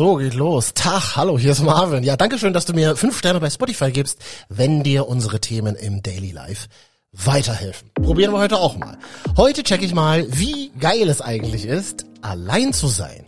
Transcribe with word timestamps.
So, 0.00 0.16
geht 0.16 0.32
los. 0.32 0.72
Tag, 0.72 1.14
hallo, 1.16 1.38
hier 1.38 1.52
ist 1.52 1.62
Marvin. 1.62 2.02
Ja, 2.04 2.16
danke 2.16 2.38
schön, 2.38 2.54
dass 2.54 2.64
du 2.64 2.72
mir 2.72 2.96
fünf 2.96 3.18
Sterne 3.18 3.38
bei 3.38 3.50
Spotify 3.50 3.92
gibst, 3.92 4.18
wenn 4.48 4.82
dir 4.82 5.06
unsere 5.06 5.40
Themen 5.40 5.76
im 5.76 6.02
Daily 6.02 6.30
Life 6.30 6.68
weiterhelfen. 7.12 7.90
Probieren 7.96 8.32
wir 8.32 8.38
heute 8.38 8.56
auch 8.56 8.78
mal. 8.78 8.96
Heute 9.36 9.62
check 9.62 9.82
ich 9.82 9.92
mal, 9.92 10.24
wie 10.30 10.70
geil 10.80 11.06
es 11.10 11.20
eigentlich 11.20 11.66
ist, 11.66 12.06
allein 12.22 12.72
zu 12.72 12.86
sein. 12.86 13.26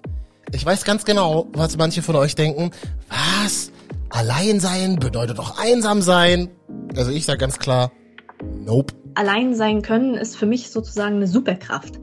Ich 0.51 0.65
weiß 0.65 0.85
ganz 0.85 1.05
genau, 1.05 1.47
was 1.53 1.77
manche 1.77 2.01
von 2.01 2.17
euch 2.17 2.37
denken. 2.37 2.71
Was? 3.11 3.71
Allein 4.09 4.59
sein 4.59 4.97
bedeutet 4.97 5.37
doch 5.37 5.59
einsam 5.59 6.01
sein. 6.01 6.49
Also 6.97 7.11
ich 7.11 7.27
sage 7.27 7.37
ganz 7.37 7.59
klar, 7.59 7.93
nope. 8.65 8.95
Allein 9.15 9.55
sein 9.55 9.83
können 9.83 10.15
ist 10.15 10.39
für 10.39 10.47
mich 10.47 10.71
sozusagen 10.71 11.17
eine 11.17 11.27
Superkraft. 11.27 12.01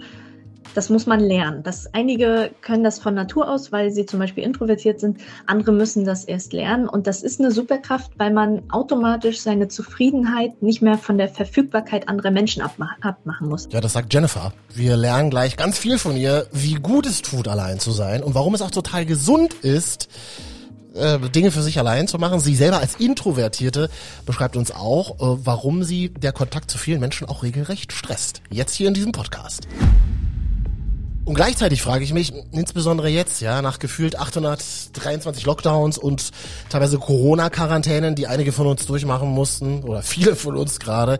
Das 0.75 0.89
muss 0.89 1.05
man 1.05 1.19
lernen. 1.19 1.63
Das, 1.63 1.93
einige 1.93 2.51
können 2.61 2.83
das 2.83 2.99
von 2.99 3.13
Natur 3.13 3.49
aus, 3.49 3.71
weil 3.71 3.91
sie 3.91 4.05
zum 4.05 4.19
Beispiel 4.19 4.43
introvertiert 4.43 4.99
sind. 4.99 5.19
Andere 5.47 5.71
müssen 5.71 6.05
das 6.05 6.25
erst 6.25 6.53
lernen. 6.53 6.87
Und 6.87 7.07
das 7.07 7.23
ist 7.23 7.39
eine 7.39 7.51
Superkraft, 7.51 8.11
weil 8.17 8.31
man 8.31 8.63
automatisch 8.71 9.41
seine 9.41 9.67
Zufriedenheit 9.67 10.61
nicht 10.61 10.81
mehr 10.81 10.97
von 10.97 11.17
der 11.17 11.29
Verfügbarkeit 11.29 12.07
anderer 12.07 12.31
Menschen 12.31 12.61
abmachen 12.61 13.49
muss. 13.49 13.67
Ja, 13.71 13.81
das 13.81 13.93
sagt 13.93 14.13
Jennifer. 14.13 14.53
Wir 14.73 14.95
lernen 14.95 15.29
gleich 15.29 15.57
ganz 15.57 15.77
viel 15.77 15.97
von 15.97 16.15
ihr, 16.15 16.47
wie 16.51 16.75
gut 16.75 17.05
es 17.05 17.21
tut, 17.21 17.47
allein 17.47 17.79
zu 17.79 17.91
sein 17.91 18.23
und 18.23 18.35
warum 18.35 18.53
es 18.53 18.61
auch 18.61 18.71
total 18.71 19.05
gesund 19.05 19.53
ist, 19.55 20.07
äh, 20.93 21.19
Dinge 21.29 21.51
für 21.51 21.61
sich 21.61 21.79
allein 21.79 22.07
zu 22.07 22.17
machen. 22.17 22.39
Sie 22.39 22.55
selber 22.55 22.79
als 22.79 22.95
Introvertierte 22.95 23.89
beschreibt 24.25 24.57
uns 24.57 24.71
auch, 24.71 25.15
äh, 25.15 25.39
warum 25.45 25.83
sie 25.83 26.09
der 26.09 26.31
Kontakt 26.31 26.69
zu 26.71 26.77
vielen 26.77 26.99
Menschen 26.99 27.27
auch 27.27 27.43
regelrecht 27.43 27.93
stresst. 27.93 28.41
Jetzt 28.49 28.75
hier 28.75 28.87
in 28.87 28.93
diesem 28.93 29.11
Podcast. 29.11 29.67
Und 31.29 31.35
gleichzeitig 31.35 31.83
frage 31.83 32.03
ich 32.03 32.11
mich, 32.11 32.33
insbesondere 32.51 33.07
jetzt, 33.07 33.39
ja, 33.39 33.61
nach 33.61 33.77
gefühlt 33.77 34.17
823 34.17 35.45
Lockdowns 35.45 35.99
und 35.99 36.31
teilweise 36.69 36.97
Corona-Quarantänen, 36.97 38.15
die 38.15 38.25
einige 38.25 38.51
von 38.51 38.65
uns 38.65 38.87
durchmachen 38.87 39.29
mussten, 39.29 39.83
oder 39.83 40.01
viele 40.01 40.35
von 40.35 40.57
uns 40.57 40.79
gerade, 40.79 41.19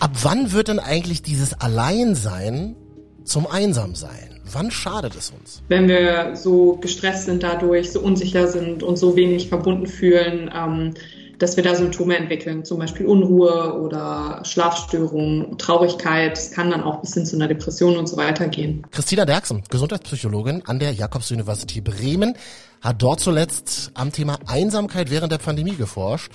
ab 0.00 0.10
wann 0.24 0.50
wird 0.50 0.66
denn 0.66 0.80
eigentlich 0.80 1.22
dieses 1.22 1.60
Alleinsein 1.60 2.74
zum 3.22 3.46
Einsamsein? 3.46 4.40
Wann 4.50 4.72
schadet 4.72 5.14
es 5.14 5.30
uns? 5.30 5.62
Wenn 5.68 5.86
wir 5.86 6.34
so 6.34 6.78
gestresst 6.80 7.26
sind 7.26 7.44
dadurch, 7.44 7.92
so 7.92 8.00
unsicher 8.00 8.48
sind 8.48 8.82
und 8.82 8.96
so 8.96 9.14
wenig 9.14 9.48
verbunden 9.48 9.86
fühlen, 9.86 10.50
ähm, 10.52 10.94
dass 11.38 11.56
wir 11.56 11.64
da 11.64 11.74
Symptome 11.74 12.16
entwickeln, 12.16 12.64
zum 12.64 12.78
Beispiel 12.78 13.06
Unruhe 13.06 13.80
oder 13.80 14.40
Schlafstörungen, 14.44 15.58
Traurigkeit. 15.58 16.38
Es 16.38 16.50
kann 16.50 16.70
dann 16.70 16.82
auch 16.82 17.00
bis 17.00 17.14
hin 17.14 17.26
zu 17.26 17.36
einer 17.36 17.48
Depression 17.48 17.96
und 17.96 18.08
so 18.08 18.16
weiter 18.16 18.48
gehen. 18.48 18.86
Christina 18.90 19.24
Derksen, 19.24 19.62
Gesundheitspsychologin 19.68 20.62
an 20.66 20.78
der 20.78 20.92
Jakobs-Universität 20.92 21.84
Bremen, 21.84 22.34
hat 22.80 23.02
dort 23.02 23.20
zuletzt 23.20 23.90
am 23.94 24.12
Thema 24.12 24.38
Einsamkeit 24.46 25.10
während 25.10 25.32
der 25.32 25.38
Pandemie 25.38 25.76
geforscht 25.76 26.30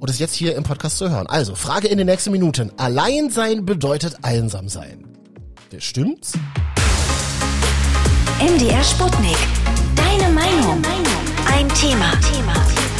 und 0.00 0.10
ist 0.10 0.20
jetzt 0.20 0.34
hier 0.34 0.54
im 0.54 0.62
Podcast 0.62 0.98
zu 0.98 1.10
hören. 1.10 1.26
Also, 1.26 1.54
Frage 1.54 1.88
in 1.88 1.98
den 1.98 2.06
nächsten 2.06 2.30
Minuten. 2.30 2.72
Allein 2.76 3.30
sein 3.30 3.64
bedeutet 3.64 4.18
einsam 4.22 4.68
sein. 4.68 5.04
Stimmt's? 5.78 6.32
MDR 8.40 8.84
Sputnik. 8.84 9.36
Deine 9.96 10.32
Meinung. 10.32 10.82
Ein 11.46 11.68
Thema. 11.70 12.12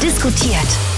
Diskutiert. 0.03 0.98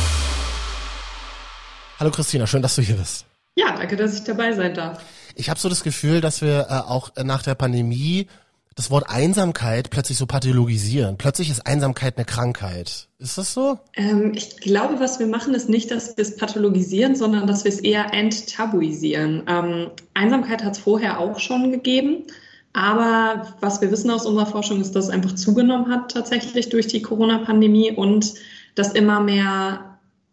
Hallo 2.00 2.10
Christina, 2.10 2.46
schön, 2.46 2.62
dass 2.62 2.76
du 2.76 2.80
hier 2.80 2.96
bist. 2.96 3.26
Ja, 3.56 3.76
danke, 3.76 3.94
dass 3.94 4.14
ich 4.14 4.24
dabei 4.24 4.54
sein 4.54 4.72
darf. 4.72 5.04
Ich 5.34 5.50
habe 5.50 5.60
so 5.60 5.68
das 5.68 5.84
Gefühl, 5.84 6.22
dass 6.22 6.40
wir 6.40 6.66
äh, 6.70 6.90
auch 6.90 7.10
nach 7.22 7.42
der 7.42 7.54
Pandemie 7.54 8.26
das 8.74 8.90
Wort 8.90 9.10
Einsamkeit 9.10 9.90
plötzlich 9.90 10.16
so 10.16 10.24
pathologisieren. 10.24 11.18
Plötzlich 11.18 11.50
ist 11.50 11.66
Einsamkeit 11.66 12.16
eine 12.16 12.24
Krankheit. 12.24 13.08
Ist 13.18 13.36
das 13.36 13.52
so? 13.52 13.78
Ähm, 13.96 14.32
ich 14.34 14.56
glaube, 14.60 14.98
was 14.98 15.18
wir 15.18 15.26
machen, 15.26 15.52
ist 15.52 15.68
nicht, 15.68 15.90
dass 15.90 16.16
wir 16.16 16.22
es 16.22 16.38
pathologisieren, 16.38 17.16
sondern 17.16 17.46
dass 17.46 17.64
wir 17.64 17.70
es 17.70 17.80
eher 17.80 18.14
enttabuisieren. 18.14 19.42
Ähm, 19.46 19.90
Einsamkeit 20.14 20.64
hat 20.64 20.76
es 20.76 20.78
vorher 20.78 21.20
auch 21.20 21.38
schon 21.38 21.70
gegeben. 21.70 22.24
Aber 22.72 23.54
was 23.60 23.82
wir 23.82 23.90
wissen 23.90 24.10
aus 24.10 24.24
unserer 24.24 24.46
Forschung 24.46 24.80
ist, 24.80 24.96
dass 24.96 25.06
es 25.06 25.10
einfach 25.10 25.34
zugenommen 25.34 25.92
hat 25.92 26.12
tatsächlich 26.12 26.70
durch 26.70 26.86
die 26.86 27.02
Corona-Pandemie 27.02 27.90
und 27.90 28.36
dass 28.74 28.92
immer 28.92 29.20
mehr 29.20 29.89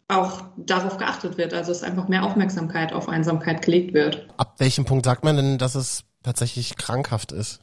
auch 0.08 0.42
darauf 0.56 0.96
geachtet 0.96 1.36
wird, 1.36 1.52
also 1.52 1.70
es 1.70 1.82
einfach 1.82 2.08
mehr 2.08 2.24
Aufmerksamkeit 2.24 2.92
auf 2.92 3.08
Einsamkeit 3.08 3.62
gelegt 3.62 3.92
wird. 3.92 4.26
Ab 4.38 4.54
welchem 4.58 4.86
Punkt 4.86 5.04
sagt 5.04 5.22
man 5.22 5.36
denn, 5.36 5.58
dass 5.58 5.74
es 5.74 6.04
tatsächlich 6.22 6.76
krankhaft 6.76 7.30
ist? 7.32 7.60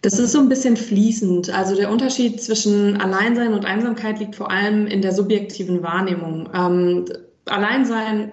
Das 0.00 0.18
ist 0.18 0.32
so 0.32 0.38
ein 0.38 0.48
bisschen 0.48 0.76
fließend. 0.76 1.50
Also 1.50 1.76
der 1.76 1.90
Unterschied 1.90 2.42
zwischen 2.42 3.00
Alleinsein 3.00 3.52
und 3.52 3.64
Einsamkeit 3.64 4.18
liegt 4.18 4.34
vor 4.34 4.50
allem 4.50 4.86
in 4.86 5.02
der 5.02 5.12
subjektiven 5.12 5.82
Wahrnehmung. 5.82 6.48
Ähm, 6.54 7.04
Alleinsein 7.46 8.32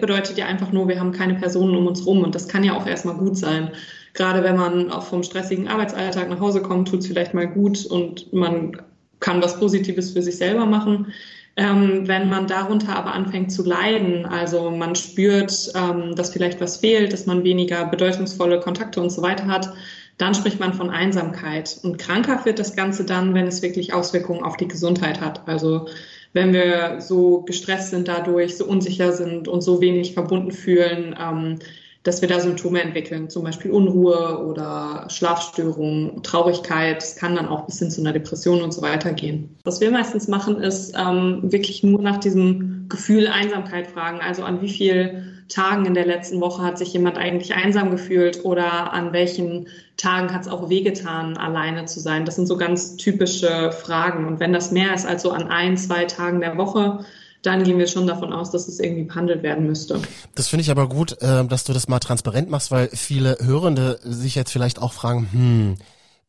bedeutet 0.00 0.36
ja 0.36 0.46
einfach 0.46 0.72
nur, 0.72 0.88
wir 0.88 1.00
haben 1.00 1.12
keine 1.12 1.34
Personen 1.34 1.74
um 1.76 1.86
uns 1.86 2.04
rum 2.04 2.22
und 2.22 2.34
das 2.34 2.48
kann 2.48 2.64
ja 2.64 2.76
auch 2.76 2.86
erstmal 2.86 3.16
gut 3.16 3.36
sein. 3.36 3.70
Gerade 4.12 4.42
wenn 4.42 4.56
man 4.56 4.90
auch 4.90 5.04
vom 5.04 5.22
stressigen 5.22 5.68
Arbeitsalltag 5.68 6.28
nach 6.28 6.40
Hause 6.40 6.62
kommt, 6.62 6.88
tut 6.88 7.00
es 7.00 7.06
vielleicht 7.06 7.32
mal 7.32 7.46
gut 7.46 7.86
und 7.86 8.32
man 8.32 8.76
kann 9.20 9.42
was 9.42 9.58
Positives 9.58 10.10
für 10.10 10.22
sich 10.22 10.36
selber 10.36 10.66
machen. 10.66 11.12
Ähm, 11.60 12.08
wenn 12.08 12.30
man 12.30 12.46
darunter 12.46 12.96
aber 12.96 13.12
anfängt 13.12 13.52
zu 13.52 13.62
leiden, 13.62 14.24
also 14.24 14.70
man 14.70 14.96
spürt, 14.96 15.70
ähm, 15.74 16.16
dass 16.16 16.30
vielleicht 16.30 16.58
was 16.58 16.78
fehlt, 16.78 17.12
dass 17.12 17.26
man 17.26 17.44
weniger 17.44 17.84
bedeutungsvolle 17.84 18.60
Kontakte 18.60 18.98
und 18.98 19.10
so 19.10 19.20
weiter 19.20 19.46
hat, 19.46 19.70
dann 20.16 20.34
spricht 20.34 20.58
man 20.58 20.72
von 20.72 20.88
Einsamkeit. 20.88 21.78
Und 21.82 21.98
kranker 21.98 22.46
wird 22.46 22.58
das 22.58 22.74
Ganze 22.76 23.04
dann, 23.04 23.34
wenn 23.34 23.46
es 23.46 23.60
wirklich 23.60 23.92
Auswirkungen 23.92 24.42
auf 24.42 24.56
die 24.56 24.68
Gesundheit 24.68 25.20
hat. 25.20 25.46
Also 25.46 25.86
wenn 26.32 26.54
wir 26.54 27.02
so 27.02 27.42
gestresst 27.42 27.90
sind 27.90 28.08
dadurch, 28.08 28.56
so 28.56 28.64
unsicher 28.64 29.12
sind 29.12 29.46
und 29.46 29.60
so 29.60 29.82
wenig 29.82 30.14
verbunden 30.14 30.52
fühlen, 30.52 31.14
ähm, 31.20 31.58
dass 32.02 32.22
wir 32.22 32.28
da 32.28 32.40
Symptome 32.40 32.80
entwickeln, 32.80 33.28
zum 33.28 33.44
Beispiel 33.44 33.70
Unruhe 33.70 34.44
oder 34.46 35.06
Schlafstörungen, 35.08 36.22
Traurigkeit. 36.22 37.02
Es 37.02 37.16
kann 37.16 37.36
dann 37.36 37.48
auch 37.48 37.66
bis 37.66 37.78
hin 37.78 37.90
zu 37.90 38.00
einer 38.00 38.12
Depression 38.12 38.62
und 38.62 38.72
so 38.72 38.80
weiter 38.80 39.12
gehen. 39.12 39.58
Was 39.64 39.80
wir 39.80 39.90
meistens 39.90 40.26
machen, 40.26 40.62
ist 40.62 40.94
ähm, 40.98 41.40
wirklich 41.42 41.82
nur 41.82 42.00
nach 42.00 42.16
diesem 42.16 42.86
Gefühl 42.88 43.28
Einsamkeit 43.28 43.86
fragen. 43.86 44.20
Also 44.20 44.44
an 44.44 44.62
wie 44.62 44.70
vielen 44.70 45.44
Tagen 45.50 45.84
in 45.84 45.94
der 45.94 46.06
letzten 46.06 46.40
Woche 46.40 46.62
hat 46.62 46.78
sich 46.78 46.92
jemand 46.92 47.18
eigentlich 47.18 47.54
einsam 47.54 47.90
gefühlt 47.90 48.44
oder 48.44 48.92
an 48.92 49.12
welchen 49.12 49.66
Tagen 49.96 50.32
hat 50.32 50.42
es 50.42 50.48
auch 50.48 50.70
wehgetan, 50.70 51.36
alleine 51.36 51.84
zu 51.84 52.00
sein. 52.00 52.24
Das 52.24 52.36
sind 52.36 52.46
so 52.46 52.56
ganz 52.56 52.96
typische 52.96 53.72
Fragen. 53.72 54.26
Und 54.26 54.40
wenn 54.40 54.52
das 54.52 54.70
mehr 54.70 54.94
ist 54.94 55.06
als 55.06 55.22
so 55.22 55.32
an 55.32 55.48
ein, 55.48 55.76
zwei 55.76 56.04
Tagen 56.04 56.40
der 56.40 56.56
Woche, 56.56 57.04
dann 57.42 57.64
gehen 57.64 57.78
wir 57.78 57.86
schon 57.86 58.06
davon 58.06 58.32
aus, 58.32 58.50
dass 58.50 58.68
es 58.68 58.80
irgendwie 58.80 59.04
behandelt 59.04 59.42
werden 59.42 59.66
müsste. 59.66 60.00
Das 60.34 60.48
finde 60.48 60.62
ich 60.62 60.70
aber 60.70 60.88
gut, 60.88 61.20
äh, 61.22 61.44
dass 61.46 61.64
du 61.64 61.72
das 61.72 61.88
mal 61.88 61.98
transparent 61.98 62.50
machst, 62.50 62.70
weil 62.70 62.88
viele 62.88 63.38
Hörende 63.40 63.98
sich 64.02 64.34
jetzt 64.34 64.52
vielleicht 64.52 64.80
auch 64.80 64.92
fragen, 64.92 65.28
hm, 65.32 65.76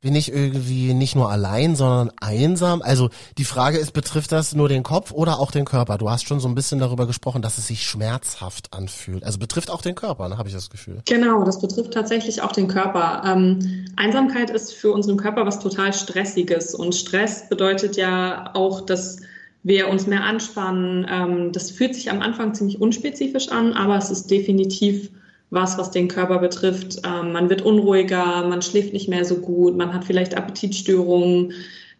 bin 0.01 0.15
ich 0.15 0.33
irgendwie 0.33 0.95
nicht 0.95 1.15
nur 1.15 1.29
allein, 1.29 1.75
sondern 1.75 2.11
einsam? 2.19 2.81
Also 2.81 3.09
die 3.37 3.45
Frage 3.45 3.77
ist, 3.77 3.93
betrifft 3.93 4.31
das 4.31 4.55
nur 4.55 4.67
den 4.67 4.81
Kopf 4.81 5.11
oder 5.11 5.39
auch 5.39 5.51
den 5.51 5.63
Körper? 5.63 5.99
Du 5.99 6.09
hast 6.09 6.27
schon 6.27 6.39
so 6.39 6.47
ein 6.47 6.55
bisschen 6.55 6.79
darüber 6.79 7.05
gesprochen, 7.05 7.43
dass 7.43 7.59
es 7.59 7.67
sich 7.67 7.85
schmerzhaft 7.85 8.73
anfühlt. 8.73 9.23
Also 9.23 9.37
betrifft 9.37 9.69
auch 9.69 9.83
den 9.83 9.93
Körper, 9.93 10.27
ne, 10.27 10.39
habe 10.39 10.49
ich 10.49 10.55
das 10.55 10.71
Gefühl. 10.71 11.03
Genau, 11.05 11.43
das 11.43 11.61
betrifft 11.61 11.93
tatsächlich 11.93 12.41
auch 12.41 12.51
den 12.51 12.67
Körper. 12.67 13.21
Ähm, 13.25 13.85
Einsamkeit 13.95 14.49
ist 14.49 14.73
für 14.73 14.91
unseren 14.91 15.17
Körper 15.17 15.45
was 15.45 15.59
total 15.59 15.93
Stressiges 15.93 16.73
und 16.73 16.95
Stress 16.95 17.47
bedeutet 17.47 17.95
ja 17.95 18.55
auch, 18.55 18.81
dass 18.81 19.17
wir 19.63 19.89
uns 19.89 20.07
mehr 20.07 20.23
anspannen. 20.23 21.05
Ähm, 21.09 21.51
das 21.51 21.71
fühlt 21.71 21.95
sich 21.95 22.09
am 22.11 22.21
Anfang 22.21 22.53
ziemlich 22.53 22.81
unspezifisch 22.81 23.49
an, 23.49 23.73
aber 23.73 23.97
es 23.97 24.09
ist 24.09 24.31
definitiv 24.31 25.09
was, 25.49 25.77
was 25.77 25.91
den 25.91 26.07
Körper 26.07 26.39
betrifft. 26.39 27.01
Ähm, 27.05 27.33
man 27.33 27.49
wird 27.49 27.61
unruhiger, 27.61 28.47
man 28.47 28.61
schläft 28.61 28.93
nicht 28.93 29.09
mehr 29.09 29.25
so 29.25 29.37
gut, 29.37 29.77
man 29.77 29.93
hat 29.93 30.05
vielleicht 30.05 30.35
Appetitstörungen, 30.35 31.53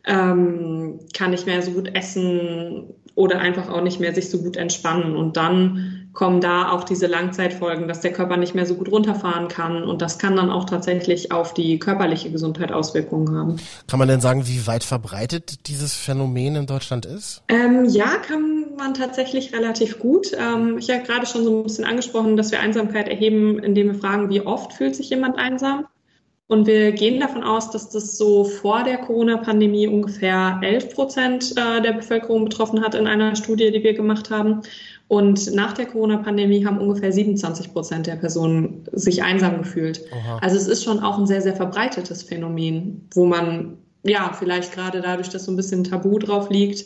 ähm, 0.06 1.00
kann 1.14 1.32
nicht 1.32 1.46
mehr 1.46 1.62
so 1.62 1.72
gut 1.72 1.94
essen 1.94 2.86
oder 3.16 3.40
einfach 3.40 3.70
auch 3.70 3.84
nicht 3.84 4.00
mehr 4.00 4.16
sich 4.16 4.30
so 4.30 4.42
gut 4.42 4.58
entspannen. 4.58 5.16
Und 5.16 5.38
dann 5.38 6.01
kommen 6.14 6.42
da 6.42 6.72
auch 6.72 6.84
diese 6.84 7.08
Langzeitfolgen, 7.08 7.88
dass 7.88 8.02
der 8.02 8.12
Körper 8.12 8.36
nicht 8.36 8.54
mehr 8.54 8.66
so 8.66 8.76
gut 8.76 8.92
runterfahren 8.92 9.48
kann. 9.48 9.84
Und 9.84 10.02
das 10.02 10.20
kann 10.20 10.36
dann 10.36 10.50
auch 10.50 10.66
tatsächlich 10.66 11.32
auf 11.32 11.54
die 11.54 11.80
körperliche 11.80 12.32
Gesundheit 12.32 12.72
Auswirkungen 12.72 13.36
haben. 13.36 13.56
Kann 13.88 14.00
man 14.00 14.08
denn 14.08 14.20
sagen, 14.20 14.46
wie 14.46 14.68
weit 14.68 14.84
verbreitet 14.84 15.68
dieses 15.68 15.94
Phänomen 15.96 16.56
in 16.56 16.66
Deutschland 16.66 17.06
ist? 17.06 17.44
Ähm, 17.48 17.86
ja, 17.86 18.18
kann 18.18 18.76
man 18.78 18.94
tatsächlich 18.94 19.54
relativ 19.54 20.00
gut. 20.00 20.32
Ähm, 20.38 20.78
ich 20.78 20.90
habe 20.90 21.04
gerade 21.04 21.26
schon 21.26 21.44
so 21.44 21.60
ein 21.60 21.64
bisschen 21.64 21.86
angesprochen, 21.86 22.36
dass 22.36 22.52
wir 22.52 22.60
Einsamkeit 22.60 23.08
erheben, 23.08 23.60
indem 23.60 23.88
wir 23.88 23.96
fragen, 23.96 24.30
wie 24.30 24.42
oft 24.42 24.74
fühlt 24.74 24.96
sich 24.96 25.10
jemand 25.10 25.38
einsam? 25.38 25.86
Und 26.52 26.68
wir 26.68 26.92
gehen 26.92 27.22
davon 27.22 27.46
aus, 27.46 27.72
dass 27.72 27.92
das 27.92 28.18
so 28.18 28.44
vor 28.44 28.84
der 28.84 28.98
Corona-Pandemie 28.98 29.88
ungefähr 29.88 30.60
11 30.62 30.94
Prozent 30.94 31.54
äh, 31.56 31.82
der 31.82 31.94
Bevölkerung 31.94 32.44
betroffen 32.44 32.84
hat 32.84 32.94
in 32.94 33.08
einer 33.08 33.38
Studie, 33.38 33.72
die 33.72 33.82
wir 33.82 33.94
gemacht 33.94 34.30
haben. 34.30 34.62
Und 35.12 35.54
nach 35.54 35.74
der 35.74 35.88
Corona-Pandemie 35.88 36.66
haben 36.66 36.78
ungefähr 36.78 37.12
27 37.12 37.74
Prozent 37.74 38.08
der 38.08 38.16
Personen 38.16 38.86
sich 38.94 39.22
einsam 39.24 39.58
gefühlt. 39.58 40.06
Aha. 40.14 40.38
Also 40.38 40.56
es 40.56 40.68
ist 40.68 40.86
schon 40.86 41.02
auch 41.02 41.18
ein 41.20 41.28
sehr, 41.28 41.42
sehr 41.42 41.54
verbreitetes 41.54 42.24
Phänomen, 42.24 43.10
wo 43.14 43.26
man 43.26 43.78
ja, 44.04 44.32
vielleicht 44.32 44.72
gerade 44.72 45.02
dadurch, 45.02 45.28
dass 45.28 45.44
so 45.44 45.52
ein 45.52 45.58
bisschen 45.58 45.84
Tabu 45.84 46.18
drauf 46.18 46.50
liegt, 46.50 46.86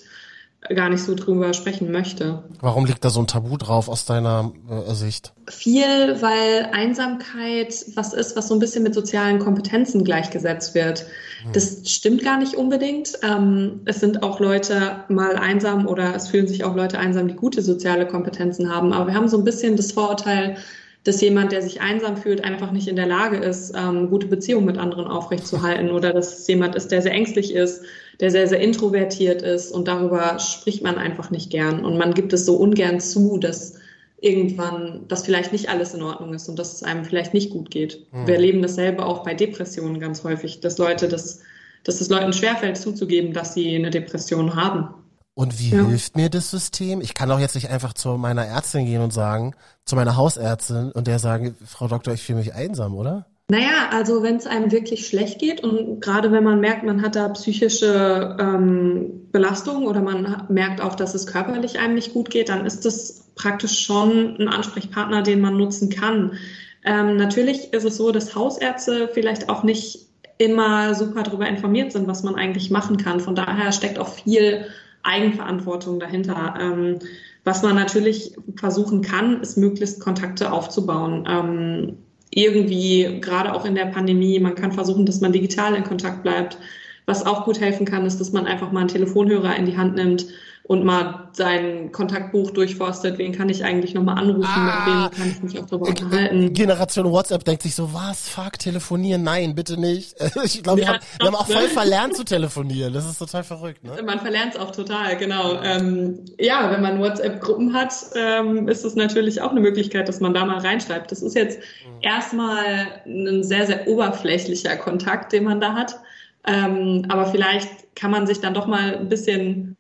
gar 0.74 0.90
nicht 0.90 1.04
so 1.04 1.16
drüber 1.16 1.54
sprechen 1.54 1.92
möchte. 1.92 2.44
Warum 2.62 2.86
liegt 2.86 3.06
da 3.06 3.10
so 3.10 3.20
ein 3.20 3.28
Tabu 3.28 3.58
drauf 3.58 3.88
aus 3.88 4.06
deiner 4.06 4.52
äh, 4.70 4.94
Sicht? 4.94 5.34
Viel, 5.48 6.22
weil 6.22 6.70
Einsamkeit 6.72 7.74
was 7.96 8.14
ist, 8.14 8.36
was 8.36 8.48
so 8.48 8.56
ein 8.56 8.60
bisschen 8.60 8.84
mit 8.84 8.94
sozialen 8.94 9.40
Kompetenzen 9.40 10.04
gleichgesetzt 10.04 10.74
wird. 10.74 11.06
Hm. 11.44 11.52
Das 11.54 11.82
stimmt 11.86 12.24
gar 12.24 12.38
nicht 12.38 12.56
unbedingt. 12.56 13.14
Ähm, 13.22 13.82
es 13.86 14.00
sind 14.00 14.24
auch 14.24 14.40
Leute 14.40 15.04
mal 15.08 15.36
einsam 15.36 15.88
oder 15.88 16.16
es 16.16 16.30
fühlen 16.30 16.48
sich 16.48 16.64
auch 16.64 16.76
Leute 16.76 16.98
einsam, 16.98 17.28
die 17.28 17.36
gute 17.36 17.62
soziale 17.62 18.08
Kompetenzen 18.08 18.74
haben. 18.74 18.94
Aber 18.94 19.08
wir 19.08 19.14
haben 19.14 19.28
so 19.28 19.38
ein 19.38 19.44
bisschen 19.44 19.76
das 19.76 19.92
Vorurteil, 19.92 20.58
dass 21.06 21.22
jemand, 21.22 21.52
der 21.52 21.62
sich 21.62 21.82
einsam 21.82 22.18
fühlt, 22.18 22.44
einfach 22.44 22.72
nicht 22.72 22.88
in 22.88 22.96
der 22.96 23.06
Lage 23.06 23.38
ist, 23.38 23.74
ähm, 23.76 24.10
gute 24.10 24.26
Beziehungen 24.26 24.66
mit 24.66 24.80
anderen 24.80 25.06
aufrechtzuerhalten 25.06 25.92
oder 25.92 26.12
dass 26.12 26.40
es 26.40 26.48
jemand 26.48 26.76
ist, 26.76 26.92
der 26.92 27.04
sehr 27.04 27.12
ängstlich 27.12 27.54
ist, 27.54 27.84
der 28.20 28.32
sehr, 28.32 28.48
sehr 28.48 28.60
introvertiert 28.60 29.42
ist 29.42 29.72
und 29.72 29.88
darüber 29.88 30.40
spricht 30.40 30.84
man 30.84 30.98
einfach 30.98 31.32
nicht 31.32 31.50
gern 31.50 31.84
und 31.84 31.98
man 31.98 32.14
gibt 32.14 32.34
es 32.34 32.46
so 32.46 32.56
ungern 32.56 33.00
zu, 33.00 33.38
dass 33.38 33.76
irgendwann, 34.20 35.08
dass 35.08 35.26
vielleicht 35.26 35.52
nicht 35.52 35.70
alles 35.70 35.94
in 35.94 36.02
Ordnung 36.02 36.34
ist 36.34 36.50
und 36.50 36.58
dass 36.58 36.74
es 36.74 36.84
einem 36.84 37.06
vielleicht 37.06 37.34
nicht 37.34 37.52
gut 37.52 37.70
geht. 37.70 38.08
Mhm. 38.12 38.28
Wir 38.28 38.36
erleben 38.36 38.62
dasselbe 38.62 39.06
auch 39.06 39.24
bei 39.24 39.34
Depressionen 39.34 40.00
ganz 40.00 40.24
häufig, 40.24 40.62
dass 40.62 40.78
Leute 40.78 41.08
das, 41.08 41.42
dass 41.84 42.02
es 42.02 42.10
Leuten 42.10 42.34
schwerfällt 42.34 42.78
zuzugeben, 42.78 43.34
dass 43.34 43.54
sie 43.54 43.76
eine 43.76 43.92
Depression 43.92 44.56
haben. 44.56 44.90
Und 45.36 45.60
wie 45.60 45.72
ja. 45.72 45.86
hilft 45.86 46.16
mir 46.16 46.30
das 46.30 46.50
System? 46.50 47.02
Ich 47.02 47.14
kann 47.14 47.28
doch 47.28 47.40
jetzt 47.40 47.56
nicht 47.56 47.70
einfach 47.70 47.94
zu 47.94 48.18
meiner 48.18 48.46
Ärztin 48.46 48.86
gehen 48.86 49.02
und 49.02 49.12
sagen, 49.12 49.54
zu 49.84 49.98
meiner 49.98 50.16
Hausärztin 50.16 50.94
und 50.94 51.08
der 51.08 51.20
sagen, 51.20 51.56
Frau 51.66 51.90
Doktor, 51.90 52.14
ich 52.14 52.24
fühle 52.24 52.40
mich 52.40 52.54
einsam, 52.54 52.96
oder? 52.96 53.28
Naja, 53.48 53.90
also 53.92 54.24
wenn 54.24 54.38
es 54.38 54.48
einem 54.48 54.72
wirklich 54.72 55.06
schlecht 55.08 55.40
geht 55.40 55.64
und 55.64 56.02
gerade 56.02 56.32
wenn 56.32 56.44
man 56.44 56.60
merkt, 56.60 56.84
man 56.84 57.04
hat 57.04 57.16
da 57.16 57.30
psychische 57.30 58.36
ähm, 58.40 59.30
Belastung 59.32 59.86
oder 59.86 60.02
man 60.02 60.46
merkt 60.50 60.82
auch, 60.82 60.96
dass 60.96 61.14
es 61.14 61.28
körperlich 61.28 61.78
einem 61.78 61.94
nicht 61.94 62.14
gut 62.14 62.32
geht, 62.32 62.50
dann 62.50 62.66
ist 62.66 62.86
das 62.86 63.30
praktisch 63.36 63.80
schon 63.80 64.38
ein 64.40 64.48
Ansprechpartner, 64.48 65.22
den 65.22 65.42
man 65.42 65.58
nutzen 65.58 65.92
kann. 65.92 66.40
Ähm, 66.84 67.18
natürlich 67.18 67.72
ist 67.72 67.86
es 67.86 67.98
so, 67.98 68.12
dass 68.12 68.34
Hausärzte 68.34 69.10
vielleicht 69.14 69.48
auch 69.48 69.62
nicht 69.62 70.08
immer 70.40 70.96
super 70.96 71.22
darüber 71.22 71.48
informiert 71.48 71.92
sind, 71.92 72.08
was 72.08 72.24
man 72.24 72.36
eigentlich 72.36 72.72
machen 72.72 72.98
kann. 72.98 73.20
Von 73.20 73.36
daher 73.36 73.72
steckt 73.72 74.00
auch 74.00 74.10
viel 74.10 74.66
Eigenverantwortung 75.04 76.00
dahinter. 76.00 76.56
Ähm, 76.60 77.00
was 77.44 77.62
man 77.62 77.76
natürlich 77.76 78.36
versuchen 78.56 79.04
kann, 79.04 79.42
ist 79.42 79.56
möglichst 79.56 80.00
Kontakte 80.00 80.52
aufzubauen. 80.52 81.26
Ähm, 81.30 81.98
irgendwie, 82.36 83.20
gerade 83.22 83.54
auch 83.54 83.66
in 83.66 83.76
der 83.76 83.86
Pandemie, 83.86 84.40
man 84.40 84.56
kann 84.56 84.74
versuchen, 84.74 85.06
dass 85.06 85.22
man 85.22 85.32
digital 85.32 85.74
in 85.74 85.84
Kontakt 85.84 86.22
bleibt. 86.22 86.58
Was 87.06 87.26
auch 87.26 87.46
gut 87.46 87.60
helfen 87.60 87.86
kann, 87.86 88.06
ist, 88.06 88.20
dass 88.20 88.34
man 88.34 88.46
einfach 88.46 88.72
mal 88.72 88.82
einen 88.82 88.90
Telefonhörer 88.90 89.56
in 89.56 89.66
die 89.66 89.78
Hand 89.78 89.96
nimmt 89.96 90.28
und 90.68 90.84
mal 90.84 91.30
sein 91.34 91.92
Kontaktbuch 91.92 92.50
durchforstet, 92.52 93.20
wen 93.20 93.34
kann 93.34 93.50
ich 93.50 93.64
eigentlich 93.64 93.94
nochmal 93.94 94.18
anrufen, 94.18 94.48
ah, 94.48 95.10
mit 95.10 95.18
wem 95.18 95.20
kann 95.20 95.30
ich 95.30 95.44
mich 95.44 95.62
auch 95.62 95.68
darüber 95.68 95.88
unterhalten. 95.90 96.54
Generation 96.54 97.12
WhatsApp 97.12 97.46
denkt 97.46 97.62
sich 97.62 97.76
so, 97.76 97.94
was, 97.94 98.28
fuck, 98.28 98.58
telefonieren, 98.58 99.22
nein, 99.24 99.54
bitte 99.54 99.80
nicht. 99.80 100.16
Ich 100.46 100.64
glaube, 100.64 100.82
ja, 100.82 100.88
wir, 100.88 100.94
haben, 100.94 101.04
wir 101.20 101.28
haben 101.28 101.36
auch 101.36 101.48
voll 101.48 101.68
verlernt 101.68 102.16
zu 102.16 102.24
telefonieren, 102.24 102.94
das 102.94 103.10
ist 103.10 103.20
total 103.20 103.44
verrückt. 103.44 103.84
Ne? 103.84 103.92
Man 104.04 104.20
verlernt 104.20 104.56
es 104.56 104.60
auch 104.60 104.72
total, 104.72 105.18
genau. 105.18 105.62
Ähm, 105.62 106.26
ja, 106.40 106.72
wenn 106.72 106.82
man 106.82 107.00
WhatsApp-Gruppen 107.00 107.74
hat, 107.74 107.94
ähm, 108.16 108.68
ist 108.68 108.86
es 108.86 108.96
natürlich 108.96 109.42
auch 109.42 109.52
eine 109.52 109.60
Möglichkeit, 109.60 110.08
dass 110.08 110.20
man 110.20 110.34
da 110.34 110.46
mal 110.46 110.60
reinschreibt. 110.60 111.12
Das 111.12 111.22
ist 111.22 111.36
jetzt 111.36 111.60
mhm. 111.60 112.02
erstmal 112.02 112.64
ein 113.06 113.44
sehr, 113.44 113.66
sehr 113.66 113.88
oberflächlicher 113.88 114.76
Kontakt, 114.78 115.34
den 115.34 115.44
man 115.44 115.62
da 115.62 115.74
hat. 115.74 116.00
Ähm, 116.48 117.06
aber 117.10 117.26
vielleicht 117.26 117.96
kann 117.96 118.12
man 118.12 118.28
sich 118.28 118.40
dann 118.40 118.54
doch 118.54 118.68
mal 118.68 118.96
ein 118.96 119.10
bisschen 119.10 119.78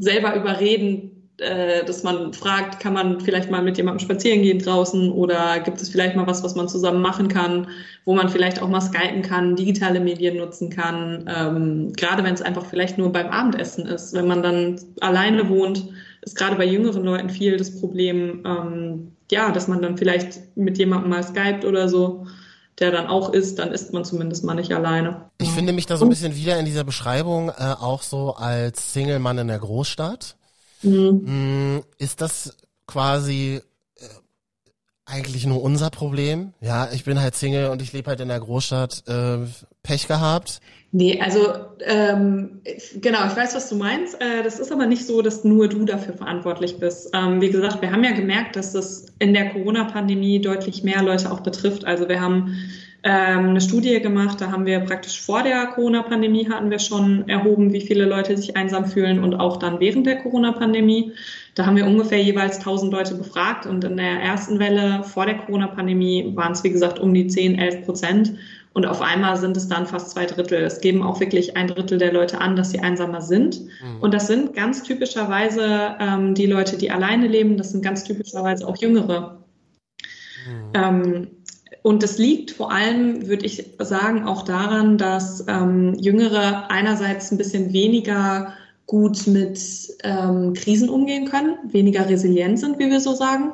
selber 0.00 0.34
überreden, 0.34 1.16
äh, 1.38 1.84
dass 1.84 2.02
man 2.02 2.32
fragt, 2.32 2.80
kann 2.80 2.94
man 2.94 3.20
vielleicht 3.20 3.50
mal 3.50 3.62
mit 3.62 3.76
jemandem 3.76 4.00
spazieren 4.00 4.42
gehen 4.42 4.58
draußen 4.58 5.10
oder 5.12 5.60
gibt 5.60 5.80
es 5.80 5.90
vielleicht 5.90 6.16
mal 6.16 6.26
was, 6.26 6.42
was 6.42 6.54
man 6.54 6.68
zusammen 6.68 7.02
machen 7.02 7.28
kann, 7.28 7.68
wo 8.06 8.14
man 8.14 8.28
vielleicht 8.28 8.62
auch 8.62 8.68
mal 8.68 8.80
skypen 8.80 9.22
kann, 9.22 9.54
digitale 9.54 10.00
Medien 10.00 10.38
nutzen 10.38 10.70
kann, 10.70 11.24
ähm, 11.28 11.92
gerade 11.92 12.24
wenn 12.24 12.34
es 12.34 12.42
einfach 12.42 12.64
vielleicht 12.64 12.96
nur 12.96 13.12
beim 13.12 13.28
Abendessen 13.28 13.86
ist. 13.86 14.14
Wenn 14.14 14.26
man 14.26 14.42
dann 14.42 14.80
alleine 15.00 15.48
wohnt, 15.48 15.86
ist 16.22 16.36
gerade 16.36 16.56
bei 16.56 16.64
jüngeren 16.64 17.04
Leuten 17.04 17.28
viel 17.28 17.56
das 17.56 17.80
Problem, 17.80 18.42
ähm, 18.46 19.12
ja, 19.30 19.50
dass 19.50 19.68
man 19.68 19.82
dann 19.82 19.98
vielleicht 19.98 20.56
mit 20.56 20.78
jemandem 20.78 21.10
mal 21.10 21.22
skypt 21.22 21.64
oder 21.64 21.88
so 21.88 22.26
der 22.78 22.90
dann 22.90 23.06
auch 23.06 23.32
ist, 23.32 23.58
dann 23.58 23.72
ist 23.72 23.92
man 23.92 24.04
zumindest 24.04 24.44
mal 24.44 24.54
nicht 24.54 24.72
alleine. 24.72 25.30
Ich 25.38 25.50
finde 25.50 25.72
mich 25.72 25.86
da 25.86 25.96
so 25.96 26.04
ein 26.04 26.10
bisschen 26.10 26.36
wieder 26.36 26.58
in 26.58 26.66
dieser 26.66 26.84
Beschreibung 26.84 27.48
äh, 27.48 27.74
auch 27.80 28.02
so 28.02 28.34
als 28.34 28.92
Single-Mann 28.92 29.38
in 29.38 29.48
der 29.48 29.58
Großstadt. 29.58 30.36
Mhm. 30.82 31.76
Mm, 31.76 31.84
ist 31.98 32.20
das 32.20 32.56
quasi 32.86 33.62
äh, 33.96 34.04
eigentlich 35.06 35.46
nur 35.46 35.62
unser 35.62 35.90
Problem? 35.90 36.52
Ja, 36.60 36.90
ich 36.92 37.04
bin 37.04 37.20
halt 37.20 37.34
Single 37.34 37.70
und 37.70 37.80
ich 37.80 37.92
lebe 37.92 38.10
halt 38.10 38.20
in 38.20 38.28
der 38.28 38.40
Großstadt. 38.40 39.04
Äh, 39.08 39.46
Pech 39.86 40.08
gehabt? 40.08 40.60
Nee, 40.92 41.20
also 41.20 41.40
ähm, 41.84 42.60
genau, 43.02 43.26
ich 43.26 43.36
weiß, 43.36 43.54
was 43.54 43.68
du 43.68 43.76
meinst. 43.76 44.20
Äh, 44.20 44.42
das 44.42 44.58
ist 44.58 44.72
aber 44.72 44.86
nicht 44.86 45.06
so, 45.06 45.20
dass 45.20 45.44
nur 45.44 45.68
du 45.68 45.84
dafür 45.84 46.14
verantwortlich 46.14 46.78
bist. 46.78 47.10
Ähm, 47.12 47.40
wie 47.40 47.50
gesagt, 47.50 47.82
wir 47.82 47.90
haben 47.90 48.04
ja 48.04 48.12
gemerkt, 48.12 48.56
dass 48.56 48.72
das 48.72 49.06
in 49.18 49.34
der 49.34 49.50
Corona-Pandemie 49.50 50.40
deutlich 50.40 50.84
mehr 50.84 51.02
Leute 51.02 51.30
auch 51.30 51.40
betrifft. 51.40 51.84
Also 51.84 52.08
wir 52.08 52.20
haben 52.20 52.56
ähm, 53.02 53.50
eine 53.50 53.60
Studie 53.60 54.00
gemacht, 54.00 54.40
da 54.40 54.50
haben 54.50 54.64
wir 54.64 54.80
praktisch 54.80 55.20
vor 55.20 55.42
der 55.42 55.66
Corona-Pandemie 55.66 56.48
hatten 56.48 56.70
wir 56.70 56.78
schon 56.78 57.28
erhoben, 57.28 57.72
wie 57.72 57.80
viele 57.80 58.04
Leute 58.04 58.36
sich 58.36 58.56
einsam 58.56 58.86
fühlen 58.86 59.22
und 59.22 59.34
auch 59.34 59.58
dann 59.58 59.78
während 59.80 60.06
der 60.06 60.16
Corona-Pandemie. 60.16 61.12
Da 61.54 61.66
haben 61.66 61.76
wir 61.76 61.86
ungefähr 61.86 62.22
jeweils 62.22 62.58
1000 62.58 62.92
Leute 62.92 63.14
befragt 63.14 63.64
und 63.64 63.84
in 63.84 63.96
der 63.96 64.20
ersten 64.22 64.58
Welle 64.58 65.04
vor 65.04 65.26
der 65.26 65.36
Corona-Pandemie 65.36 66.32
waren 66.34 66.52
es, 66.52 66.64
wie 66.64 66.70
gesagt, 66.70 66.98
um 66.98 67.14
die 67.14 67.26
10, 67.26 67.58
11 67.58 67.84
Prozent. 67.84 68.32
Und 68.76 68.84
auf 68.84 69.00
einmal 69.00 69.38
sind 69.38 69.56
es 69.56 69.68
dann 69.68 69.86
fast 69.86 70.10
zwei 70.10 70.26
Drittel. 70.26 70.62
Es 70.62 70.82
geben 70.82 71.02
auch 71.02 71.18
wirklich 71.18 71.56
ein 71.56 71.66
Drittel 71.66 71.96
der 71.96 72.12
Leute 72.12 72.42
an, 72.42 72.56
dass 72.56 72.72
sie 72.72 72.80
einsamer 72.80 73.22
sind. 73.22 73.62
Mhm. 73.62 74.00
Und 74.00 74.12
das 74.12 74.26
sind 74.26 74.52
ganz 74.52 74.82
typischerweise 74.82 75.96
ähm, 75.98 76.34
die 76.34 76.44
Leute, 76.44 76.76
die 76.76 76.90
alleine 76.90 77.26
leben. 77.26 77.56
Das 77.56 77.70
sind 77.70 77.82
ganz 77.82 78.04
typischerweise 78.04 78.68
auch 78.68 78.76
Jüngere. 78.76 79.42
Mhm. 80.46 80.72
Ähm, 80.74 81.28
und 81.80 82.02
das 82.02 82.18
liegt 82.18 82.50
vor 82.50 82.70
allem, 82.70 83.26
würde 83.26 83.46
ich 83.46 83.64
sagen, 83.78 84.24
auch 84.24 84.42
daran, 84.42 84.98
dass 84.98 85.46
ähm, 85.48 85.94
Jüngere 85.94 86.70
einerseits 86.70 87.32
ein 87.32 87.38
bisschen 87.38 87.72
weniger 87.72 88.52
gut 88.84 89.26
mit 89.26 89.58
ähm, 90.04 90.52
Krisen 90.52 90.90
umgehen 90.90 91.24
können, 91.24 91.56
weniger 91.64 92.06
resilient 92.06 92.58
sind, 92.58 92.78
wie 92.78 92.90
wir 92.90 93.00
so 93.00 93.14
sagen 93.14 93.52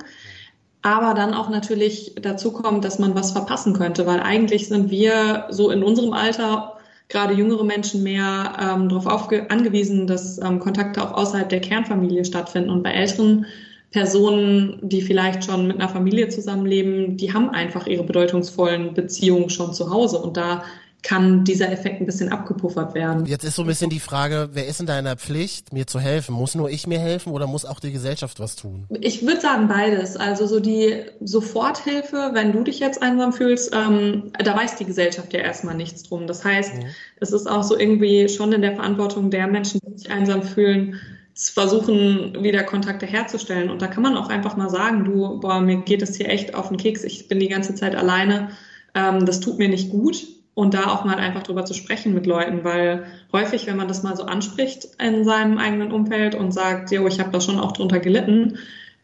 aber 0.83 1.15
dann 1.15 1.33
auch 1.33 1.49
natürlich 1.49 2.15
dazu 2.21 2.53
kommt, 2.53 2.85
dass 2.85 2.99
man 2.99 3.15
was 3.15 3.31
verpassen 3.31 3.73
könnte, 3.73 4.07
weil 4.07 4.21
eigentlich 4.21 4.69
sind 4.69 4.91
wir 4.91 5.47
so 5.51 5.71
in 5.71 5.83
unserem 5.83 6.13
Alter, 6.13 6.77
gerade 7.09 7.35
jüngere 7.35 7.65
Menschen, 7.65 8.03
mehr 8.03 8.53
ähm, 8.61 8.89
darauf 8.89 9.31
angewiesen, 9.49 10.07
dass 10.07 10.39
ähm, 10.39 10.59
Kontakte 10.59 11.03
auch 11.03 11.13
außerhalb 11.13 11.49
der 11.49 11.61
Kernfamilie 11.61 12.25
stattfinden. 12.25 12.71
Und 12.71 12.83
bei 12.83 12.91
älteren 12.91 13.47
Personen, 13.93 14.79
die 14.83 15.03
vielleicht 15.03 15.45
schon 15.45 15.67
mit 15.67 15.79
einer 15.79 15.89
Familie 15.89 16.29
zusammenleben, 16.29 17.17
die 17.17 17.33
haben 17.33 17.51
einfach 17.51 17.87
ihre 17.87 18.05
bedeutungsvollen 18.05 18.95
Beziehungen 18.95 19.51
schon 19.51 19.75
zu 19.75 19.91
Hause. 19.91 20.19
Und 20.19 20.37
da 20.37 20.65
kann 21.03 21.43
dieser 21.45 21.71
Effekt 21.71 22.01
ein 22.01 22.07
bisschen 22.07 22.31
abgepuffert 22.31 22.95
werden. 22.95 23.27
Jetzt 23.27 23.45
ist 23.45 23.57
so 23.57 23.63
ein 23.63 23.69
bisschen 23.69 23.91
die 23.91 23.99
Frage, 23.99 24.51
wer 24.53 24.67
ist 24.67 24.81
in 24.81 24.87
deiner 24.87 25.17
Pflicht, 25.17 25.73
mir 25.73 25.87
zu 25.87 25.99
helfen? 25.99 26.33
Muss 26.33 26.55
nur 26.55 26.71
ich 26.71 26.87
mir 26.87 27.01
helfen 27.01 27.33
oder 27.33 27.49
muss 27.49 27.65
auch 27.65 27.81
die 27.81 27.91
Gesellschaft 27.91 28.39
was 28.39 28.55
tun? 28.55 28.87
Ich 29.01 29.27
würde 29.27 29.41
sagen 29.41 29.67
beides. 29.67 30.17
Also 30.17 30.47
so 30.47 30.61
die 30.61 31.03
Soforthilfe, 31.21 32.31
wenn 32.35 32.53
du 32.53 32.63
dich 32.63 32.79
jetzt 32.79 33.03
einsam 33.03 33.33
fühlst, 33.33 33.75
ähm, 33.75 34.33
da 34.39 34.57
weiß 34.57 34.77
die 34.77 34.85
Gesellschaft 34.85 35.33
ja 35.33 35.41
erstmal 35.41 35.75
nichts 35.75 36.05
drum. 36.05 36.29
Das 36.29 36.45
heißt, 36.45 36.75
mhm. 36.75 36.87
es 37.19 37.33
ist 37.33 37.51
auch 37.51 37.65
so 37.65 37.77
irgendwie 37.77 38.29
schon 38.29 38.53
in 38.53 38.63
der 38.63 38.77
Verantwortung 38.77 39.31
der 39.31 39.49
Menschen, 39.49 39.81
die 39.85 39.99
sich 39.99 40.11
einsam 40.11 40.45
fühlen, 40.45 41.01
zu 41.35 41.53
versuchen, 41.53 42.45
wieder 42.45 42.63
Kontakte 42.63 43.07
herzustellen. 43.07 43.71
Und 43.71 43.83
da 43.83 43.89
kann 43.89 44.05
man 44.05 44.17
auch 44.17 44.29
einfach 44.29 44.57
mal 44.57 44.71
sagen, 44.71 45.05
du, 45.05 45.41
boah, 45.41 45.61
mir 45.61 45.79
geht 45.79 46.03
es 46.03 46.15
hier 46.15 46.29
echt 46.29 46.55
auf 46.55 46.69
den 46.69 46.77
Keks, 46.77 47.03
ich 47.03 47.27
bin 47.27 47.41
die 47.41 47.49
ganze 47.49 47.75
Zeit 47.75 47.97
alleine, 47.97 48.51
ähm, 48.95 49.27
das 49.27 49.41
tut 49.41 49.59
mir 49.59 49.69
nicht 49.69 49.91
gut 49.91 50.27
und 50.55 50.75
da 50.75 50.89
auch 50.89 51.05
mal 51.05 51.17
einfach 51.17 51.43
drüber 51.43 51.65
zu 51.65 51.75
sprechen 51.75 52.13
mit 52.13 52.27
Leuten, 52.27 52.63
weil 52.65 53.05
häufig, 53.33 53.67
wenn 53.67 53.77
man 53.77 53.89
das 53.89 54.03
mal 54.03 54.17
so 54.17 54.25
anspricht 54.25 54.89
in 55.03 55.25
seinem 55.25 55.59
eigenen 55.59 55.93
Umfeld 55.93 56.35
und 56.35 56.53
sagt, 56.53 56.91
jo, 56.91 57.07
ich 57.07 57.21
habe 57.21 57.31
da 57.31 57.41
schon 57.41 57.59
auch 57.59 57.73
drunter 57.73 58.01
gelitten, 58.01 58.59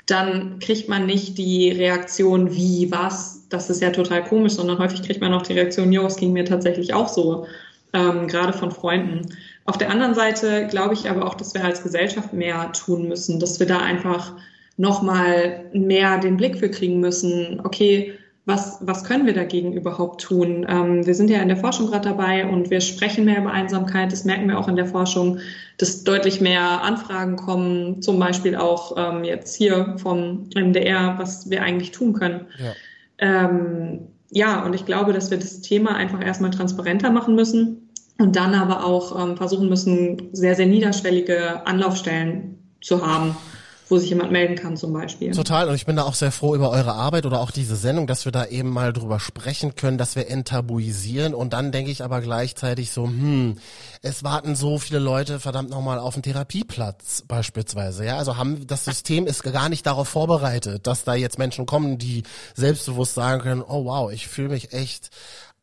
dann 0.06 0.58
kriegt 0.58 0.88
man 0.88 1.06
nicht 1.06 1.38
die 1.38 1.70
Reaktion, 1.70 2.54
wie, 2.54 2.90
was, 2.90 3.46
das 3.48 3.70
ist 3.70 3.82
ja 3.82 3.90
total 3.90 4.24
komisch, 4.24 4.54
sondern 4.54 4.78
häufig 4.78 5.02
kriegt 5.02 5.20
man 5.20 5.34
auch 5.34 5.42
die 5.42 5.54
Reaktion, 5.54 5.92
jo, 5.92 6.06
es 6.06 6.16
ging 6.16 6.32
mir 6.32 6.44
tatsächlich 6.44 6.94
auch 6.94 7.08
so, 7.08 7.46
ähm, 7.92 8.26
gerade 8.26 8.52
von 8.52 8.70
Freunden. 8.70 9.34
Auf 9.64 9.78
der 9.78 9.90
anderen 9.90 10.14
Seite 10.14 10.66
glaube 10.68 10.94
ich 10.94 11.08
aber 11.08 11.26
auch, 11.26 11.34
dass 11.34 11.54
wir 11.54 11.64
als 11.64 11.82
Gesellschaft 11.82 12.32
mehr 12.32 12.72
tun 12.72 13.08
müssen, 13.08 13.40
dass 13.40 13.60
wir 13.60 13.66
da 13.66 13.78
einfach 13.78 14.32
nochmal 14.76 15.66
mehr 15.72 16.18
den 16.18 16.36
Blick 16.36 16.58
für 16.58 16.70
kriegen 16.70 17.00
müssen, 17.00 17.60
okay, 17.64 18.14
was, 18.48 18.78
was 18.80 19.04
können 19.04 19.26
wir 19.26 19.34
dagegen 19.34 19.74
überhaupt 19.74 20.22
tun? 20.22 20.66
Ähm, 20.68 21.06
wir 21.06 21.14
sind 21.14 21.28
ja 21.28 21.40
in 21.42 21.48
der 21.48 21.58
Forschung 21.58 21.86
gerade 21.88 22.08
dabei 22.08 22.48
und 22.48 22.70
wir 22.70 22.80
sprechen 22.80 23.26
mehr 23.26 23.38
über 23.42 23.52
Einsamkeit. 23.52 24.10
Das 24.10 24.24
merken 24.24 24.48
wir 24.48 24.58
auch 24.58 24.68
in 24.68 24.76
der 24.76 24.86
Forschung, 24.86 25.38
dass 25.76 26.02
deutlich 26.02 26.40
mehr 26.40 26.82
Anfragen 26.82 27.36
kommen, 27.36 28.00
zum 28.00 28.18
Beispiel 28.18 28.56
auch 28.56 28.94
ähm, 28.96 29.22
jetzt 29.22 29.54
hier 29.54 29.96
vom 29.98 30.48
MDR, 30.56 31.16
was 31.18 31.50
wir 31.50 31.62
eigentlich 31.62 31.90
tun 31.90 32.14
können. 32.14 32.46
Ja. 32.58 32.72
Ähm, 33.18 34.08
ja, 34.30 34.64
und 34.64 34.74
ich 34.74 34.86
glaube, 34.86 35.12
dass 35.12 35.30
wir 35.30 35.38
das 35.38 35.60
Thema 35.60 35.94
einfach 35.94 36.24
erstmal 36.24 36.50
transparenter 36.50 37.10
machen 37.10 37.34
müssen 37.34 37.90
und 38.18 38.34
dann 38.34 38.54
aber 38.54 38.82
auch 38.82 39.22
ähm, 39.22 39.36
versuchen 39.36 39.68
müssen, 39.68 40.30
sehr, 40.32 40.54
sehr 40.54 40.66
niederschwellige 40.66 41.66
Anlaufstellen 41.66 42.58
zu 42.80 43.06
haben 43.06 43.36
wo 43.88 43.98
sich 43.98 44.10
jemand 44.10 44.32
melden 44.32 44.54
kann 44.54 44.76
zum 44.76 44.92
Beispiel. 44.92 45.32
Total. 45.32 45.68
Und 45.68 45.74
ich 45.74 45.86
bin 45.86 45.96
da 45.96 46.02
auch 46.02 46.14
sehr 46.14 46.32
froh 46.32 46.54
über 46.54 46.70
eure 46.70 46.92
Arbeit 46.92 47.26
oder 47.26 47.40
auch 47.40 47.50
diese 47.50 47.76
Sendung, 47.76 48.06
dass 48.06 48.24
wir 48.24 48.32
da 48.32 48.44
eben 48.46 48.70
mal 48.70 48.92
drüber 48.92 49.18
sprechen 49.18 49.76
können, 49.76 49.98
dass 49.98 50.16
wir 50.16 50.28
enttabuisieren. 50.28 51.34
Und 51.34 51.52
dann 51.52 51.72
denke 51.72 51.90
ich 51.90 52.04
aber 52.04 52.20
gleichzeitig 52.20 52.90
so, 52.90 53.06
hm, 53.06 53.56
es 54.02 54.22
warten 54.24 54.54
so 54.54 54.78
viele 54.78 54.98
Leute 54.98 55.40
verdammt 55.40 55.70
nochmal 55.70 55.98
auf 55.98 56.14
den 56.14 56.22
Therapieplatz 56.22 57.24
beispielsweise, 57.26 58.04
ja, 58.04 58.18
also 58.18 58.36
haben, 58.36 58.66
das 58.66 58.84
System 58.84 59.26
ist 59.26 59.42
gar 59.42 59.68
nicht 59.68 59.86
darauf 59.86 60.08
vorbereitet, 60.08 60.86
dass 60.86 61.04
da 61.04 61.14
jetzt 61.14 61.38
Menschen 61.38 61.66
kommen, 61.66 61.98
die 61.98 62.22
selbstbewusst 62.54 63.14
sagen 63.14 63.40
können, 63.40 63.62
oh 63.62 63.84
wow, 63.84 64.12
ich 64.12 64.28
fühle 64.28 64.50
mich 64.50 64.72
echt 64.72 65.10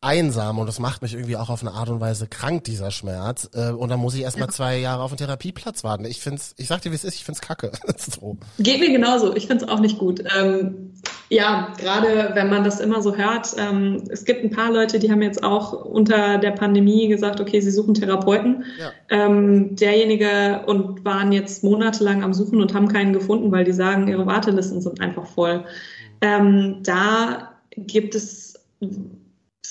einsam 0.01 0.59
und 0.59 0.67
das 0.67 0.79
macht 0.79 1.01
mich 1.01 1.13
irgendwie 1.13 1.35
auch 1.35 1.49
auf 1.49 1.61
eine 1.61 1.71
Art 1.71 1.89
und 1.89 1.99
Weise 1.99 2.27
krank, 2.27 2.63
dieser 2.65 2.91
Schmerz. 2.91 3.49
Äh, 3.53 3.71
und 3.71 3.89
dann 3.89 3.99
muss 3.99 4.13
ich 4.15 4.21
erstmal 4.21 4.49
zwei 4.49 4.77
Jahre 4.77 5.01
auf 5.01 5.11
einen 5.11 5.17
Therapieplatz 5.17 5.83
warten. 5.83 6.05
Ich 6.05 6.21
find's, 6.21 6.53
ich 6.57 6.67
sag 6.67 6.81
dir, 6.81 6.91
wie 6.91 6.95
es 6.95 7.03
ist, 7.03 7.15
ich 7.15 7.23
find's 7.23 7.41
kacke. 7.41 7.71
so. 7.97 8.37
Geht 8.59 8.79
mir 8.79 8.91
genauso, 8.91 9.35
ich 9.35 9.47
find's 9.47 9.67
auch 9.67 9.79
nicht 9.79 9.97
gut. 9.97 10.23
Ähm, 10.37 10.93
ja, 11.29 11.73
gerade 11.79 12.31
wenn 12.33 12.49
man 12.49 12.63
das 12.63 12.79
immer 12.79 13.01
so 13.01 13.15
hört, 13.15 13.55
ähm, 13.57 14.03
es 14.09 14.25
gibt 14.25 14.43
ein 14.43 14.51
paar 14.51 14.71
Leute, 14.71 14.99
die 14.99 15.11
haben 15.11 15.23
jetzt 15.23 15.43
auch 15.43 15.73
unter 15.73 16.37
der 16.37 16.51
Pandemie 16.51 17.07
gesagt, 17.07 17.41
okay, 17.41 17.59
sie 17.59 17.71
suchen 17.71 17.95
Therapeuten. 17.95 18.63
Ja. 18.79 18.91
Ähm, 19.09 19.75
derjenige 19.75 20.61
und 20.67 21.03
waren 21.03 21.31
jetzt 21.31 21.63
monatelang 21.63 22.23
am 22.23 22.33
Suchen 22.33 22.61
und 22.61 22.73
haben 22.75 22.87
keinen 22.87 23.13
gefunden, 23.13 23.51
weil 23.51 23.63
die 23.63 23.73
sagen, 23.73 24.07
ihre 24.07 24.25
Wartelisten 24.27 24.81
sind 24.81 25.01
einfach 25.01 25.25
voll. 25.25 25.59
Mhm. 25.59 25.63
Ähm, 26.21 26.79
da 26.83 27.53
gibt 27.75 28.13
es 28.13 28.59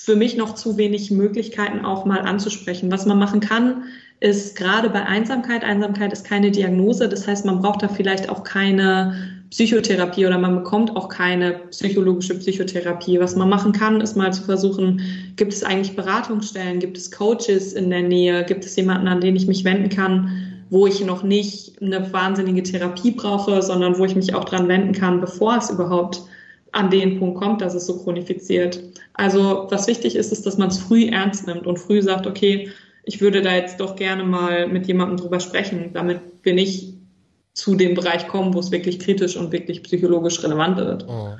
für 0.05 0.17
mich 0.17 0.37
noch 0.37 0.55
zu 0.55 0.77
wenig 0.77 1.11
Möglichkeiten 1.11 1.85
auch 1.85 2.05
mal 2.05 2.21
anzusprechen. 2.21 2.93
Was 2.93 3.07
man 3.07 3.19
machen 3.19 3.41
kann, 3.41 3.85
ist 4.21 4.55
gerade 4.55 4.91
bei 4.91 5.03
Einsamkeit, 5.03 5.65
Einsamkeit 5.65 6.13
ist 6.13 6.27
keine 6.27 6.51
Diagnose, 6.51 7.09
das 7.09 7.27
heißt, 7.27 7.47
man 7.47 7.61
braucht 7.61 7.83
da 7.83 7.89
vielleicht 7.89 8.29
auch 8.29 8.45
keine 8.45 9.15
Psychotherapie 9.49 10.27
oder 10.27 10.37
man 10.37 10.57
bekommt 10.57 10.95
auch 10.95 11.09
keine 11.09 11.53
psychologische 11.71 12.39
Psychotherapie. 12.39 13.19
Was 13.19 13.35
man 13.35 13.49
machen 13.49 13.73
kann, 13.73 14.03
ist 14.03 14.15
mal 14.15 14.33
zu 14.33 14.43
versuchen, 14.43 15.01
gibt 15.37 15.55
es 15.55 15.65
eigentlich 15.65 15.97
Beratungsstellen, 15.97 16.81
gibt 16.81 16.99
es 16.99 17.11
Coaches 17.11 17.73
in 17.73 17.89
der 17.89 18.03
Nähe, 18.03 18.45
gibt 18.45 18.65
es 18.67 18.77
jemanden, 18.77 19.09
an 19.09 19.23
den 19.23 19.37
ich 19.37 19.47
mich 19.47 19.65
wenden 19.65 19.89
kann, 19.89 20.31
wo 20.69 20.87
ich 20.87 21.03
noch 21.05 21.23
nicht 21.23 21.81
eine 21.81 22.13
wahnsinnige 22.13 22.63
Therapie 22.63 23.13
brauche, 23.13 23.63
sondern 23.63 23.99
wo 23.99 24.05
ich 24.05 24.17
mich 24.17 24.35
auch 24.35 24.45
dran 24.45 24.69
wenden 24.69 24.93
kann, 24.93 25.21
bevor 25.21 25.57
es 25.57 25.71
überhaupt 25.71 26.23
an 26.75 26.91
den 26.91 27.19
Punkt 27.19 27.39
kommt, 27.39 27.61
dass 27.61 27.75
es 27.75 27.87
so 27.87 28.03
chronifiziert. 28.03 28.83
Also 29.15 29.67
was 29.71 29.87
wichtig 29.87 30.17
ist, 30.17 30.33
ist, 30.33 30.45
dass 30.45 30.59
man 30.59 30.69
es 30.69 30.79
früh 30.79 31.07
ernst 31.07 31.47
nimmt 31.47 31.67
und 31.67 31.79
früh 31.79 32.03
sagt, 32.03 32.27
okay, 32.27 32.71
ich 33.05 33.21
würde 33.21 33.43
da 33.43 33.55
jetzt 33.55 33.81
doch 33.81 33.97
gerne 33.97 34.25
mal 34.25 34.67
mit 34.67 34.87
jemandem 34.87 35.19
drüber 35.19 35.41
sprechen, 35.41 35.91
damit 35.93 36.21
wir 36.43 36.55
nicht 36.55 36.95
zu 37.53 37.77
dem 37.77 37.95
Bereich 37.95 38.27
kommen, 38.27 38.53
wo 38.55 38.59
es 38.59 38.73
wirklich 38.73 38.99
kritisch 38.99 39.37
und 39.37 39.53
wirklich 39.53 39.85
psychologisch 39.85 40.43
relevant 40.43 40.77
wird. 40.77 41.07
Oh. 41.09 41.37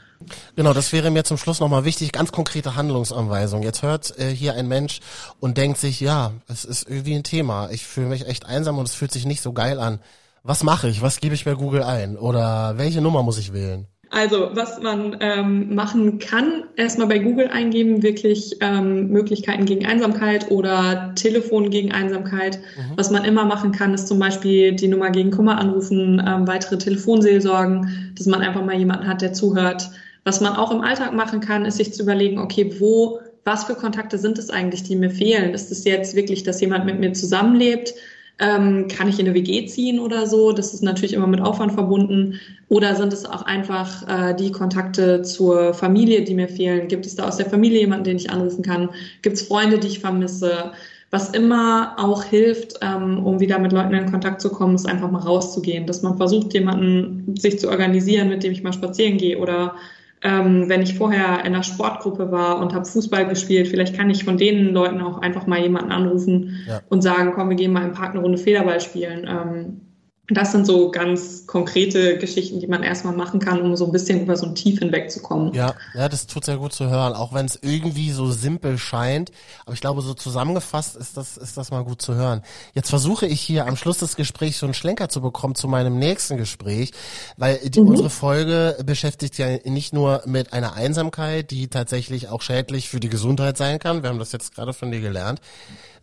Genau, 0.55 0.73
das 0.73 0.93
wäre 0.93 1.11
mir 1.11 1.25
zum 1.25 1.37
Schluss 1.37 1.59
nochmal 1.59 1.85
wichtig, 1.85 2.13
ganz 2.13 2.31
konkrete 2.31 2.77
Handlungsanweisung. 2.77 3.65
Jetzt 3.65 3.83
hört 3.83 4.17
äh, 4.19 4.31
hier 4.31 4.55
ein 4.55 4.69
Mensch 4.69 5.01
und 5.41 5.59
denkt 5.59 5.79
sich, 5.79 6.01
ja, 6.01 6.33
es 6.47 6.65
ist 6.65 6.89
irgendwie 6.89 7.17
ein 7.17 7.25
Thema. 7.25 7.71
Ich 7.71 7.85
fühle 7.85 8.07
mich 8.07 8.29
echt 8.29 8.47
einsam 8.47 8.79
und 8.79 8.89
es 8.89 8.95
fühlt 8.95 9.11
sich 9.11 9.27
nicht 9.27 9.43
so 9.43 9.53
geil 9.53 9.81
an. 9.81 9.99
Was 10.45 10.63
mache 10.63 10.89
ich? 10.89 11.03
Was 11.03 11.19
gebe 11.19 11.35
ich 11.35 11.45
bei 11.45 11.55
Google 11.55 11.83
ein? 11.83 12.17
Oder 12.17 12.75
welche 12.77 13.01
Nummer 13.01 13.25
muss 13.25 13.39
ich 13.39 13.53
wählen? 13.53 13.89
Also 14.15 14.51
was 14.53 14.81
man 14.81 15.17
ähm, 15.19 15.75
machen 15.75 16.21
kann, 16.21 16.65
erstmal 16.77 17.09
bei 17.09 17.19
Google 17.19 17.49
eingeben, 17.49 18.05
wirklich 18.05 18.57
ähm, 18.61 19.09
Möglichkeiten 19.09 19.65
gegen 19.65 19.85
Einsamkeit 19.85 20.53
oder 20.53 21.13
Telefon 21.17 21.69
gegen 21.69 21.91
Einsamkeit. 21.91 22.59
Mhm. 22.59 22.93
Was 22.97 23.11
man 23.11 23.25
immer 23.25 23.45
machen 23.45 23.73
kann, 23.73 23.93
ist 23.93 24.07
zum 24.07 24.21
Beispiel 24.21 24.73
die 24.73 24.87
Nummer 24.87 25.11
gegen 25.11 25.33
Kummer 25.33 25.59
anrufen, 25.59 26.23
ähm, 26.25 26.47
weitere 26.47 26.79
Telefonseelsorgen, 26.79 28.15
dass 28.17 28.27
man 28.27 28.41
einfach 28.41 28.65
mal 28.65 28.79
jemanden 28.79 29.09
hat, 29.09 29.21
der 29.21 29.33
zuhört. 29.33 29.91
Was 30.23 30.41
man 30.41 30.55
auch 30.55 30.71
im 30.71 30.81
Alltag 30.81 31.13
machen 31.13 31.41
kann, 31.41 31.65
ist 31.65 31.79
sich 31.79 31.93
zu 31.93 32.05
überlegen, 32.05 32.39
okay, 32.39 32.73
wo, 32.79 33.19
was 33.43 33.65
für 33.65 33.75
Kontakte 33.75 34.19
sind 34.19 34.39
es 34.39 34.49
eigentlich, 34.49 34.85
die 34.85 34.95
mir 34.95 35.11
fehlen? 35.11 35.55
Ist 35.55 35.73
es 35.73 35.85
jetzt 35.85 36.15
wirklich, 36.15 36.45
dass 36.45 36.61
jemand 36.61 36.87
mit 36.87 37.01
mir 37.01 37.15
zusammenlebt? 37.15 37.95
Ähm, 38.41 38.89
kann 38.89 39.09
ich 39.09 39.21
in 39.21 39.27
eine 39.27 39.35
WG 39.35 39.67
ziehen 39.67 40.01
oder 40.01 40.27
so? 40.27 40.53
Das 40.53 40.75
ist 40.75 40.83
natürlich 40.83 41.13
immer 41.13 41.29
mit 41.29 41.41
Aufwand 41.41 41.73
verbunden. 41.73 42.41
Oder 42.69 42.97
sind 42.97 43.13
es 43.13 43.25
auch 43.25 43.43
einfach 43.43 44.09
äh, 44.09 44.35
die 44.35 44.51
Kontakte 44.51 45.23
zur 45.23 45.73
Familie, 45.73 46.23
die 46.23 46.35
mir 46.35 46.49
fehlen? 46.49 46.89
Gibt 46.89 47.07
es 47.07 47.15
da 47.15 47.29
aus 47.29 47.37
der 47.37 47.49
Familie 47.49 47.81
jemanden, 47.81 48.05
den 48.05 48.17
ich 48.17 48.31
anrufen 48.31 48.65
kann? 48.65 48.91
Gibt 49.23 49.37
es 49.37 49.43
Freunde, 49.43 49.79
die 49.79 49.87
ich 49.87 50.01
vermisse? 50.01 50.73
Was 51.11 51.31
immer 51.31 51.95
auch 51.97 52.25
hilft, 52.25 52.75
ähm, 52.83 53.25
um 53.25 53.39
wieder 53.39 53.61
mit 53.61 53.71
Leuten 53.71 53.95
in 53.95 54.11
Kontakt 54.11 54.41
zu 54.41 54.51
kommen, 54.51 54.75
ist 54.75 54.89
einfach 54.89 55.13
mal 55.13 55.21
rauszugehen. 55.21 55.87
Dass 55.87 56.03
man 56.03 56.17
versucht, 56.17 56.53
jemanden 56.55 57.37
sich 57.37 57.61
zu 57.61 57.69
organisieren, 57.69 58.29
mit 58.29 58.43
dem 58.43 58.51
ich 58.51 58.65
mal 58.65 58.73
spazieren 58.73 59.17
gehe 59.17 59.39
oder 59.39 59.77
ähm, 60.25 60.69
wenn 60.69 60.83
ich 60.83 60.97
vorher 60.97 61.41
in 61.41 61.55
einer 61.55 61.63
Sportgruppe 61.63 62.33
war 62.33 62.59
und 62.59 62.75
habe 62.75 62.87
Fußball 62.87 63.29
gespielt, 63.29 63.69
vielleicht 63.69 63.95
kann 63.95 64.09
ich 64.09 64.25
von 64.25 64.39
den 64.39 64.73
Leuten 64.73 65.03
auch 65.03 65.19
einfach 65.19 65.47
mal 65.47 65.61
jemanden 65.61 65.93
anrufen 65.93 66.65
ja. 66.67 66.81
und 66.89 67.03
sagen, 67.03 67.33
komm, 67.35 67.51
wir 67.51 67.57
gehen 67.57 67.73
mal 67.73 67.85
im 67.85 67.93
Park 67.93 68.13
eine 68.13 68.21
Runde 68.21 68.39
Federball 68.39 68.81
spielen. 68.81 69.27
Ähm, 69.29 69.81
das 70.29 70.53
sind 70.53 70.67
so 70.67 70.91
ganz 70.91 71.47
konkrete 71.47 72.17
Geschichten, 72.17 72.59
die 72.59 72.67
man 72.67 72.83
erstmal 72.83 73.15
machen 73.15 73.41
kann, 73.41 73.61
um 73.61 73.77
so 73.77 73.85
ein 73.85 73.93
bisschen 73.93 74.23
über 74.23 74.37
so 74.39 74.47
ein 74.47 74.55
Tief 74.55 74.79
hinwegzukommen. 74.79 75.53
Ja, 75.53 75.75
ja, 75.95 76.09
das 76.09 76.27
tut 76.27 76.47
sehr 76.47 76.57
gut 76.57 76.73
zu 76.73 76.89
hören, 76.89 77.13
auch 77.13 77.35
wenn 77.35 77.45
es 77.45 77.59
irgendwie 77.61 78.11
so 78.11 78.31
simpel 78.31 78.79
scheint. 78.79 79.33
Aber 79.67 79.75
ich 79.75 79.83
glaube, 79.83 80.01
so 80.01 80.15
zusammengefasst 80.15 80.97
ist 80.97 81.19
das, 81.19 81.37
ist 81.37 81.59
das 81.59 81.71
mal 81.71 81.85
gut 81.85 82.01
zu 82.01 82.15
hören. 82.15 82.41
Jetzt 82.73 82.89
versuche 82.89 83.27
ich 83.27 83.43
hier 83.43 83.67
am 83.67 83.77
Schluss 83.77 83.99
des 83.99 84.17
Gesprächs 84.17 84.61
so 84.61 84.67
einen 84.67 84.73
Schlenker 84.73 85.11
zu 85.11 85.21
bekommen 85.21 85.57
zu 85.57 85.69
meinem 85.69 85.99
nächsten 85.99 86.39
Gespräch, 86.39 86.93
weil 87.37 87.59
die, 87.59 87.83
mhm. 87.83 87.89
unsere 87.89 88.09
Folge 88.09 88.79
beschäftigt 88.83 89.37
ja 89.37 89.59
nicht 89.65 89.93
nur 89.93 90.23
mit 90.25 90.55
einer 90.55 90.73
Einsamkeit, 90.73 91.51
die 91.51 91.69
tatsächlich 91.69 92.31
auch 92.31 92.41
schädlich 92.41 92.89
für 92.89 93.01
die 93.01 93.11
Gesundheit 93.11 93.59
sein 93.59 93.79
kann. 93.79 94.03
Wir 94.03 94.09
haben 94.09 94.19
das 94.19 94.33
jetzt 94.33 94.55
gerade 94.55 94.73
von 94.73 94.91
dir 94.91 95.01
gelernt 95.01 95.43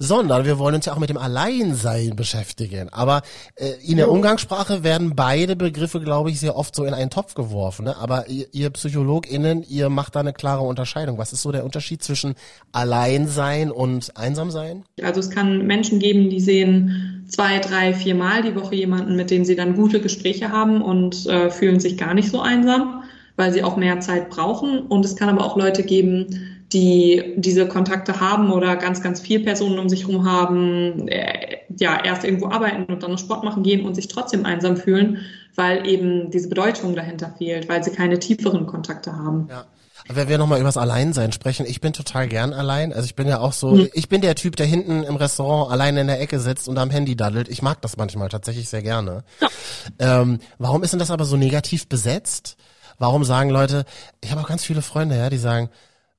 sondern 0.01 0.46
wir 0.46 0.58
wollen 0.58 0.74
uns 0.74 0.88
ja 0.88 0.93
auch 0.93 1.00
mit 1.00 1.12
dem 1.12 1.17
Alleinsein 1.17 2.15
beschäftigen. 2.15 2.89
Aber 2.89 3.22
äh, 3.55 3.74
in 3.86 3.98
der 3.98 4.10
Umgangssprache 4.10 4.84
werden 4.84 5.15
beide 5.15 5.55
Begriffe, 5.55 6.01
glaube 6.01 6.31
ich, 6.31 6.39
sehr 6.39 6.55
oft 6.55 6.75
so 6.75 6.86
in 6.86 6.96
einen 6.96 7.12
Topf 7.12 7.36
geworfen. 7.36 7.86
Ne? 7.86 7.96
Aber 7.98 8.27
ihr, 8.27 8.48
ihr 8.51 8.72
PsychologInnen, 8.72 9.63
ihr 9.70 9.89
macht 9.89 10.15
da 10.15 10.22
eine 10.22 10.34
klare 10.34 10.63
Unterscheidung. 10.63 11.20
Was 11.20 11.34
ist 11.34 11.43
so 11.43 11.51
der 11.51 11.63
Unterschied 11.63 12.01
zwischen 12.01 12.34
Alleinsein 12.72 13.70
und 13.70 14.17
Einsamsein? 14.17 14.86
Also 15.03 15.20
es 15.20 15.29
kann 15.29 15.67
Menschen 15.67 16.00
geben, 16.00 16.31
die 16.31 16.39
sehen 16.39 17.25
zwei, 17.27 17.60
drei, 17.60 17.93
vier 17.93 18.15
Mal 18.15 18.41
die 18.41 18.55
Woche 18.55 18.74
jemanden, 18.74 19.15
mit 19.15 19.29
dem 19.29 19.46
sie 19.46 19.55
dann 19.55 19.75
gute 19.75 20.01
Gespräche 20.01 20.50
haben 20.50 20.81
und 20.81 21.27
äh, 21.27 21.51
fühlen 21.51 21.79
sich 21.79 21.96
gar 21.96 22.15
nicht 22.15 22.31
so 22.31 22.41
einsam, 22.41 23.03
weil 23.36 23.53
sie 23.53 23.63
auch 23.63 23.77
mehr 23.77 24.00
Zeit 24.00 24.31
brauchen. 24.31 24.79
Und 24.79 25.05
es 25.05 25.15
kann 25.15 25.29
aber 25.29 25.46
auch 25.46 25.58
Leute 25.58 25.84
geben, 25.84 26.50
die 26.74 27.34
diese 27.36 27.68
Kontakte 27.68 28.20
haben 28.20 28.51
oder 28.51 28.75
ganz, 28.78 29.01
ganz 29.01 29.20
viel 29.20 29.42
Personen 29.42 29.80
um 29.80 29.90
sich 29.90 30.08
herum 30.08 30.25
haben, 30.25 31.08
äh, 31.08 31.58
ja, 31.78 32.04
erst 32.04 32.24
irgendwo 32.24 32.48
arbeiten 32.48 32.86
und 32.86 33.04
dann 33.04 33.12
noch 33.12 33.20
Sport 33.20 33.44
machen 33.44 33.63
gehen 33.63 33.86
und 33.86 33.96
sich 33.96 34.08
trotzdem 34.08 34.46
einsam 34.46 34.78
fühlen, 34.78 35.20
weil 35.56 35.86
eben 35.88 36.32
diese 36.32 36.50
Bedeutung 36.50 36.96
dahinter 36.96 37.34
fehlt, 37.38 37.68
weil 37.68 37.84
sie 37.84 37.92
keine 37.92 38.20
tieferen 38.20 38.66
Kontakte 38.68 39.13
haben. 39.13 39.48
Ja. 39.50 39.66
Wenn 40.08 40.30
wir 40.30 40.38
nochmal 40.38 40.60
übers 40.60 40.78
Alleinsein 40.78 41.32
sprechen, 41.32 41.66
ich 41.66 41.80
bin 41.80 41.94
total 41.94 42.28
gern 42.28 42.54
allein. 42.54 42.92
Also 42.92 43.06
ich 43.06 43.16
bin 43.16 43.28
ja 43.28 43.40
auch 43.40 43.54
so, 43.54 43.72
mhm. 43.72 43.90
ich 43.94 44.10
bin 44.10 44.22
der 44.22 44.36
Typ, 44.36 44.56
der 44.56 44.66
hinten 44.66 45.04
im 45.04 45.16
Restaurant 45.16 45.72
allein 45.72 45.96
in 45.96 46.08
der 46.08 46.20
Ecke 46.20 46.40
sitzt 46.40 46.68
und 46.68 46.78
am 46.78 46.90
Handy 46.90 47.16
daddelt. 47.16 47.50
Ich 47.50 47.62
mag 47.62 47.82
das 47.82 47.98
manchmal 47.98 48.30
tatsächlich 48.30 48.68
sehr 48.68 48.82
gerne. 48.82 49.24
Ja. 49.40 50.22
Ähm, 50.22 50.40
warum 50.58 50.84
ist 50.84 50.92
denn 50.92 51.00
das 51.00 51.12
aber 51.12 51.25
so 51.25 51.38
negativ 51.38 51.88
besetzt? 51.88 52.58
Warum 52.98 53.24
sagen 53.24 53.50
Leute, 53.50 53.86
ich 54.22 54.32
habe 54.32 54.42
auch 54.42 54.48
ganz 54.48 54.63
viele 54.63 54.82
Freunde, 54.82 55.18
ja, 55.18 55.30
die 55.30 55.38
sagen, 55.38 55.70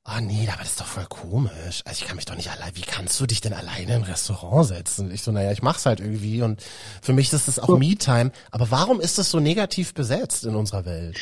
Ah 0.05 0.17
oh 0.19 0.21
nee, 0.21 0.49
aber 0.49 0.63
das 0.63 0.71
ist 0.71 0.81
doch 0.81 0.87
voll 0.87 1.07
komisch. 1.09 1.83
Also 1.85 2.03
ich 2.03 2.09
kann 2.09 2.17
mich 2.17 2.25
doch 2.25 2.35
nicht 2.35 2.51
allein, 2.51 2.73
wie 2.75 2.81
kannst 2.81 3.21
du 3.21 3.27
dich 3.27 3.41
denn 3.41 3.53
alleine 3.53 3.95
im 3.95 4.03
Restaurant 4.03 4.67
setzen? 4.67 5.13
Ich 5.13 5.23
so, 5.23 5.31
naja, 5.31 5.53
ich 5.53 5.63
mach's 5.63 5.87
halt 5.87 6.01
irgendwie 6.01 6.43
und 6.43 6.61
für 7.01 7.13
mich 7.13 7.33
ist 7.33 7.47
das 7.47 7.61
auch 7.61 7.79
Me-Time. 7.79 8.33
Aber 8.51 8.73
warum 8.73 9.01
ist 9.01 9.19
das 9.19 9.31
so 9.31 9.39
negativ 9.39 9.95
besetzt 9.95 10.45
in 10.45 10.57
unserer 10.57 10.87
Welt? 10.87 11.19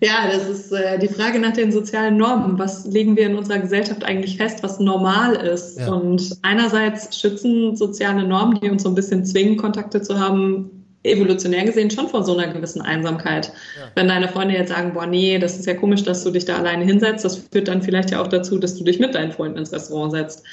Ja, 0.00 0.28
das 0.30 0.48
ist 0.48 0.70
äh, 0.70 1.00
die 1.00 1.08
Frage 1.08 1.40
nach 1.40 1.54
den 1.54 1.72
sozialen 1.72 2.18
Normen. 2.18 2.56
Was 2.56 2.84
legen 2.84 3.16
wir 3.16 3.26
in 3.26 3.34
unserer 3.34 3.58
Gesellschaft 3.58 4.04
eigentlich 4.04 4.36
fest, 4.36 4.62
was 4.62 4.78
normal 4.78 5.34
ist? 5.34 5.80
Ja. 5.80 5.88
Und 5.88 6.38
einerseits 6.42 7.18
schützen 7.18 7.74
soziale 7.74 8.22
Normen, 8.22 8.60
die 8.60 8.70
uns 8.70 8.84
so 8.84 8.90
ein 8.90 8.94
bisschen 8.94 9.24
zwingen, 9.24 9.56
Kontakte 9.56 10.02
zu 10.02 10.20
haben, 10.20 10.79
evolutionär 11.02 11.64
gesehen 11.64 11.90
schon 11.90 12.08
von 12.08 12.24
so 12.24 12.36
einer 12.36 12.52
gewissen 12.52 12.82
Einsamkeit. 12.82 13.52
Ja. 13.78 13.90
Wenn 13.94 14.08
deine 14.08 14.28
Freunde 14.28 14.54
jetzt 14.54 14.68
sagen, 14.70 14.92
boah, 14.92 15.06
nee, 15.06 15.38
das 15.38 15.58
ist 15.58 15.66
ja 15.66 15.74
komisch, 15.74 16.02
dass 16.02 16.24
du 16.24 16.30
dich 16.30 16.44
da 16.44 16.58
alleine 16.58 16.84
hinsetzt, 16.84 17.24
das 17.24 17.38
führt 17.50 17.68
dann 17.68 17.82
vielleicht 17.82 18.10
ja 18.10 18.20
auch 18.20 18.28
dazu, 18.28 18.58
dass 18.58 18.76
du 18.76 18.84
dich 18.84 18.98
mit 18.98 19.14
deinen 19.14 19.32
Freunden 19.32 19.58
ins 19.58 19.72
Restaurant 19.72 20.12
setzt. 20.12 20.44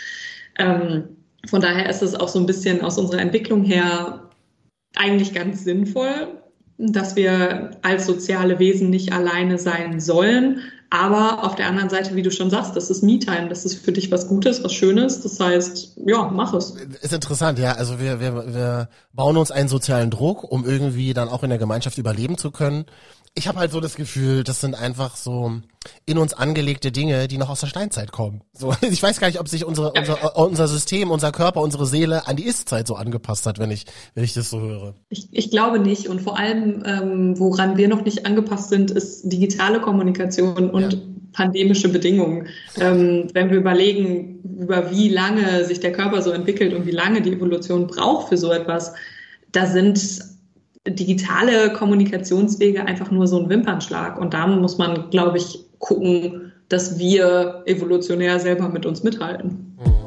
Ähm, 0.57 1.03
von 1.47 1.61
daher 1.61 1.89
ist 1.89 2.01
es 2.01 2.15
auch 2.15 2.27
so 2.27 2.39
ein 2.39 2.45
bisschen 2.45 2.81
aus 2.81 2.97
unserer 2.97 3.21
Entwicklung 3.21 3.63
her 3.63 4.29
eigentlich 4.95 5.33
ganz 5.33 5.63
sinnvoll, 5.63 6.27
dass 6.77 7.15
wir 7.15 7.71
als 7.81 8.05
soziale 8.05 8.59
Wesen 8.59 8.89
nicht 8.89 9.11
alleine 9.11 9.57
sein 9.57 9.99
sollen. 9.99 10.61
Aber 10.89 11.43
auf 11.43 11.55
der 11.55 11.67
anderen 11.67 11.89
Seite, 11.89 12.15
wie 12.15 12.21
du 12.21 12.31
schon 12.31 12.49
sagst, 12.49 12.75
das 12.75 12.89
ist 12.89 13.03
Me-Time, 13.03 13.49
das 13.49 13.65
ist 13.65 13.83
für 13.83 13.91
dich 13.91 14.09
was 14.11 14.27
Gutes, 14.27 14.63
was 14.63 14.73
Schönes. 14.73 15.21
Das 15.21 15.39
heißt, 15.39 15.97
ja, 16.05 16.29
mach 16.33 16.53
es. 16.53 16.71
Ist 17.01 17.13
interessant, 17.13 17.59
ja. 17.59 17.73
Also 17.73 17.99
wir, 17.99 18.21
wir, 18.21 18.53
wir 18.53 18.89
bauen 19.11 19.35
uns 19.35 19.51
einen 19.51 19.67
sozialen 19.67 20.11
Druck, 20.11 20.43
um 20.43 20.65
irgendwie 20.65 21.13
dann 21.13 21.27
auch 21.27 21.43
in 21.43 21.49
der 21.49 21.59
Gemeinschaft 21.59 21.97
überleben 21.97 22.37
zu 22.37 22.51
können 22.51 22.85
ich 23.37 23.47
habe 23.47 23.59
halt 23.59 23.71
so 23.71 23.79
das 23.79 23.95
Gefühl, 23.95 24.43
das 24.43 24.61
sind 24.61 24.73
einfach 24.73 25.15
so 25.15 25.61
in 26.05 26.17
uns 26.17 26.33
angelegte 26.33 26.91
Dinge, 26.91 27.27
die 27.27 27.37
noch 27.37 27.49
aus 27.49 27.59
der 27.59 27.67
Steinzeit 27.67 28.11
kommen. 28.11 28.41
So, 28.51 28.73
ich 28.81 29.01
weiß 29.01 29.19
gar 29.19 29.27
nicht, 29.27 29.39
ob 29.39 29.47
sich 29.47 29.63
unsere, 29.63 29.93
unser, 29.93 30.37
unser 30.37 30.67
System, 30.67 31.11
unser 31.11 31.31
Körper, 31.31 31.61
unsere 31.61 31.85
Seele 31.85 32.27
an 32.27 32.35
die 32.35 32.45
Ist-Zeit 32.45 32.87
so 32.87 32.95
angepasst 32.95 33.45
hat, 33.45 33.59
wenn 33.59 33.69
ich, 33.69 33.85
wenn 34.15 34.23
ich 34.23 34.33
das 34.33 34.49
so 34.49 34.59
höre. 34.59 34.95
Ich, 35.09 35.27
ich 35.31 35.51
glaube 35.51 35.79
nicht. 35.79 36.07
Und 36.07 36.21
vor 36.21 36.37
allem, 36.37 36.83
ähm, 36.85 37.39
woran 37.39 37.77
wir 37.77 37.87
noch 37.87 38.03
nicht 38.03 38.25
angepasst 38.25 38.69
sind, 38.69 38.89
ist 38.89 39.31
digitale 39.31 39.81
Kommunikation 39.81 40.71
und 40.71 40.93
ja. 40.93 40.99
pandemische 41.31 41.89
Bedingungen. 41.89 42.47
Ähm, 42.79 43.27
wenn 43.33 43.51
wir 43.51 43.57
überlegen, 43.57 44.39
über 44.59 44.89
wie 44.89 45.09
lange 45.09 45.63
sich 45.65 45.79
der 45.79 45.91
Körper 45.91 46.23
so 46.23 46.31
entwickelt 46.31 46.73
und 46.73 46.87
wie 46.87 46.91
lange 46.91 47.21
die 47.21 47.33
Evolution 47.33 47.85
braucht 47.85 48.29
für 48.29 48.37
so 48.37 48.51
etwas, 48.51 48.93
da 49.51 49.67
sind 49.67 49.99
digitale 50.89 51.71
Kommunikationswege 51.73 52.85
einfach 52.85 53.11
nur 53.11 53.27
so 53.27 53.39
ein 53.41 53.49
Wimpernschlag. 53.49 54.19
Und 54.19 54.33
da 54.33 54.47
muss 54.47 54.77
man, 54.77 55.09
glaube 55.09 55.37
ich, 55.37 55.59
gucken, 55.79 56.51
dass 56.69 56.99
wir 56.99 57.63
evolutionär 57.65 58.39
selber 58.39 58.69
mit 58.69 58.85
uns 58.85 59.03
mithalten. 59.03 59.75
Mhm. 59.83 60.06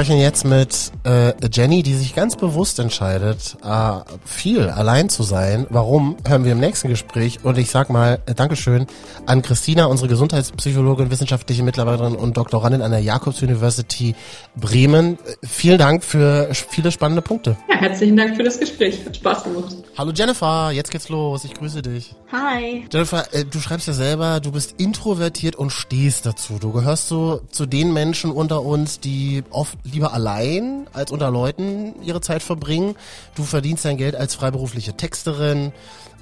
Sprechen 0.00 0.18
jetzt 0.18 0.46
mit 0.46 0.92
äh, 1.04 1.34
Jenny, 1.52 1.82
die 1.82 1.92
sich 1.92 2.14
ganz 2.14 2.34
bewusst 2.34 2.78
entscheidet, 2.78 3.58
äh, 3.62 3.98
viel 4.24 4.70
allein 4.70 5.10
zu 5.10 5.22
sein. 5.22 5.66
Warum, 5.68 6.16
hören 6.26 6.46
wir 6.46 6.52
im 6.52 6.58
nächsten 6.58 6.88
Gespräch. 6.88 7.40
Und 7.42 7.58
ich 7.58 7.70
sag 7.70 7.90
mal 7.90 8.18
äh, 8.24 8.34
Dankeschön 8.34 8.86
an 9.26 9.42
Christina, 9.42 9.84
unsere 9.84 10.08
Gesundheitspsychologin, 10.08 11.10
wissenschaftliche 11.10 11.62
Mitarbeiterin 11.62 12.14
und 12.14 12.38
Doktorandin 12.38 12.80
an 12.80 12.92
der 12.92 13.00
Jakobs 13.00 13.42
University 13.42 14.14
Bremen. 14.56 15.18
Äh, 15.42 15.46
vielen 15.46 15.76
Dank 15.76 16.02
für 16.02 16.48
viele 16.54 16.92
spannende 16.92 17.20
Punkte. 17.20 17.58
Ja, 17.68 17.76
herzlichen 17.76 18.16
Dank 18.16 18.36
für 18.36 18.42
das 18.42 18.58
Gespräch. 18.58 19.04
Hat 19.04 19.16
Spaß 19.16 19.44
gemacht. 19.44 19.76
Hallo 19.98 20.12
Jennifer, 20.14 20.70
jetzt 20.70 20.90
geht's 20.90 21.10
los. 21.10 21.44
Ich 21.44 21.52
grüße 21.52 21.82
dich. 21.82 22.14
Hi. 22.32 22.86
Jennifer, 22.90 23.34
äh, 23.34 23.44
du 23.44 23.60
schreibst 23.60 23.86
ja 23.86 23.92
selber, 23.92 24.40
du 24.40 24.52
bist 24.52 24.76
introvertiert 24.78 25.56
und 25.56 25.68
stehst 25.68 26.24
dazu. 26.24 26.58
Du 26.58 26.72
gehörst 26.72 27.08
so 27.08 27.42
zu 27.50 27.66
den 27.66 27.92
Menschen 27.92 28.30
unter 28.30 28.62
uns, 28.62 29.00
die 29.00 29.44
oft 29.50 29.76
lieber 29.92 30.12
allein 30.12 30.86
als 30.92 31.10
unter 31.10 31.30
Leuten 31.30 32.02
ihre 32.02 32.20
Zeit 32.20 32.42
verbringen. 32.42 32.96
Du 33.34 33.42
verdienst 33.42 33.84
dein 33.84 33.96
Geld 33.96 34.16
als 34.16 34.34
freiberufliche 34.34 34.96
Texterin 34.96 35.72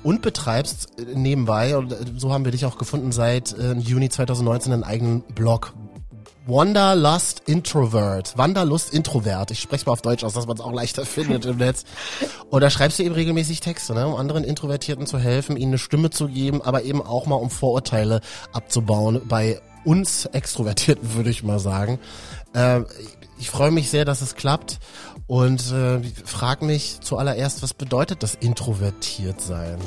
und 0.03 0.23
betreibst 0.23 0.91
nebenbei, 1.15 1.77
und 1.77 1.95
so 2.17 2.33
haben 2.33 2.45
wir 2.45 2.53
dich 2.53 2.65
auch 2.65 2.79
gefunden, 2.79 3.13
seit 3.13 3.57
äh, 3.59 3.73
Juni 3.75 4.09
2019 4.09 4.73
einen 4.73 4.85
eigenen 4.85 5.23
Blog. 5.35 5.75
Wanderlust 6.47 7.43
Introvert. 7.45 8.39
Wanderlust 8.39 8.95
Introvert. 8.95 9.51
Ich 9.51 9.61
spreche 9.61 9.85
mal 9.85 9.93
auf 9.93 10.01
Deutsch 10.01 10.25
aus, 10.25 10.33
dass 10.33 10.47
man 10.47 10.57
es 10.57 10.63
auch 10.63 10.73
leichter 10.73 11.05
findet 11.07 11.45
im 11.45 11.59
Netz. 11.59 11.85
Und 12.49 12.63
da 12.63 12.71
schreibst 12.71 12.99
du 12.99 13.03
eben 13.03 13.15
regelmäßig 13.15 13.61
Texte, 13.61 13.93
ne, 13.93 14.07
um 14.07 14.15
anderen 14.15 14.45
Introvertierten 14.45 15.07
zu 15.07 15.19
helfen, 15.19 15.59
ihnen 15.59 15.73
eine 15.73 15.79
Stimme 15.79 16.09
zu 16.09 16.27
geben, 16.29 16.63
aber 16.63 16.85
eben 16.85 17.03
auch 17.03 17.27
mal 17.27 17.37
um 17.37 17.51
Vorurteile 17.51 18.23
abzubauen 18.53 19.21
bei 19.29 19.61
uns 19.85 20.25
Extrovertierten, 20.25 21.15
würde 21.15 21.29
ich 21.29 21.43
mal 21.43 21.59
sagen. 21.59 21.99
Äh, 22.55 22.81
ich 23.39 23.51
freue 23.51 23.71
mich 23.71 23.91
sehr, 23.91 24.05
dass 24.05 24.23
es 24.23 24.35
klappt 24.35 24.79
und 25.27 25.73
äh, 25.73 26.01
frage 26.25 26.65
mich 26.65 27.01
zuallererst, 27.01 27.63
was 27.63 27.75
bedeutet 27.75 28.23
das 28.23 28.35
introvertiert 28.35 29.41
sein? 29.41 29.79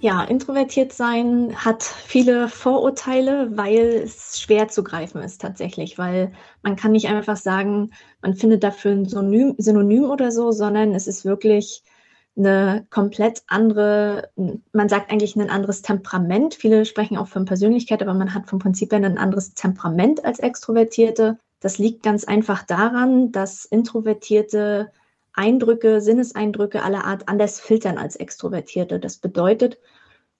Ja, 0.00 0.22
introvertiert 0.24 0.92
sein 0.92 1.54
hat 1.56 1.82
viele 1.82 2.48
Vorurteile, 2.48 3.56
weil 3.56 4.02
es 4.04 4.40
schwer 4.40 4.68
zu 4.68 4.84
greifen 4.84 5.22
ist 5.22 5.40
tatsächlich, 5.40 5.98
weil 5.98 6.32
man 6.62 6.76
kann 6.76 6.92
nicht 6.92 7.08
einfach 7.08 7.36
sagen, 7.36 7.90
man 8.22 8.34
findet 8.34 8.62
dafür 8.62 8.92
ein 8.92 9.06
Synonym, 9.06 9.54
Synonym 9.58 10.04
oder 10.04 10.30
so, 10.30 10.52
sondern 10.52 10.94
es 10.94 11.06
ist 11.06 11.24
wirklich 11.24 11.82
eine 12.36 12.86
komplett 12.90 13.42
andere, 13.46 14.30
man 14.72 14.88
sagt 14.88 15.10
eigentlich 15.10 15.36
ein 15.36 15.48
anderes 15.48 15.80
Temperament. 15.82 16.54
Viele 16.54 16.84
sprechen 16.84 17.16
auch 17.16 17.28
von 17.28 17.46
Persönlichkeit, 17.46 18.02
aber 18.02 18.12
man 18.12 18.34
hat 18.34 18.46
vom 18.46 18.58
Prinzip 18.58 18.92
her 18.92 18.98
ein 18.98 19.18
anderes 19.18 19.54
Temperament 19.54 20.24
als 20.24 20.38
Extrovertierte. 20.38 21.38
Das 21.66 21.78
liegt 21.78 22.04
ganz 22.04 22.22
einfach 22.22 22.62
daran, 22.62 23.32
dass 23.32 23.64
Introvertierte 23.64 24.92
Eindrücke, 25.32 26.00
Sinneseindrücke 26.00 26.80
aller 26.84 27.04
Art 27.04 27.28
anders 27.28 27.58
filtern 27.58 27.98
als 27.98 28.14
Extrovertierte. 28.14 29.00
Das 29.00 29.16
bedeutet, 29.16 29.80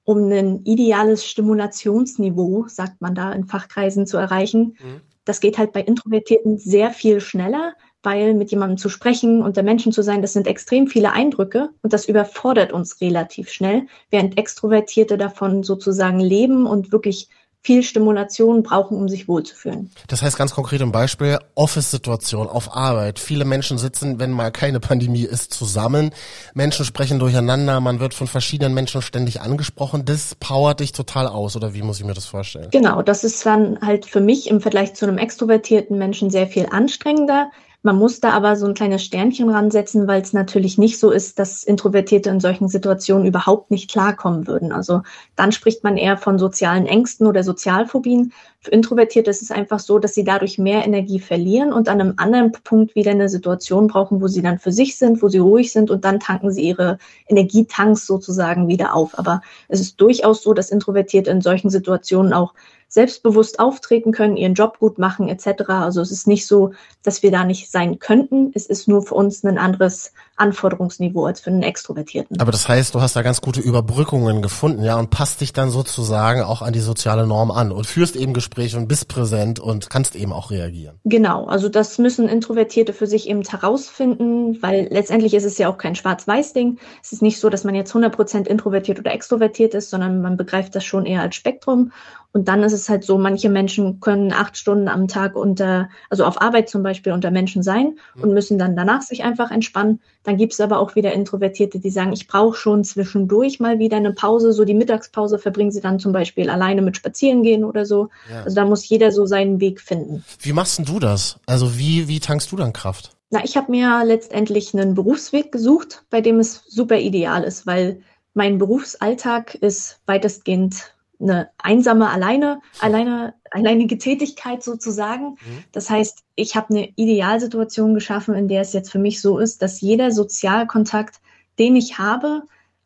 um 0.05 0.31
ein 0.31 0.65
ideales 0.65 1.27
Stimulationsniveau, 1.27 2.67
sagt 2.69 3.01
man 3.01 3.17
da 3.17 3.33
in 3.33 3.43
Fachkreisen, 3.43 4.07
zu 4.07 4.19
erreichen, 4.19 4.77
mhm. 4.81 5.01
das 5.25 5.41
geht 5.41 5.59
halt 5.59 5.73
bei 5.73 5.81
Introvertierten 5.81 6.59
sehr 6.59 6.93
viel 6.93 7.21
schneller, 7.21 7.75
weil 8.05 8.35
mit 8.35 8.53
jemandem 8.53 8.79
zu 8.79 8.89
sprechen, 8.89 9.43
unter 9.43 9.65
Menschen 9.65 9.91
zu 9.91 10.03
sein, 10.03 10.23
das 10.23 10.33
sind 10.33 10.47
extrem 10.47 10.87
viele 10.87 11.11
Eindrücke 11.11 11.71
und 11.83 11.93
das 11.93 12.09
überfordert 12.09 12.73
uns 12.73 13.01
relativ 13.01 13.51
schnell, 13.51 13.89
während 14.11 14.39
Extrovertierte 14.39 15.19
davon 15.19 15.65
sozusagen 15.65 16.21
leben 16.21 16.69
und 16.69 16.93
wirklich 16.93 17.29
viel 17.67 17.83
Stimulation 17.83 18.63
brauchen, 18.63 18.97
um 18.97 19.09
sich 19.09 19.27
wohlzufühlen. 19.27 19.91
Das 20.07 20.23
heißt 20.23 20.39
ganz 20.39 20.55
konkret 20.55 20.81
im 20.81 20.93
Beispiel 20.93 21.41
Office-Situation 21.57 22.47
auf 22.47 22.77
Arbeit. 22.77 23.19
Viele 23.19 23.45
Menschen 23.45 23.77
sitzen, 23.77 24.21
wenn 24.21 24.31
mal 24.31 24.53
keine 24.53 24.79
Pandemie 24.79 25.25
ist, 25.25 25.53
zusammen. 25.53 26.13
Menschen 26.55 26.85
sprechen 26.85 27.19
durcheinander. 27.19 27.81
Man 27.81 27.99
wird 27.99 28.15
von 28.15 28.29
verschiedenen 28.29 28.73
Menschen 28.73 29.03
ständig 29.03 29.41
angesprochen. 29.41 30.05
Das 30.05 30.37
powert 30.37 30.79
dich 30.79 30.93
total 30.93 31.27
aus, 31.27 31.57
oder 31.57 31.75
wie 31.75 31.83
muss 31.83 31.99
ich 31.99 32.07
mir 32.07 32.15
das 32.15 32.27
vorstellen? 32.27 32.69
Genau, 32.71 33.03
das 33.03 33.25
ist 33.25 33.45
dann 33.45 33.81
halt 33.81 34.07
für 34.07 34.21
mich 34.21 34.49
im 34.49 34.61
Vergleich 34.61 34.95
zu 34.95 35.05
einem 35.05 35.19
extrovertierten 35.19 35.99
Menschen 35.99 36.31
sehr 36.31 36.47
viel 36.47 36.69
anstrengender. 36.71 37.51
Man 37.87 37.99
muss 37.99 38.19
da 38.19 38.31
aber 38.31 38.57
so 38.57 38.67
ein 38.67 38.75
kleines 38.75 39.05
Sternchen 39.05 39.49
ransetzen, 39.49 40.09
weil 40.09 40.21
es 40.21 40.33
natürlich 40.33 40.77
nicht 40.77 40.99
so 40.99 41.13
ist, 41.13 41.39
dass 41.39 41.63
Introvertierte 41.63 42.31
in 42.31 42.41
solchen 42.41 42.67
Situationen 42.67 43.29
überhaupt 43.29 43.71
nicht 43.71 43.89
klarkommen 43.89 44.49
würden. 44.49 44.73
Also 44.73 45.03
dann 45.37 45.53
spricht 45.53 45.85
man 45.85 45.97
eher 45.97 46.19
von 46.19 46.37
sozialen 46.37 46.87
Ängsten 46.87 47.29
oder 47.29 47.45
Sozialphobien. 47.45 48.33
Für 48.67 48.73
Introvertierte 48.73 49.31
ist 49.31 49.43
es 49.43 49.53
einfach 49.53 49.79
so, 49.79 50.01
dass 50.01 50.15
sie 50.15 50.25
dadurch 50.25 50.59
mehr 50.59 50.85
Energie 50.85 51.21
verlieren 51.21 51.73
und 51.73 51.89
an 51.89 52.01
einem 52.01 52.15
anderen 52.17 52.51
Punkt 52.51 52.97
wieder 52.97 53.13
eine 53.13 53.29
Situation 53.29 53.87
brauchen, 53.87 54.21
wo 54.21 54.27
sie 54.27 54.43
dann 54.43 54.59
für 54.59 54.73
sich 54.73 54.99
sind, 54.99 55.23
wo 55.23 55.29
sie 55.29 55.39
ruhig 55.39 55.71
sind 55.71 55.89
und 55.89 56.05
dann 56.05 56.19
tanken 56.19 56.51
sie 56.51 56.63
ihre 56.63 56.99
Energietanks 57.29 58.09
sozusagen 58.09 58.67
wieder 58.67 58.93
auf. 58.93 59.17
Aber 59.17 59.41
es 59.69 59.79
ist 59.79 60.01
durchaus 60.01 60.43
so, 60.43 60.53
dass 60.53 60.73
Introvertierte 60.73 61.31
in 61.31 61.43
solchen 61.43 61.71
Situationen 61.71 62.33
auch 62.33 62.55
selbstbewusst 62.89 63.61
auftreten 63.61 64.11
können, 64.11 64.37
ihren 64.37 64.55
Job 64.55 64.81
gut 64.81 64.99
machen 64.99 65.29
etc. 65.29 65.69
Also 65.69 66.01
es 66.01 66.11
ist 66.11 66.27
nicht 66.27 66.49
so, 66.49 66.73
dass 67.05 67.23
wir 67.23 67.31
da 67.31 67.45
nicht 67.45 67.71
sein 67.71 68.01
könnten. 68.01 68.51
Es 68.53 68.67
ist 68.67 68.89
nur 68.89 69.03
für 69.03 69.15
uns 69.15 69.45
ein 69.45 69.59
anderes 69.59 70.13
Anforderungsniveau 70.37 71.25
als 71.25 71.41
für 71.41 71.51
einen 71.51 71.63
Extrovertierten. 71.63 72.41
Aber 72.41 72.53
das 72.53 72.69
heißt, 72.69 72.95
du 72.95 73.01
hast 73.01 73.17
da 73.17 73.23
ganz 73.23 73.41
gute 73.41 73.61
Überbrückungen 73.61 74.43
gefunden, 74.43 74.85
ja, 74.85 74.99
und 74.99 75.11
passt 75.11 75.41
dich 75.41 75.53
dann 75.53 75.71
sozusagen 75.71 76.43
auch 76.43 76.63
an 76.63 76.73
die 76.73 76.81
soziale 76.81 77.27
Norm 77.27 77.51
an 77.51 77.73
und 77.73 77.87
führst 77.87 78.17
eben 78.17 78.35
Gespräche 78.35 78.77
und 78.77 78.89
bist 78.89 79.09
präsent 79.09 79.59
und 79.59 79.91
kannst 79.91 80.15
eben 80.15 80.33
auch 80.33 80.51
reagieren. 80.51 81.01
Genau, 81.05 81.47
also 81.47 81.69
das 81.69 81.99
müssen 81.99 82.29
Introvertierte 82.29 82.93
für 82.93 83.07
sich 83.07 83.29
eben 83.29 83.43
herausfinden, 83.43 84.63
weil 84.63 84.89
letztendlich 84.91 85.35
ist 85.35 85.45
es 85.45 85.59
ja 85.59 85.69
auch 85.69 85.79
kein 85.79 85.95
Schwarz-Weiß-Ding. 85.95 86.79
Es 87.03 87.13
ist 87.13 87.23
nicht 87.23 87.41
so, 87.41 87.49
dass 87.49 87.65
man 87.65 87.75
jetzt 87.75 87.95
100% 87.95 88.47
introvertiert 88.47 88.99
oder 88.99 89.13
extrovertiert 89.13 89.75
ist, 89.75 89.91
sondern 89.91 90.21
man 90.21 90.37
begreift 90.37 90.75
das 90.75 90.85
schon 90.85 91.07
eher 91.07 91.23
als 91.23 91.37
Spektrum. 91.37 91.93
Und 92.33 92.49
dann 92.49 92.63
ist 92.63 92.73
es 92.73 92.89
halt 92.89 93.05
so, 93.05 93.19
manche 93.19 93.49
Menschen 93.49 94.01
können 94.01 94.33
acht 94.33 94.57
Stunden 94.57 94.89
am 94.89 95.09
Tag 95.09 95.37
unter, 95.37 95.89
also 96.11 96.25
auf 96.25 96.41
Arbeit 96.41 96.69
zum 96.69 96.83
Beispiel 96.83 97.13
unter 97.13 97.31
Menschen 97.31 97.63
sein 97.63 97.99
und 98.21 98.33
müssen 98.35 98.59
dann 98.59 98.77
danach 98.77 99.03
sich 99.03 99.25
einfach 99.25 99.51
entspannen. 99.51 100.01
Dann 100.23 100.37
gibt 100.37 100.53
es 100.53 100.61
aber 100.61 100.79
auch 100.79 100.97
wieder 100.97 101.13
Introvertierte, 101.13 101.79
die 101.79 101.91
sagen, 101.91 102.13
ich 102.13 102.27
brauche 102.27 102.57
schon 102.57 102.85
zwischendurch 102.85 103.61
mal 103.61 103.79
wieder 103.79 103.97
eine 103.97 104.13
Pause. 104.13 104.53
So 104.53 104.65
die 104.65 104.75
Mittagspause 104.75 105.39
verbringen 105.39 105.71
sie 105.71 105.81
dann 105.81 105.99
zum 105.99 106.13
Beispiel 106.13 106.51
alleine 106.51 106.83
mit 106.83 106.97
Spazierengehen 106.97 107.65
oder 107.65 107.87
so. 107.87 108.09
Ja. 108.31 108.43
Also 108.43 108.57
da 108.57 108.65
muss 108.65 108.89
jeder 108.89 109.13
so 109.13 109.27
seinen 109.27 109.61
Weg 109.61 109.81
finden. 109.81 110.25
Wie 110.41 110.53
machst 110.53 110.79
denn 110.79 110.85
du 110.85 110.99
das? 110.99 111.39
Also 111.47 111.79
wie, 111.79 112.09
wie 112.09 112.21
tankst 112.21 112.53
du 112.53 112.57
dann 112.57 112.73
Kraft? 112.73 113.17
Na, 113.31 113.45
ich 113.45 113.57
habe 113.57 113.71
mir 113.71 114.05
letztendlich 114.05 114.73
einen 114.75 114.95
Berufsweg 114.95 115.51
gesucht, 115.51 116.05
bei 116.11 116.21
dem 116.21 116.39
es 116.39 116.63
super 116.69 116.99
ideal 116.99 117.43
ist, 117.43 117.67
weil 117.67 118.01
mein 118.35 118.59
Berufsalltag 118.59 119.55
ist 119.55 120.01
weitestgehend 120.07 120.95
eine 121.21 121.51
einsame, 121.59 122.11
alleine, 122.11 122.61
alleine, 122.81 123.35
alleinige 123.51 123.99
Tätigkeit 123.99 124.63
sozusagen. 124.63 125.31
Mhm. 125.31 125.65
Das 125.73 125.91
heißt, 125.91 126.25
ich 126.35 126.57
habe 126.57 126.71
eine 126.71 126.89
Idealsituation 126.97 127.95
geschaffen, 127.95 128.35
in 128.35 128.49
der 128.49 128.61
es 128.61 128.73
jetzt 128.73 128.91
für 128.91 128.99
mich 128.99 129.21
so 129.21 129.39
ist, 129.39 129.63
dass 129.63 129.81
jeder 129.81 130.11
Sozialkontakt, 130.11 131.21
den 131.59 131.77
ich 131.77 131.99
habe, 131.99 132.43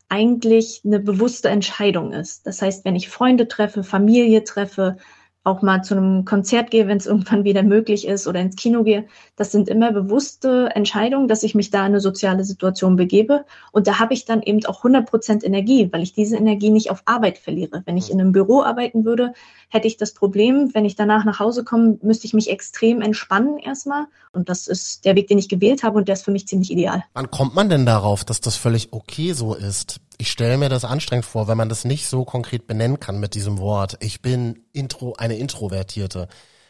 eigentlich 0.09 0.83
eine 0.85 0.99
bewusste 0.99 1.49
Entscheidung 1.49 2.13
ist. 2.13 2.47
Das 2.47 2.61
heißt, 2.63 2.85
wenn 2.85 2.97
ich 2.97 3.09
Freunde 3.09 3.49
treffe, 3.49 3.85
Familie 3.85 4.45
treffe, 4.45 4.97
auch 5.43 5.63
mal 5.63 5.83
zu 5.83 5.97
einem 5.97 6.27
Konzert 6.27 6.71
gehe, 6.71 6.87
wenn 6.87 6.99
es 6.99 7.07
irgendwann 7.07 7.45
wieder 7.45 7.63
möglich 7.63 8.07
ist 8.07 8.27
oder 8.27 8.41
ins 8.41 8.57
Kino 8.57 8.85
gehe. 8.85 9.07
Das 9.37 9.51
sind 9.53 9.69
immer 9.71 9.91
bewusste 9.91 10.69
Entscheidungen, 10.75 11.29
dass 11.29 11.43
ich 11.43 11.55
mich 11.55 11.71
da 11.71 11.81
in 11.81 11.87
eine 11.87 12.01
soziale 12.01 12.45
Situation 12.45 12.97
begebe. 12.97 13.47
Und 13.73 13.87
da 13.87 13.99
habe 13.99 14.13
ich 14.13 14.27
dann 14.27 14.43
eben 14.43 14.65
auch 14.67 14.79
100 14.79 15.09
Prozent 15.09 15.43
Energie, 15.43 15.89
weil 15.93 16.03
ich 16.03 16.13
diese 16.13 16.37
Energie 16.37 16.71
nicht 16.71 16.91
auf 16.91 17.03
Arbeit 17.07 17.39
verliere. 17.39 17.83
Wenn 17.87 17.97
ich 17.97 18.11
in 18.11 18.21
einem 18.21 18.33
Büro 18.33 18.63
arbeiten 18.63 19.07
würde, 19.07 19.33
hätte 19.71 19.87
ich 19.87 19.97
das 19.97 20.13
Problem, 20.13 20.75
wenn 20.75 20.85
ich 20.85 20.95
danach 20.95 21.25
nach 21.25 21.41
Hause 21.41 21.65
komme, 21.65 21.99
müsste 22.03 22.27
ich 22.27 22.35
mich 22.35 22.51
extrem 22.51 23.01
entspannen 23.01 23.59
erstmal. 23.59 24.07
Und 24.33 24.51
das 24.51 24.67
ist 24.69 25.07
der 25.07 25.17
Weg, 25.17 25.29
den 25.29 25.39
ich 25.39 25.49
gewählt 25.49 25.83
habe 25.83 25.97
und 25.97 26.09
der 26.09 26.15
ist 26.15 26.25
für 26.25 26.33
mich 26.33 26.47
ziemlich 26.49 26.71
ideal. 26.71 27.03
Wann 27.15 27.31
kommt 27.31 27.55
man 27.55 27.71
denn 27.71 27.87
darauf, 27.87 28.25
dass 28.25 28.43
das 28.43 28.57
völlig 28.57 28.93
okay 28.93 29.33
so 29.33 29.55
ist? 29.55 30.01
Ich 30.21 30.31
stelle 30.31 30.59
mir 30.59 30.69
das 30.69 30.85
anstrengend 30.85 31.25
vor, 31.25 31.49
wenn 31.49 31.57
man 31.57 31.71
das 31.71 31.85
nicht 31.85 32.07
so 32.07 32.25
konkret 32.25 32.67
benennen 32.67 33.01
kann 33.01 33.21
mit 33.21 33.35
diesem 33.35 33.59
Wort. 33.59 33.97
Ich 34.01 34.21
bin 34.21 34.65
Intro, 34.73 35.15
eine 35.19 35.37
Introvertierte 35.37 36.29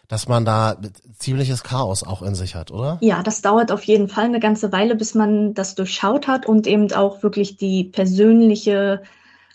dass 0.08 0.26
man 0.26 0.44
da 0.44 0.76
ziemliches 1.16 1.62
Chaos 1.62 2.02
auch 2.02 2.22
in 2.22 2.34
sich 2.34 2.56
hat, 2.56 2.72
oder? 2.72 2.98
Ja, 3.00 3.22
das 3.22 3.42
dauert 3.42 3.70
auf 3.70 3.84
jeden 3.84 4.08
Fall 4.08 4.24
eine 4.24 4.40
ganze 4.40 4.72
Weile, 4.72 4.96
bis 4.96 5.14
man 5.14 5.54
das 5.54 5.76
durchschaut 5.76 6.26
hat 6.26 6.46
und 6.46 6.66
eben 6.66 6.92
auch 6.92 7.22
wirklich 7.22 7.58
die 7.58 7.84
persönliche 7.84 9.02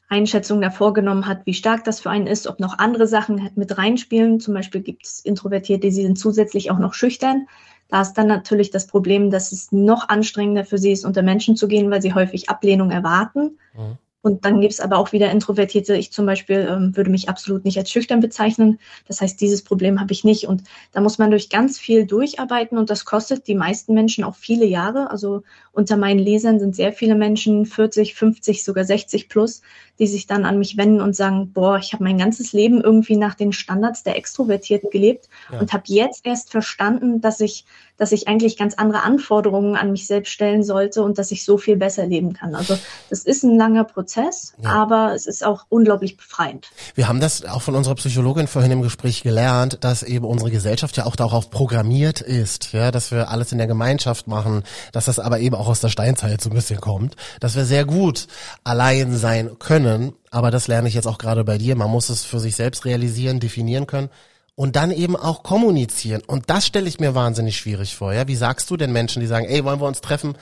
Einschätzung 0.08 0.62
davor 0.62 0.94
genommen 0.94 1.28
hat, 1.28 1.42
wie 1.46 1.54
stark 1.54 1.84
das 1.84 2.00
für 2.00 2.10
einen 2.10 2.26
ist, 2.26 2.48
ob 2.48 2.62
noch 2.62 2.80
andere 2.80 3.06
Sachen 3.06 3.50
mit 3.56 3.78
reinspielen. 3.78 4.40
Zum 4.40 4.54
Beispiel 4.54 4.80
gibt 4.80 5.06
es 5.06 5.20
Introvertierte, 5.20 5.88
die 5.88 5.92
sind 5.92 6.18
zusätzlich 6.18 6.72
auch 6.72 6.80
noch 6.80 6.94
schüchtern. 6.94 7.48
Da 7.88 8.02
ist 8.02 8.14
dann 8.14 8.28
natürlich 8.28 8.72
das 8.72 8.88
Problem, 8.88 9.30
dass 9.30 9.52
es 9.52 9.72
noch 9.72 10.10
anstrengender 10.10 10.66
für 10.66 10.78
sie 10.78 10.92
ist, 10.92 11.06
unter 11.06 11.22
Menschen 11.22 11.56
zu 11.56 11.68
gehen, 11.68 11.92
weil 11.92 12.02
sie 12.02 12.14
häufig 12.14 12.50
Ablehnung 12.50 12.92
erwarten. 12.92 13.60
Mhm. 13.76 13.98
Und 14.26 14.44
dann 14.44 14.60
gibt 14.60 14.74
es 14.74 14.80
aber 14.80 14.98
auch 14.98 15.12
wieder 15.12 15.30
Introvertierte. 15.30 15.96
Ich 15.96 16.12
zum 16.12 16.26
Beispiel 16.26 16.68
ähm, 16.68 16.98
würde 16.98 17.12
mich 17.12 17.30
absolut 17.30 17.64
nicht 17.64 17.78
als 17.78 17.92
schüchtern 17.92 18.22
bezeichnen. 18.22 18.80
Das 19.08 19.22
heißt, 19.22 19.40
dieses 19.40 19.62
Problem 19.62 20.02
habe 20.02 20.14
ich 20.14 20.24
nicht. 20.24 20.48
Und 20.48 20.64
da 20.94 21.00
muss 21.00 21.20
man 21.20 21.30
durch 21.30 21.52
ganz 21.52 21.78
viel 21.78 22.08
durcharbeiten 22.08 22.80
und 22.80 22.90
das 22.90 23.06
kostet 23.06 23.46
die 23.46 23.54
meisten 23.54 23.94
Menschen 23.94 24.24
auch 24.24 24.34
viele 24.34 24.66
Jahre. 24.66 25.12
Also 25.12 25.44
unter 25.74 25.96
meinen 25.96 26.18
Lesern 26.18 26.60
sind 26.60 26.76
sehr 26.76 26.92
viele 26.92 27.14
Menschen 27.14 27.68
40, 27.68 28.16
50, 28.16 28.64
sogar 28.64 28.84
60 28.84 29.30
plus, 29.30 29.62
die 30.00 30.08
sich 30.08 30.26
dann 30.26 30.44
an 30.44 30.58
mich 30.58 30.76
wenden 30.76 31.02
und 31.02 31.16
sagen, 31.16 31.54
boah, 31.54 31.78
ich 31.78 31.94
habe 31.94 32.04
mein 32.04 32.18
ganzes 32.18 32.52
Leben 32.52 32.82
irgendwie 32.82 33.18
nach 33.18 33.36
den 33.36 33.54
Standards 33.54 34.02
der 34.02 34.18
Extrovertierten 34.18 34.90
gelebt 34.90 35.30
ja. 35.52 35.60
und 35.60 35.72
habe 35.72 35.84
jetzt 35.86 36.26
erst 36.26 36.50
verstanden, 36.50 37.22
dass 37.22 37.42
ich, 37.42 37.66
dass 37.98 38.12
ich 38.12 38.28
eigentlich 38.28 38.58
ganz 38.58 38.74
andere 38.76 39.04
Anforderungen 39.04 39.76
an 39.76 39.92
mich 39.92 40.08
selbst 40.08 40.32
stellen 40.32 40.64
sollte 40.64 41.04
und 41.04 41.18
dass 41.18 41.32
ich 41.32 41.46
so 41.46 41.58
viel 41.58 41.78
besser 41.78 42.06
leben 42.06 42.34
kann. 42.34 42.56
Also 42.56 42.78
das 43.10 43.24
ist 43.24 43.44
ein 43.44 43.58
langer 43.58 43.84
Prozess, 43.84 44.54
ja. 44.62 44.70
aber 44.70 45.14
es 45.14 45.28
ist 45.28 45.46
auch 45.46 45.66
unglaublich 45.70 46.18
befreiend. 46.18 46.70
Wir 46.96 47.08
haben 47.08 47.20
das 47.20 47.46
auch 47.46 47.62
von 47.62 47.76
unserer 47.76 47.96
Psychologin 47.96 48.48
vorhin 48.48 48.72
im 48.72 48.82
Gespräch 48.82 49.24
gelernt, 49.24 49.78
dass 49.82 50.04
eben 50.04 50.26
unsere 50.26 50.52
Gesellschaft 50.52 50.98
ja 50.98 51.06
auch 51.06 51.16
darauf 51.16 51.50
programmiert 51.50 52.22
ist, 52.22 52.74
ja, 52.74 52.92
dass 52.92 53.12
wir 53.12 53.30
alles 53.30 53.52
in 53.52 53.60
der 53.60 53.68
Gemeinschaft 53.68 54.28
machen, 54.28 54.64
dass 54.92 55.06
das 55.06 55.20
aber 55.20 55.40
eben 55.40 55.56
auch 55.56 55.68
aus 55.68 55.82
der 55.82 55.90
Steinzeit 55.90 56.42
so 56.42 56.50
ein 56.50 56.56
bisschen 56.56 56.82
kommt, 56.82 57.16
dass 57.40 57.56
wir 57.56 57.66
sehr 57.66 57.86
gut 57.86 58.28
allein 58.64 59.16
sein 59.16 59.58
können 59.60 59.76
können, 59.76 60.14
aber 60.32 60.52
das 60.52 60.68
lerne 60.68 60.88
ich 60.88 60.94
jetzt 60.94 61.08
auch 61.08 61.18
gerade 61.18 61.44
bei 61.44 61.58
dir. 61.58 61.76
Man 61.76 61.92
muss 61.92 62.10
es 62.10 62.24
für 62.24 62.40
sich 62.40 62.56
selbst 62.56 62.86
realisieren, 62.86 63.40
definieren 63.40 63.88
können 63.88 64.10
und 64.56 64.76
dann 64.76 64.92
eben 64.92 65.16
auch 65.16 65.44
kommunizieren. 65.44 66.22
Und 66.26 66.50
das 66.50 66.66
stelle 66.66 66.88
ich 66.88 67.00
mir 67.00 67.14
wahnsinnig 67.14 67.58
schwierig 67.58 67.96
vor. 67.96 68.14
Ja, 68.14 68.28
wie 68.28 68.36
sagst 68.36 68.70
du 68.70 68.78
den 68.78 68.94
Menschen, 68.94 69.20
die 69.20 69.28
sagen, 69.28 69.46
ey, 69.46 69.64
wollen 69.64 69.82
wir 69.82 69.88
uns 69.88 70.02
treffen? 70.02 70.38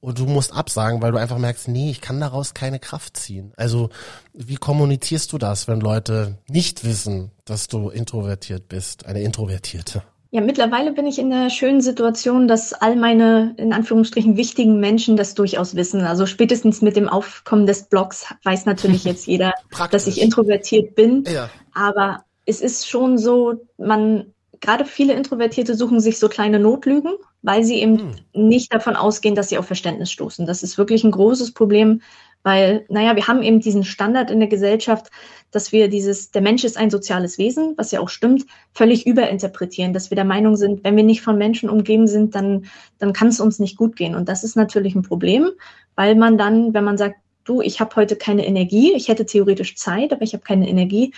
Und 0.00 0.18
du 0.18 0.26
musst 0.26 0.52
absagen, 0.52 1.00
weil 1.00 1.12
du 1.12 1.18
einfach 1.18 1.38
merkst, 1.38 1.68
nee, 1.68 1.90
ich 1.90 2.00
kann 2.00 2.18
daraus 2.18 2.54
keine 2.54 2.80
Kraft 2.80 3.16
ziehen. 3.16 3.52
Also, 3.56 3.90
wie 4.32 4.56
kommunizierst 4.56 5.32
du 5.32 5.38
das, 5.38 5.68
wenn 5.68 5.80
Leute 5.80 6.38
nicht 6.48 6.84
wissen, 6.84 7.30
dass 7.44 7.68
du 7.68 7.88
introvertiert 7.88 8.68
bist, 8.68 9.06
eine 9.06 9.22
Introvertierte? 9.22 10.02
Ja, 10.32 10.40
mittlerweile 10.40 10.92
bin 10.92 11.06
ich 11.06 11.20
in 11.20 11.30
der 11.30 11.50
schönen 11.50 11.82
Situation, 11.82 12.48
dass 12.48 12.72
all 12.72 12.96
meine, 12.96 13.54
in 13.58 13.72
Anführungsstrichen, 13.72 14.36
wichtigen 14.36 14.80
Menschen 14.80 15.16
das 15.16 15.34
durchaus 15.34 15.76
wissen. 15.76 16.00
Also 16.00 16.26
spätestens 16.26 16.82
mit 16.82 16.96
dem 16.96 17.08
Aufkommen 17.08 17.66
des 17.66 17.84
Blogs 17.84 18.26
weiß 18.42 18.64
natürlich 18.64 19.04
jetzt 19.04 19.26
jeder, 19.26 19.52
dass 19.92 20.08
ich 20.08 20.20
introvertiert 20.20 20.96
bin. 20.96 21.24
Ja. 21.30 21.48
Aber 21.74 22.24
es 22.46 22.60
ist 22.60 22.88
schon 22.88 23.18
so, 23.18 23.66
man, 23.78 24.32
gerade 24.60 24.84
viele 24.84 25.14
Introvertierte 25.14 25.74
suchen 25.74 26.00
sich 26.00 26.18
so 26.18 26.28
kleine 26.28 26.58
Notlügen, 26.58 27.12
weil 27.42 27.64
sie 27.64 27.80
eben 27.80 27.98
hm. 27.98 28.14
nicht 28.32 28.72
davon 28.72 28.96
ausgehen, 28.96 29.34
dass 29.34 29.48
sie 29.48 29.58
auf 29.58 29.66
Verständnis 29.66 30.10
stoßen. 30.10 30.46
Das 30.46 30.62
ist 30.62 30.78
wirklich 30.78 31.04
ein 31.04 31.10
großes 31.10 31.52
Problem, 31.52 32.00
weil, 32.44 32.84
naja, 32.88 33.14
wir 33.14 33.28
haben 33.28 33.42
eben 33.42 33.60
diesen 33.60 33.84
Standard 33.84 34.30
in 34.30 34.40
der 34.40 34.48
Gesellschaft, 34.48 35.10
dass 35.52 35.70
wir 35.70 35.88
dieses, 35.88 36.30
der 36.30 36.42
Mensch 36.42 36.64
ist 36.64 36.76
ein 36.76 36.90
soziales 36.90 37.38
Wesen, 37.38 37.74
was 37.76 37.92
ja 37.92 38.00
auch 38.00 38.08
stimmt, 38.08 38.46
völlig 38.72 39.06
überinterpretieren, 39.06 39.92
dass 39.92 40.10
wir 40.10 40.16
der 40.16 40.24
Meinung 40.24 40.56
sind, 40.56 40.82
wenn 40.82 40.96
wir 40.96 41.04
nicht 41.04 41.22
von 41.22 41.38
Menschen 41.38 41.68
umgeben 41.68 42.08
sind, 42.08 42.34
dann, 42.34 42.66
dann 42.98 43.12
kann 43.12 43.28
es 43.28 43.40
uns 43.40 43.58
nicht 43.58 43.76
gut 43.76 43.96
gehen. 43.96 44.16
Und 44.16 44.28
das 44.28 44.42
ist 44.42 44.56
natürlich 44.56 44.94
ein 44.94 45.02
Problem, 45.02 45.50
weil 45.94 46.16
man 46.16 46.38
dann, 46.38 46.74
wenn 46.74 46.84
man 46.84 46.98
sagt, 46.98 47.16
du, 47.44 47.60
ich 47.60 47.80
habe 47.80 47.94
heute 47.96 48.16
keine 48.16 48.46
Energie, 48.46 48.92
ich 48.94 49.08
hätte 49.08 49.26
theoretisch 49.26 49.76
Zeit, 49.76 50.12
aber 50.12 50.22
ich 50.22 50.32
habe 50.32 50.44
keine 50.44 50.68
Energie, 50.68 51.12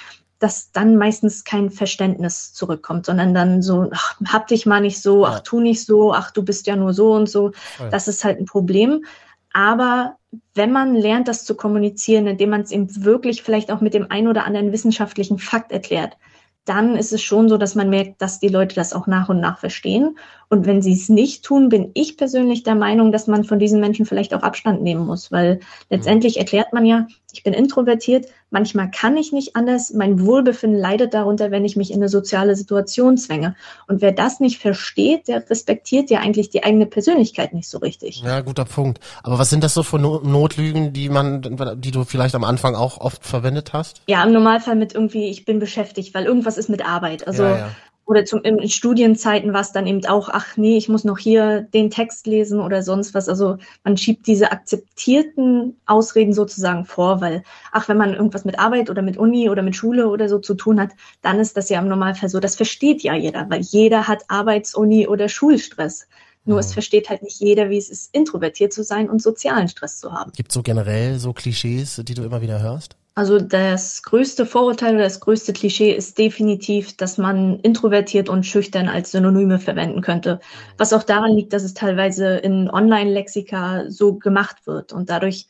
dass 0.44 0.72
dann 0.72 0.96
meistens 0.96 1.44
kein 1.44 1.70
Verständnis 1.70 2.52
zurückkommt, 2.52 3.07
sondern 3.07 3.33
dann 3.33 3.62
so, 3.62 3.88
ach, 3.90 4.20
hab 4.26 4.46
dich 4.46 4.66
mal 4.66 4.83
nicht 4.83 5.00
so, 5.00 5.24
ach, 5.24 5.40
tu 5.40 5.59
nicht 5.59 5.87
so, 5.87 6.12
ach, 6.12 6.33
du 6.33 6.42
bist 6.42 6.66
ja 6.66 6.76
nur 6.76 6.92
so 6.92 7.14
und 7.14 7.30
so. 7.30 7.52
Das 7.90 8.09
ist 8.09 8.24
halt 8.24 8.38
ein 8.38 8.44
Problem. 8.44 9.07
Aber 9.54 10.18
wenn 10.52 10.70
man 10.70 10.94
lernt, 10.94 11.28
das 11.28 11.46
zu 11.46 11.54
kommunizieren, 11.54 12.26
indem 12.26 12.50
man 12.50 12.61
es 12.61 12.72
eben 12.72 13.04
wirklich 13.07 13.42
vielleicht 13.42 13.72
auch 13.72 13.80
mit 13.80 13.94
dem 13.94 14.11
ein 14.11 14.28
oder 14.28 14.44
anderen 14.44 14.70
wissenschaftlichen 14.70 15.38
Fakt 15.38 15.72
erklärt, 15.72 16.18
dann 16.66 16.94
ist 16.94 17.14
es 17.14 17.22
schon 17.22 17.48
so, 17.48 17.57
dass 17.57 17.74
man 17.74 17.88
merkt, 17.88 18.20
dass 18.20 18.38
die 18.38 18.48
Leute 18.48 18.74
das 18.74 18.92
auch 18.92 19.07
nach 19.07 19.30
und 19.30 19.40
nach 19.40 19.59
verstehen. 19.59 20.18
Und 20.54 20.66
wenn 20.66 20.82
sie 20.82 20.92
es 20.92 21.08
nicht 21.08 21.44
tun, 21.44 21.68
bin 21.68 21.90
ich 21.94 22.16
persönlich 22.16 22.62
der 22.62 22.76
Meinung, 22.76 23.10
dass 23.10 23.26
man 23.26 23.42
von 23.42 23.58
diesen 23.58 23.80
Menschen 23.80 24.06
vielleicht 24.06 24.32
auch 24.34 24.44
Abstand 24.44 24.82
nehmen 24.82 25.04
muss, 25.04 25.32
weil 25.32 25.58
letztendlich 25.90 26.38
erklärt 26.38 26.72
man 26.72 26.86
ja, 26.86 27.08
ich 27.32 27.42
bin 27.42 27.52
introvertiert, 27.52 28.26
manchmal 28.50 28.88
kann 28.88 29.16
ich 29.16 29.32
nicht 29.32 29.56
anders, 29.56 29.92
mein 29.92 30.24
Wohlbefinden 30.24 30.78
leidet 30.78 31.12
darunter, 31.12 31.50
wenn 31.50 31.64
ich 31.64 31.74
mich 31.74 31.90
in 31.90 31.96
eine 31.96 32.08
soziale 32.08 32.54
Situation 32.54 33.16
zwänge. 33.18 33.56
Und 33.88 34.00
wer 34.00 34.12
das 34.12 34.38
nicht 34.38 34.58
versteht, 34.58 35.26
der 35.26 35.50
respektiert 35.50 36.08
ja 36.08 36.20
eigentlich 36.20 36.50
die 36.50 36.62
eigene 36.62 36.86
Persönlichkeit 36.86 37.52
nicht 37.52 37.68
so 37.68 37.78
richtig. 37.78 38.22
Ja, 38.22 38.40
guter 38.40 38.64
Punkt. 38.64 39.00
Aber 39.24 39.40
was 39.40 39.50
sind 39.50 39.64
das 39.64 39.74
so 39.74 39.82
für 39.82 39.98
Notlügen, 39.98 40.92
die 40.92 41.08
man, 41.08 41.42
die 41.78 41.90
du 41.90 42.04
vielleicht 42.04 42.36
am 42.36 42.44
Anfang 42.44 42.76
auch 42.76 42.98
oft 42.98 43.26
verwendet 43.26 43.72
hast? 43.72 44.02
Ja, 44.06 44.22
im 44.22 44.32
Normalfall 44.32 44.76
mit 44.76 44.94
irgendwie, 44.94 45.30
ich 45.30 45.44
bin 45.44 45.58
beschäftigt, 45.58 46.14
weil 46.14 46.26
irgendwas 46.26 46.58
ist 46.58 46.68
mit 46.68 46.86
Arbeit. 46.86 47.26
Also 47.26 47.42
ja, 47.42 47.58
ja 47.58 47.70
oder 48.06 48.24
zum, 48.24 48.42
in 48.42 48.68
Studienzeiten 48.68 49.52
war 49.52 49.62
es 49.62 49.72
dann 49.72 49.86
eben 49.86 50.04
auch, 50.06 50.28
ach 50.28 50.56
nee, 50.56 50.76
ich 50.76 50.88
muss 50.88 51.04
noch 51.04 51.18
hier 51.18 51.62
den 51.62 51.90
Text 51.90 52.26
lesen 52.26 52.60
oder 52.60 52.82
sonst 52.82 53.14
was. 53.14 53.28
Also 53.28 53.56
man 53.82 53.96
schiebt 53.96 54.26
diese 54.26 54.52
akzeptierten 54.52 55.76
Ausreden 55.86 56.32
sozusagen 56.32 56.84
vor, 56.84 57.20
weil, 57.20 57.42
ach, 57.72 57.88
wenn 57.88 57.96
man 57.96 58.14
irgendwas 58.14 58.44
mit 58.44 58.58
Arbeit 58.58 58.90
oder 58.90 59.02
mit 59.02 59.16
Uni 59.16 59.48
oder 59.48 59.62
mit 59.62 59.74
Schule 59.74 60.08
oder 60.08 60.28
so 60.28 60.38
zu 60.38 60.54
tun 60.54 60.80
hat, 60.80 60.90
dann 61.22 61.40
ist 61.40 61.56
das 61.56 61.70
ja 61.70 61.80
im 61.80 61.88
Normalfall 61.88 62.28
so. 62.28 62.40
Das 62.40 62.56
versteht 62.56 63.02
ja 63.02 63.14
jeder, 63.14 63.48
weil 63.48 63.62
jeder 63.62 64.06
hat 64.06 64.24
Arbeits-, 64.28 64.74
Uni 64.74 65.08
oder 65.08 65.28
Schulstress. 65.28 66.06
Nur 66.46 66.58
es 66.58 66.74
versteht 66.74 67.08
halt 67.08 67.22
nicht 67.22 67.40
jeder, 67.40 67.70
wie 67.70 67.78
es 67.78 67.88
ist, 67.88 68.14
introvertiert 68.14 68.72
zu 68.72 68.84
sein 68.84 69.08
und 69.08 69.22
sozialen 69.22 69.68
Stress 69.68 69.98
zu 69.98 70.12
haben. 70.12 70.30
Gibt 70.36 70.52
so 70.52 70.62
generell 70.62 71.18
so 71.18 71.32
Klischees, 71.32 72.02
die 72.04 72.12
du 72.12 72.22
immer 72.22 72.42
wieder 72.42 72.60
hörst? 72.60 72.96
Also 73.16 73.38
das 73.38 74.03
größte 74.03 74.44
Vorurteil 74.44 74.94
oder 74.94 75.05
das 75.05 75.20
größte 75.20 75.53
Klischee 75.53 75.92
ist 75.92 76.18
definitiv, 76.18 76.96
dass 76.96 77.16
man 77.16 77.61
introvertiert 77.61 78.29
und 78.29 78.44
schüchtern 78.44 78.88
als 78.88 79.12
Synonyme 79.12 79.61
verwenden 79.61 80.00
könnte. 80.00 80.40
Was 80.79 80.92
auch 80.92 81.05
daran 81.05 81.33
liegt, 81.33 81.53
dass 81.53 81.62
es 81.62 81.74
teilweise 81.74 82.37
in 82.37 82.68
Online-Lexika 82.68 83.85
so 83.88 84.14
gemacht 84.14 84.66
wird. 84.66 84.92
Und 84.92 85.11
dadurch 85.11 85.46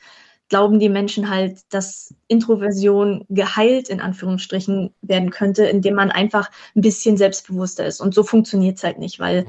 glauben 0.50 0.79
die 0.79 0.90
Menschen 0.90 1.31
halt, 1.31 1.61
dass 1.70 2.14
Introversion 2.29 3.24
geheilt 3.31 3.88
in 3.88 4.03
Anführungsstrichen 4.03 4.94
werden 5.00 5.31
könnte, 5.31 5.64
indem 5.64 5.94
man 5.94 6.11
einfach 6.11 6.50
ein 6.77 6.83
bisschen 6.83 7.16
selbstbewusster 7.16 7.87
ist. 7.87 8.03
Und 8.03 8.12
so 8.12 8.24
funktioniert 8.24 8.77
es 8.77 8.85
halt 8.85 8.98
nicht, 8.98 9.18
weil 9.20 9.44
mhm 9.44 9.48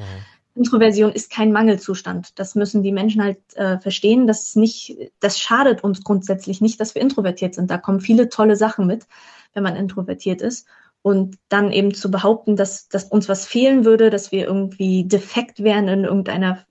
Introversion 0.56 1.12
ist 1.12 1.30
kein 1.30 1.52
Mangelzustand. 1.52 2.40
Das 2.40 2.56
müssen 2.56 2.82
die 2.82 2.94
Menschen 2.94 3.22
halt 3.22 3.40
äh, 3.56 3.78
verstehen. 3.80 4.26
Das 4.26 4.56
nicht, 4.56 4.98
das 5.20 5.40
schadet 5.40 5.84
uns 5.84 6.04
grundsätzlich 6.04 6.62
nicht, 6.62 6.80
dass 6.80 6.96
wir 6.96 7.02
introvertiert 7.02 7.56
sind. 7.56 7.70
Da 7.70 7.78
kommen 7.78 8.00
viele 8.00 8.30
tolle 8.30 8.56
Sachen 8.56 8.88
mit, 8.88 9.06
wenn 9.54 9.64
man 9.64 9.76
introvertiert 9.76 10.42
ist. 10.42 10.66
Und 11.02 11.38
dann 11.50 11.72
eben 11.72 11.94
zu 11.94 12.10
behaupten, 12.10 12.56
dass, 12.56 12.88
dass 12.88 13.04
uns 13.04 13.30
was 13.30 13.46
fehlen 13.46 13.86
würde, 13.86 14.10
dass 14.10 14.32
wir 14.32 14.46
irgendwie 14.46 15.04
defekt 15.04 15.62
wären 15.62 15.88
in 15.88 16.04
irgendeiner 16.06 16.66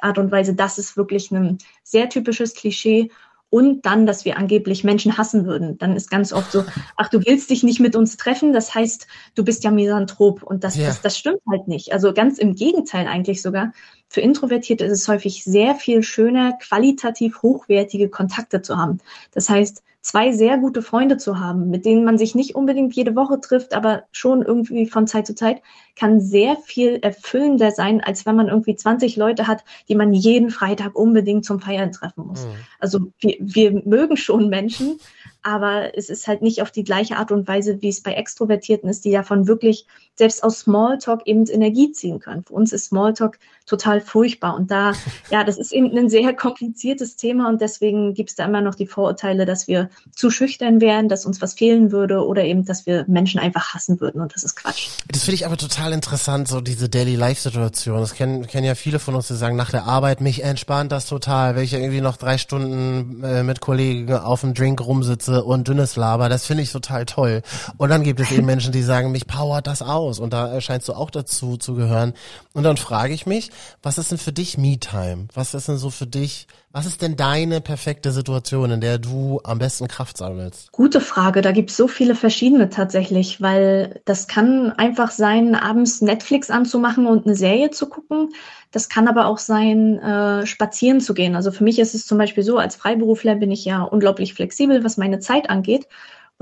Art 0.00 0.18
und 0.18 0.30
Weise, 0.30 0.54
das 0.54 0.78
ist 0.78 0.96
wirklich 0.96 1.30
ein 1.30 1.58
sehr 1.82 2.08
typisches 2.08 2.54
Klischee. 2.54 3.10
Und 3.52 3.84
dann, 3.84 4.06
dass 4.06 4.24
wir 4.24 4.38
angeblich 4.38 4.82
Menschen 4.82 5.18
hassen 5.18 5.44
würden. 5.44 5.76
Dann 5.76 5.94
ist 5.94 6.10
ganz 6.10 6.32
oft 6.32 6.50
so, 6.50 6.64
ach, 6.96 7.10
du 7.10 7.22
willst 7.22 7.50
dich 7.50 7.62
nicht 7.62 7.80
mit 7.80 7.94
uns 7.94 8.16
treffen, 8.16 8.54
das 8.54 8.74
heißt, 8.74 9.06
du 9.34 9.44
bist 9.44 9.62
ja 9.62 9.70
Misanthrop. 9.70 10.42
Und 10.42 10.64
das, 10.64 10.78
ja. 10.78 10.86
das, 10.86 11.02
das 11.02 11.18
stimmt 11.18 11.42
halt 11.46 11.68
nicht. 11.68 11.92
Also 11.92 12.14
ganz 12.14 12.38
im 12.38 12.54
Gegenteil 12.54 13.06
eigentlich 13.06 13.42
sogar. 13.42 13.72
Für 14.12 14.20
Introvertierte 14.20 14.84
ist 14.84 14.92
es 14.92 15.08
häufig 15.08 15.42
sehr 15.42 15.74
viel 15.74 16.02
schöner, 16.02 16.52
qualitativ 16.60 17.40
hochwertige 17.40 18.10
Kontakte 18.10 18.60
zu 18.60 18.76
haben. 18.76 18.98
Das 19.32 19.48
heißt, 19.48 19.82
zwei 20.02 20.32
sehr 20.32 20.58
gute 20.58 20.82
Freunde 20.82 21.16
zu 21.16 21.40
haben, 21.40 21.70
mit 21.70 21.86
denen 21.86 22.04
man 22.04 22.18
sich 22.18 22.34
nicht 22.34 22.54
unbedingt 22.54 22.94
jede 22.94 23.16
Woche 23.16 23.40
trifft, 23.40 23.72
aber 23.72 24.02
schon 24.12 24.42
irgendwie 24.42 24.84
von 24.86 25.06
Zeit 25.06 25.26
zu 25.26 25.34
Zeit, 25.34 25.62
kann 25.96 26.20
sehr 26.20 26.56
viel 26.56 26.98
erfüllender 27.00 27.70
sein, 27.70 28.02
als 28.02 28.26
wenn 28.26 28.36
man 28.36 28.48
irgendwie 28.48 28.76
20 28.76 29.16
Leute 29.16 29.46
hat, 29.46 29.64
die 29.88 29.94
man 29.94 30.12
jeden 30.12 30.50
Freitag 30.50 30.94
unbedingt 30.94 31.46
zum 31.46 31.60
Feiern 31.60 31.92
treffen 31.92 32.26
muss. 32.26 32.44
Mhm. 32.44 32.50
Also 32.80 33.00
wir, 33.18 33.36
wir 33.40 33.82
mögen 33.86 34.18
schon 34.18 34.50
Menschen, 34.50 35.00
aber 35.42 35.96
es 35.96 36.08
ist 36.08 36.28
halt 36.28 36.42
nicht 36.42 36.62
auf 36.62 36.70
die 36.70 36.84
gleiche 36.84 37.16
Art 37.16 37.32
und 37.32 37.48
Weise, 37.48 37.82
wie 37.82 37.88
es 37.88 38.02
bei 38.02 38.12
Extrovertierten 38.12 38.88
ist, 38.88 39.04
die 39.04 39.10
davon 39.10 39.48
wirklich 39.48 39.86
selbst 40.14 40.44
aus 40.44 40.60
Smalltalk 40.60 41.22
eben 41.26 41.46
Energie 41.46 41.90
ziehen 41.92 42.20
können. 42.20 42.44
Für 42.44 42.54
uns 42.54 42.72
ist 42.72 42.86
Smalltalk 42.86 43.38
total 43.66 44.00
furchtbar 44.00 44.54
und 44.54 44.70
da, 44.70 44.92
ja, 45.30 45.44
das 45.44 45.58
ist 45.58 45.72
eben 45.72 45.96
ein 45.96 46.08
sehr 46.08 46.34
kompliziertes 46.34 47.16
Thema 47.16 47.48
und 47.48 47.60
deswegen 47.60 48.14
gibt 48.14 48.30
es 48.30 48.36
da 48.36 48.44
immer 48.44 48.60
noch 48.60 48.74
die 48.74 48.86
Vorurteile, 48.86 49.46
dass 49.46 49.68
wir 49.68 49.90
zu 50.14 50.30
schüchtern 50.30 50.80
wären, 50.80 51.08
dass 51.08 51.26
uns 51.26 51.40
was 51.40 51.54
fehlen 51.54 51.92
würde 51.92 52.26
oder 52.26 52.44
eben, 52.44 52.64
dass 52.64 52.86
wir 52.86 53.04
Menschen 53.08 53.40
einfach 53.40 53.74
hassen 53.74 54.00
würden 54.00 54.20
und 54.20 54.34
das 54.34 54.44
ist 54.44 54.56
Quatsch. 54.56 54.88
Das 55.08 55.24
finde 55.24 55.36
ich 55.36 55.46
aber 55.46 55.56
total 55.56 55.92
interessant, 55.92 56.48
so 56.48 56.60
diese 56.60 56.88
Daily 56.88 57.16
Life 57.16 57.40
Situation. 57.40 58.00
Das 58.00 58.14
kennen, 58.14 58.46
kennen 58.46 58.66
ja 58.66 58.74
viele 58.74 58.98
von 58.98 59.14
uns, 59.14 59.28
die 59.28 59.34
sagen, 59.34 59.56
nach 59.56 59.70
der 59.70 59.84
Arbeit, 59.84 60.20
mich 60.20 60.44
entspannt 60.44 60.92
das 60.92 61.06
total, 61.06 61.56
wenn 61.56 61.64
ich 61.64 61.72
irgendwie 61.72 62.00
noch 62.00 62.16
drei 62.16 62.38
Stunden 62.38 63.22
äh, 63.24 63.42
mit 63.42 63.60
Kollegen 63.60 64.12
auf 64.12 64.42
dem 64.42 64.54
Drink 64.54 64.80
rumsitze 64.80 65.31
Witze 65.32 65.44
und 65.44 65.68
dünnes 65.68 65.96
Laber, 65.96 66.28
das 66.28 66.46
finde 66.46 66.62
ich 66.62 66.72
total 66.72 67.06
toll. 67.06 67.42
Und 67.76 67.88
dann 67.88 68.02
gibt 68.02 68.20
es 68.20 68.30
eben 68.30 68.46
Menschen, 68.46 68.72
die 68.72 68.82
sagen, 68.82 69.12
mich 69.12 69.26
powert 69.26 69.66
das 69.66 69.82
aus. 69.82 70.18
Und 70.18 70.32
da 70.32 70.60
scheinst 70.60 70.88
du 70.88 70.94
auch 70.94 71.10
dazu 71.10 71.56
zu 71.56 71.74
gehören. 71.74 72.14
Und 72.52 72.64
dann 72.64 72.76
frage 72.76 73.14
ich 73.14 73.26
mich, 73.26 73.50
was 73.82 73.98
ist 73.98 74.10
denn 74.10 74.18
für 74.18 74.32
dich 74.32 74.58
Me-Time? 74.58 75.28
Was 75.34 75.54
ist 75.54 75.68
denn 75.68 75.78
so 75.78 75.90
für 75.90 76.06
dich, 76.06 76.46
was 76.72 76.86
ist 76.86 77.02
denn 77.02 77.16
deine 77.16 77.60
perfekte 77.60 78.10
Situation, 78.12 78.70
in 78.70 78.80
der 78.80 78.98
du 78.98 79.40
am 79.44 79.58
besten 79.58 79.88
Kraft 79.88 80.16
sammelst? 80.16 80.72
Gute 80.72 81.00
Frage. 81.00 81.42
Da 81.42 81.52
gibt 81.52 81.70
es 81.70 81.76
so 81.76 81.86
viele 81.86 82.14
verschiedene 82.14 82.70
tatsächlich, 82.70 83.42
weil 83.42 84.00
das 84.06 84.26
kann 84.26 84.72
einfach 84.72 85.10
sein, 85.10 85.54
abends 85.54 86.00
Netflix 86.00 86.50
anzumachen 86.50 87.06
und 87.06 87.26
eine 87.26 87.36
Serie 87.36 87.70
zu 87.70 87.88
gucken. 87.88 88.30
Das 88.70 88.88
kann 88.88 89.06
aber 89.06 89.26
auch 89.26 89.38
sein, 89.38 89.98
äh, 89.98 90.46
spazieren 90.46 91.00
zu 91.00 91.12
gehen. 91.12 91.36
Also 91.36 91.52
für 91.52 91.62
mich 91.62 91.78
ist 91.78 91.94
es 91.94 92.06
zum 92.06 92.16
Beispiel 92.16 92.42
so, 92.42 92.56
als 92.56 92.76
Freiberufler 92.76 93.34
bin 93.34 93.50
ich 93.50 93.66
ja 93.66 93.82
unglaublich 93.82 94.32
flexibel, 94.32 94.82
was 94.82 94.96
meine 94.96 95.18
Zeit 95.18 95.50
angeht. 95.50 95.86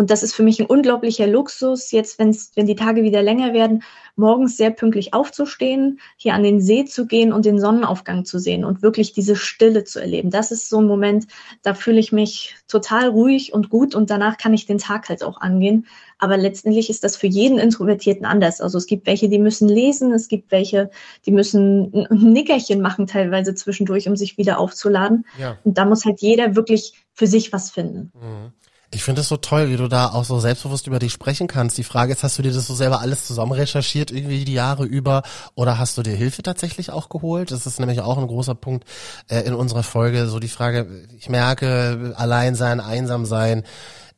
Und 0.01 0.11
das 0.11 0.23
ist 0.23 0.33
für 0.33 0.43
mich 0.43 0.59
ein 0.59 0.65
unglaublicher 0.65 1.27
Luxus, 1.27 1.91
jetzt, 1.91 2.19
wenn's, 2.19 2.53
wenn 2.55 2.65
die 2.65 2.75
Tage 2.75 3.03
wieder 3.03 3.23
länger 3.23 3.53
werden, 3.53 3.83
morgens 4.17 4.57
sehr 4.57 4.71
pünktlich 4.71 5.13
aufzustehen, 5.13 6.01
hier 6.17 6.33
an 6.33 6.43
den 6.43 6.59
See 6.63 6.87
zu 6.87 7.07
gehen 7.07 7.35
und 7.35 7.45
den 7.45 7.61
Sonnenaufgang 7.61 8.25
zu 8.25 8.39
sehen 8.39 8.65
und 8.65 8.81
wirklich 8.81 9.13
diese 9.13 9.37
Stille 9.37 9.85
zu 9.85 10.01
erleben. 10.01 10.31
Das 10.31 10.53
ist 10.53 10.71
so 10.71 10.81
ein 10.81 10.87
Moment, 10.87 11.27
da 11.61 11.75
fühle 11.75 12.01
ich 12.01 12.13
mich 12.13 12.57
total 12.67 13.09
ruhig 13.09 13.53
und 13.53 13.69
gut 13.69 13.95
und 13.95 14.09
danach 14.09 14.39
kann 14.39 14.55
ich 14.55 14.65
den 14.65 14.79
Tag 14.79 15.11
halt 15.11 15.23
auch 15.23 15.39
angehen. 15.39 15.87
Aber 16.17 16.39
letztendlich 16.39 16.89
ist 16.89 17.05
das 17.05 17.19
für 17.19 17.27
jeden 17.27 17.59
Introvertierten 17.59 18.25
anders. 18.25 18.63
Also 18.63 18.79
es 18.79 18.87
gibt 18.87 19.07
welche, 19.07 19.29
die 19.29 19.39
müssen 19.39 19.69
lesen, 19.69 20.15
es 20.15 20.29
gibt 20.29 20.51
welche, 20.51 20.91
die 21.27 21.31
müssen 21.31 22.07
ein 22.11 22.33
Nickerchen 22.33 22.81
machen 22.81 23.07
teilweise 23.07 23.55
zwischendurch, 23.55 24.09
um 24.09 24.17
sich 24.17 24.39
wieder 24.39 24.61
aufzuladen. 24.61 25.27
Ja. 25.39 25.59
Und 25.63 25.77
da 25.77 25.85
muss 25.85 26.07
halt 26.07 26.23
jeder 26.23 26.57
wirklich 26.57 26.95
für 27.13 27.27
sich 27.27 27.53
was 27.53 27.71
finden. 27.71 28.13
Mhm. 28.15 28.53
Ich 28.93 29.05
finde 29.05 29.21
es 29.21 29.29
so 29.29 29.37
toll, 29.37 29.71
wie 29.71 29.77
du 29.77 29.87
da 29.87 30.09
auch 30.09 30.25
so 30.25 30.41
selbstbewusst 30.41 30.89
über 30.89 30.99
dich 30.99 31.13
sprechen 31.13 31.47
kannst. 31.47 31.79
Die 31.79 31.85
Frage 31.85 32.13
ist, 32.13 32.25
hast 32.25 32.39
du 32.39 32.43
dir 32.43 32.53
das 32.53 32.67
so 32.67 32.75
selber 32.75 33.01
alles 33.01 33.25
zusammen 33.25 33.53
recherchiert, 33.53 34.11
irgendwie 34.11 34.45
die 34.45 34.53
Jahre 34.53 34.85
über, 34.85 35.23
oder 35.55 35.79
hast 35.79 35.97
du 35.97 36.03
dir 36.03 36.17
Hilfe 36.17 36.43
tatsächlich 36.43 36.91
auch 36.91 37.09
geholt? 37.09 37.53
Das 37.53 37.67
ist 37.67 37.79
nämlich 37.79 38.01
auch 38.01 38.19
ein 38.19 38.27
großer 38.27 38.57
Punkt 38.57 38.85
äh, 39.29 39.43
in 39.43 39.55
unserer 39.55 39.85
Folge. 39.85 40.27
So 40.27 40.41
die 40.41 40.49
Frage, 40.49 40.89
ich 41.17 41.29
merke, 41.29 42.15
allein 42.17 42.57
sein, 42.57 42.81
einsam 42.81 43.27
sein, 43.27 43.63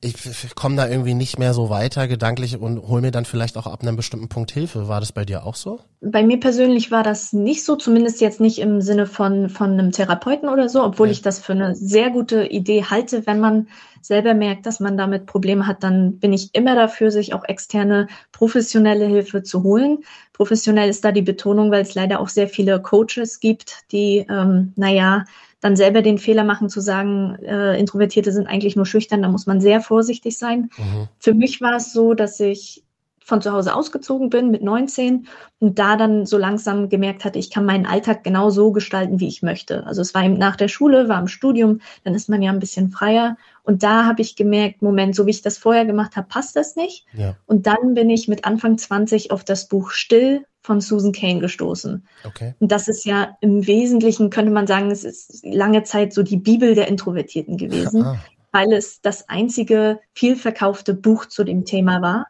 ich, 0.04 0.54
komme 0.56 0.76
da 0.76 0.88
irgendwie 0.88 1.14
nicht 1.14 1.38
mehr 1.38 1.54
so 1.54 1.70
weiter 1.70 2.08
gedanklich 2.08 2.58
und 2.58 2.88
hol 2.88 3.00
mir 3.00 3.12
dann 3.12 3.24
vielleicht 3.24 3.56
auch 3.56 3.68
ab 3.68 3.82
einem 3.82 3.94
bestimmten 3.94 4.28
Punkt 4.28 4.50
Hilfe. 4.50 4.88
War 4.88 4.98
das 4.98 5.12
bei 5.12 5.24
dir 5.24 5.46
auch 5.46 5.54
so? 5.54 5.78
Bei 6.00 6.24
mir 6.24 6.40
persönlich 6.40 6.90
war 6.90 7.04
das 7.04 7.32
nicht 7.32 7.64
so, 7.64 7.76
zumindest 7.76 8.20
jetzt 8.20 8.40
nicht 8.40 8.58
im 8.58 8.80
Sinne 8.80 9.06
von, 9.06 9.48
von 9.48 9.70
einem 9.70 9.92
Therapeuten 9.92 10.48
oder 10.48 10.68
so, 10.68 10.82
obwohl 10.82 11.06
ja. 11.06 11.12
ich 11.12 11.22
das 11.22 11.38
für 11.38 11.52
eine 11.52 11.76
sehr 11.76 12.10
gute 12.10 12.44
Idee 12.46 12.84
halte. 12.84 13.26
Wenn 13.26 13.38
man 13.38 13.68
selber 14.00 14.34
merkt, 14.34 14.66
dass 14.66 14.80
man 14.80 14.96
damit 14.96 15.26
Probleme 15.26 15.68
hat, 15.68 15.84
dann 15.84 16.18
bin 16.18 16.32
ich 16.32 16.52
immer 16.52 16.74
dafür, 16.74 17.12
sich 17.12 17.32
auch 17.32 17.44
externe 17.44 18.08
professionelle 18.32 19.06
Hilfe 19.06 19.44
zu 19.44 19.62
holen. 19.62 19.98
Professionell 20.32 20.90
ist 20.90 21.04
da 21.04 21.12
die 21.12 21.22
Betonung, 21.22 21.70
weil 21.70 21.82
es 21.82 21.94
leider 21.94 22.18
auch 22.18 22.28
sehr 22.28 22.48
viele 22.48 22.82
Coaches 22.82 23.38
gibt, 23.38 23.84
die, 23.92 24.26
ähm, 24.28 24.72
naja, 24.74 25.24
dann 25.62 25.76
selber 25.76 26.02
den 26.02 26.18
Fehler 26.18 26.44
machen 26.44 26.68
zu 26.68 26.80
sagen, 26.80 27.36
äh, 27.36 27.78
Introvertierte 27.78 28.32
sind 28.32 28.48
eigentlich 28.48 28.76
nur 28.76 28.84
schüchtern, 28.84 29.22
da 29.22 29.28
muss 29.28 29.46
man 29.46 29.60
sehr 29.60 29.80
vorsichtig 29.80 30.36
sein. 30.36 30.70
Mhm. 30.76 31.08
Für 31.20 31.34
mich 31.34 31.60
war 31.60 31.76
es 31.76 31.92
so, 31.92 32.14
dass 32.14 32.38
ich 32.40 32.82
von 33.24 33.40
zu 33.40 33.52
Hause 33.52 33.74
ausgezogen 33.74 34.30
bin 34.30 34.50
mit 34.50 34.62
19 34.62 35.26
und 35.60 35.78
da 35.78 35.96
dann 35.96 36.26
so 36.26 36.38
langsam 36.38 36.88
gemerkt 36.88 37.24
hatte, 37.24 37.38
ich 37.38 37.50
kann 37.50 37.64
meinen 37.64 37.86
Alltag 37.86 38.24
genau 38.24 38.50
so 38.50 38.72
gestalten, 38.72 39.20
wie 39.20 39.28
ich 39.28 39.42
möchte. 39.42 39.86
Also 39.86 40.02
es 40.02 40.14
war 40.14 40.24
eben 40.24 40.38
nach 40.38 40.56
der 40.56 40.68
Schule, 40.68 41.08
war 41.08 41.20
im 41.20 41.28
Studium, 41.28 41.80
dann 42.04 42.14
ist 42.14 42.28
man 42.28 42.42
ja 42.42 42.50
ein 42.50 42.58
bisschen 42.58 42.90
freier 42.90 43.36
und 43.64 43.82
da 43.82 44.04
habe 44.04 44.22
ich 44.22 44.36
gemerkt, 44.36 44.82
Moment, 44.82 45.14
so 45.14 45.26
wie 45.26 45.30
ich 45.30 45.42
das 45.42 45.58
vorher 45.58 45.84
gemacht 45.84 46.16
habe, 46.16 46.26
passt 46.28 46.56
das 46.56 46.74
nicht. 46.74 47.06
Ja. 47.12 47.36
Und 47.46 47.66
dann 47.66 47.94
bin 47.94 48.10
ich 48.10 48.26
mit 48.28 48.44
Anfang 48.44 48.76
20 48.76 49.30
auf 49.30 49.44
das 49.44 49.68
Buch 49.68 49.90
Still 49.90 50.44
von 50.62 50.80
Susan 50.80 51.12
Kane 51.12 51.40
gestoßen. 51.40 52.06
Okay. 52.24 52.54
Und 52.60 52.72
das 52.72 52.88
ist 52.88 53.04
ja 53.04 53.36
im 53.40 53.66
Wesentlichen, 53.66 54.30
könnte 54.30 54.52
man 54.52 54.66
sagen, 54.66 54.90
es 54.90 55.04
ist 55.04 55.44
lange 55.44 55.82
Zeit 55.84 56.12
so 56.12 56.22
die 56.22 56.36
Bibel 56.36 56.74
der 56.74 56.88
Introvertierten 56.88 57.56
gewesen, 57.56 58.02
ah. 58.02 58.18
weil 58.52 58.72
es 58.72 59.00
das 59.00 59.28
einzige 59.28 60.00
vielverkaufte 60.12 60.94
Buch 60.94 61.26
zu 61.26 61.44
dem 61.44 61.64
Thema 61.64 62.00
war. 62.00 62.26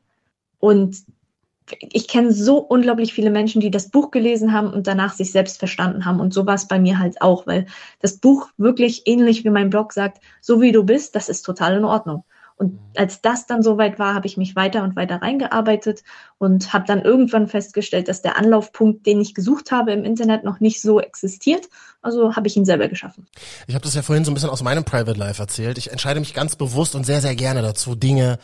Und 0.63 0.97
ich 1.91 2.07
kenne 2.07 2.33
so 2.33 2.59
unglaublich 2.59 3.13
viele 3.13 3.31
Menschen, 3.31 3.61
die 3.61 3.73
das 3.73 3.89
Buch 3.89 4.13
gelesen 4.13 4.53
haben 4.53 4.73
und 4.73 4.87
danach 4.87 5.13
sich 5.13 5.33
selbst 5.33 5.59
verstanden 5.59 6.05
haben. 6.05 6.21
Und 6.21 6.33
so 6.33 6.47
war 6.47 6.55
es 6.55 6.69
bei 6.69 6.79
mir 6.79 7.01
halt 7.01 7.21
auch, 7.21 7.49
weil 7.49 7.67
das 8.01 8.19
Buch 8.19 8.49
wirklich 8.59 9.03
ähnlich 9.07 9.43
wie 9.43 9.51
mein 9.51 9.71
Blog 9.71 9.93
sagt, 9.93 10.23
so 10.41 10.61
wie 10.61 10.71
du 10.71 10.85
bist, 10.85 11.17
das 11.17 11.29
ist 11.29 11.43
total 11.43 11.79
in 11.79 11.85
Ordnung. 11.85 12.23
Und 12.55 12.79
als 12.97 13.23
das 13.23 13.47
dann 13.47 13.65
soweit 13.65 13.99
war, 13.99 14.15
habe 14.15 14.29
ich 14.29 14.37
mich 14.37 14.55
weiter 14.55 14.85
und 14.85 14.95
weiter 14.95 15.21
reingearbeitet 15.21 16.05
und 16.39 16.73
habe 16.73 16.85
dann 16.87 17.03
irgendwann 17.03 17.49
festgestellt, 17.49 18.07
dass 18.07 18.23
der 18.23 18.37
Anlaufpunkt, 18.37 19.05
den 19.05 19.21
ich 19.21 19.35
gesucht 19.35 19.73
habe 19.73 19.91
im 19.91 20.05
Internet, 20.05 20.45
noch 20.45 20.61
nicht 20.61 20.81
so 20.81 21.01
existiert. 21.01 21.69
Also 22.03 22.37
habe 22.37 22.47
ich 22.47 22.57
ihn 22.57 22.65
selber 22.65 22.87
geschaffen. 22.87 23.27
Ich 23.67 23.75
habe 23.75 23.83
das 23.83 23.97
ja 23.97 24.03
vorhin 24.03 24.25
so 24.25 24.31
ein 24.31 24.35
bisschen 24.35 24.51
aus 24.51 24.63
meinem 24.63 24.85
Private 24.85 25.19
Life 25.19 25.43
erzählt. 25.43 25.77
Ich 25.77 25.91
entscheide 25.91 26.21
mich 26.21 26.35
ganz 26.35 26.55
bewusst 26.55 26.95
und 26.95 27.05
sehr, 27.05 27.21
sehr 27.21 27.35
gerne 27.35 27.63
dazu, 27.63 27.97
Dinge 27.97 28.39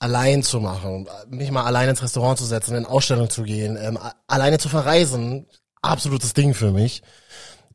allein 0.00 0.42
zu 0.42 0.60
machen, 0.60 1.06
mich 1.28 1.50
mal 1.52 1.64
allein 1.64 1.90
ins 1.90 2.02
Restaurant 2.02 2.38
zu 2.38 2.44
setzen, 2.44 2.74
in 2.74 2.86
Ausstellung 2.86 3.30
zu 3.30 3.44
gehen, 3.44 3.78
ähm, 3.80 3.98
alleine 4.26 4.58
zu 4.58 4.68
verreisen. 4.68 5.46
Absolutes 5.82 6.34
Ding 6.34 6.54
für 6.54 6.72
mich. 6.72 7.02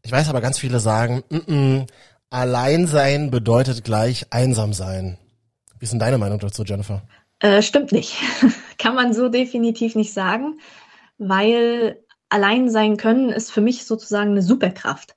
Ich 0.01 0.11
weiß 0.11 0.27
aber, 0.29 0.41
ganz 0.41 0.59
viele 0.59 0.79
sagen, 0.79 1.23
mm 1.29 1.37
-mm, 1.37 1.87
allein 2.29 2.87
sein 2.87 3.31
bedeutet 3.31 3.83
gleich 3.83 4.27
einsam 4.31 4.73
sein. 4.73 5.17
Wie 5.79 5.85
ist 5.85 5.91
denn 5.91 5.99
deine 5.99 6.17
Meinung 6.17 6.39
dazu, 6.39 6.63
Jennifer? 6.63 7.03
Äh, 7.39 7.61
stimmt 7.61 7.91
nicht. 7.91 8.15
Kann 8.77 8.95
man 8.95 9.13
so 9.13 9.29
definitiv 9.29 9.95
nicht 9.95 10.13
sagen, 10.13 10.59
weil 11.17 12.03
allein 12.29 12.69
sein 12.69 12.97
können 12.97 13.29
ist 13.29 13.51
für 13.51 13.61
mich 13.61 13.85
sozusagen 13.85 14.31
eine 14.31 14.41
Superkraft. 14.41 15.15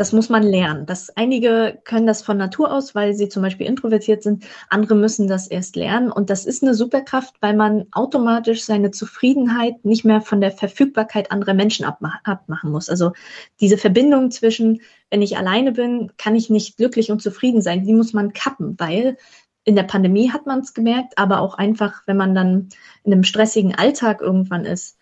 Das 0.00 0.14
muss 0.14 0.30
man 0.30 0.42
lernen. 0.42 0.86
Das, 0.86 1.14
einige 1.14 1.78
können 1.84 2.06
das 2.06 2.22
von 2.22 2.38
Natur 2.38 2.72
aus, 2.72 2.94
weil 2.94 3.12
sie 3.12 3.28
zum 3.28 3.42
Beispiel 3.42 3.66
introvertiert 3.66 4.22
sind. 4.22 4.44
Andere 4.70 4.94
müssen 4.94 5.28
das 5.28 5.46
erst 5.46 5.76
lernen. 5.76 6.10
Und 6.10 6.30
das 6.30 6.46
ist 6.46 6.62
eine 6.62 6.72
Superkraft, 6.72 7.34
weil 7.42 7.54
man 7.54 7.84
automatisch 7.92 8.64
seine 8.64 8.92
Zufriedenheit 8.92 9.84
nicht 9.84 10.06
mehr 10.06 10.22
von 10.22 10.40
der 10.40 10.52
Verfügbarkeit 10.52 11.30
anderer 11.30 11.52
Menschen 11.52 11.84
abmachen 11.84 12.70
muss. 12.70 12.88
Also 12.88 13.12
diese 13.60 13.76
Verbindung 13.76 14.30
zwischen, 14.30 14.80
wenn 15.10 15.20
ich 15.20 15.36
alleine 15.36 15.72
bin, 15.72 16.10
kann 16.16 16.34
ich 16.34 16.48
nicht 16.48 16.78
glücklich 16.78 17.10
und 17.10 17.20
zufrieden 17.20 17.60
sein. 17.60 17.84
Die 17.84 17.92
muss 17.92 18.14
man 18.14 18.32
kappen, 18.32 18.76
weil 18.78 19.18
in 19.64 19.76
der 19.76 19.82
Pandemie 19.82 20.30
hat 20.30 20.46
man 20.46 20.60
es 20.60 20.72
gemerkt, 20.72 21.18
aber 21.18 21.42
auch 21.42 21.58
einfach, 21.58 22.04
wenn 22.06 22.16
man 22.16 22.34
dann 22.34 22.70
in 23.04 23.12
einem 23.12 23.24
stressigen 23.24 23.74
Alltag 23.74 24.22
irgendwann 24.22 24.64
ist, 24.64 24.96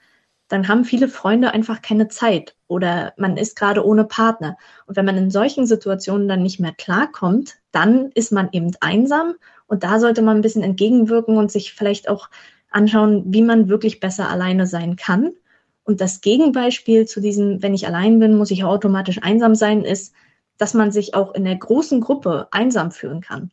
dann 0.48 0.66
haben 0.68 0.84
viele 0.84 1.08
Freunde 1.08 1.52
einfach 1.52 1.82
keine 1.82 2.08
Zeit 2.08 2.56
oder 2.66 3.12
man 3.16 3.36
ist 3.36 3.56
gerade 3.56 3.84
ohne 3.84 4.04
Partner. 4.04 4.56
Und 4.86 4.96
wenn 4.96 5.04
man 5.04 5.16
in 5.16 5.30
solchen 5.30 5.66
Situationen 5.66 6.26
dann 6.26 6.42
nicht 6.42 6.58
mehr 6.58 6.72
klarkommt, 6.72 7.56
dann 7.70 8.10
ist 8.12 8.32
man 8.32 8.48
eben 8.52 8.72
einsam 8.80 9.34
und 9.66 9.84
da 9.84 10.00
sollte 10.00 10.22
man 10.22 10.38
ein 10.38 10.42
bisschen 10.42 10.62
entgegenwirken 10.62 11.36
und 11.36 11.52
sich 11.52 11.74
vielleicht 11.74 12.08
auch 12.08 12.30
anschauen, 12.70 13.24
wie 13.26 13.42
man 13.42 13.68
wirklich 13.68 14.00
besser 14.00 14.28
alleine 14.28 14.66
sein 14.66 14.96
kann. 14.96 15.32
Und 15.84 16.00
das 16.00 16.20
Gegenbeispiel 16.20 17.06
zu 17.06 17.20
diesem, 17.20 17.62
wenn 17.62 17.74
ich 17.74 17.86
allein 17.86 18.18
bin, 18.18 18.36
muss 18.36 18.50
ich 18.50 18.64
automatisch 18.64 19.22
einsam 19.22 19.54
sein, 19.54 19.84
ist, 19.84 20.14
dass 20.58 20.74
man 20.74 20.90
sich 20.90 21.14
auch 21.14 21.34
in 21.34 21.44
der 21.44 21.56
großen 21.56 22.00
Gruppe 22.00 22.48
einsam 22.50 22.90
fühlen 22.90 23.20
kann. 23.20 23.50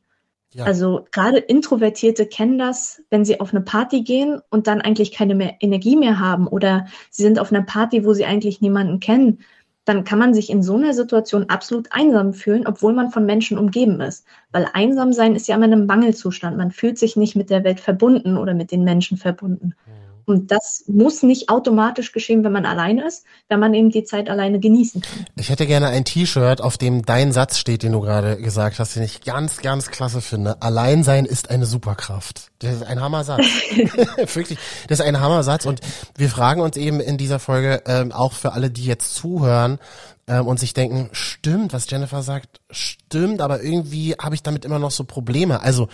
Ja. 0.56 0.64
Also 0.64 1.06
gerade 1.12 1.38
Introvertierte 1.38 2.26
kennen 2.26 2.58
das, 2.58 3.02
wenn 3.10 3.26
sie 3.26 3.42
auf 3.42 3.54
eine 3.54 3.60
Party 3.60 4.04
gehen 4.04 4.40
und 4.50 4.68
dann 4.68 4.80
eigentlich 4.80 5.12
keine 5.12 5.36
mehr 5.36 5.56
Energie 5.60 5.98
mehr 5.98 6.18
haben 6.18 6.48
oder 6.48 6.88
sie 7.10 7.24
sind 7.24 7.40
auf 7.40 7.52
einer 7.52 7.64
Party, 7.64 8.06
wo 8.06 8.14
sie 8.14 8.26
eigentlich 8.26 8.62
niemanden 8.62 9.02
kennen, 9.02 9.40
dann 9.84 10.06
kann 10.06 10.18
man 10.18 10.34
sich 10.34 10.50
in 10.50 10.64
so 10.64 10.78
einer 10.78 10.94
Situation 10.94 11.50
absolut 11.50 11.92
einsam 11.92 12.34
fühlen, 12.34 12.68
obwohl 12.68 12.94
man 12.94 13.12
von 13.12 13.26
Menschen 13.26 13.58
umgeben 13.58 14.00
ist. 14.00 14.26
Weil 14.54 14.70
einsam 14.72 15.12
sein 15.12 15.36
ist 15.36 15.48
ja 15.50 15.58
immer 15.58 15.68
ein 15.68 15.86
Mangelzustand. 15.86 16.56
Man 16.56 16.72
fühlt 16.72 16.98
sich 16.98 17.18
nicht 17.18 17.36
mit 17.36 17.50
der 17.50 17.66
Welt 17.66 17.82
verbunden 17.82 18.38
oder 18.38 18.54
mit 18.54 18.72
den 18.72 18.86
Menschen 18.86 19.18
verbunden. 19.18 19.76
Mhm. 19.86 20.05
Und 20.26 20.52
das 20.52 20.84
muss 20.88 21.24
nicht 21.24 21.50
automatisch 21.50 22.12
geschehen, 22.12 22.44
wenn 22.44 22.52
man 22.52 22.66
alleine 22.66 23.06
ist, 23.06 23.26
wenn 23.48 23.60
man 23.60 23.74
eben 23.74 23.92
die 23.92 24.04
Zeit 24.04 24.30
alleine 24.30 24.60
genießen 24.60 25.02
kann. 25.02 25.26
Ich 25.36 25.50
hätte 25.50 25.68
gerne 25.68 25.88
ein 25.88 26.06
T-Shirt, 26.06 26.62
auf 26.62 26.78
dem 26.78 27.06
dein 27.06 27.32
Satz 27.32 27.58
steht, 27.58 27.84
den 27.84 27.92
du 27.92 28.02
gerade 28.02 28.38
gesagt 28.38 28.80
hast, 28.80 28.96
den 28.96 29.04
ich 29.04 29.22
ganz, 29.22 29.58
ganz 29.58 29.92
klasse 29.92 30.22
finde. 30.22 30.62
Alleinsein 30.62 31.26
ist 31.26 31.50
eine 31.50 31.66
Superkraft. 31.66 32.52
Das 32.60 32.74
ist 32.76 32.84
ein 32.84 33.00
Hammersatz. 33.00 33.46
Wirklich, 34.34 34.58
das 34.88 35.00
ist 35.00 35.06
ein 35.06 35.20
Hammersatz. 35.20 35.66
Und 35.66 35.82
wir 36.18 36.30
fragen 36.30 36.62
uns 36.62 36.78
eben 36.78 37.00
in 37.00 37.18
dieser 37.18 37.40
Folge, 37.40 37.84
ähm, 37.86 38.12
auch 38.12 38.34
für 38.34 38.54
alle, 38.54 38.72
die 38.72 38.86
jetzt 38.86 39.16
zuhören, 39.16 39.80
ähm, 40.28 40.48
und 40.48 40.60
sich 40.60 40.74
denken, 40.74 41.10
stimmt, 41.12 41.74
was 41.74 41.90
Jennifer 41.90 42.24
sagt, 42.24 42.60
stimmt, 42.72 43.42
aber 43.42 43.62
irgendwie 43.62 44.16
habe 44.20 44.34
ich 44.36 44.42
damit 44.42 44.66
immer 44.66 44.80
noch 44.80 44.92
so 44.92 45.04
Probleme. 45.04 45.62
Also 45.62 45.88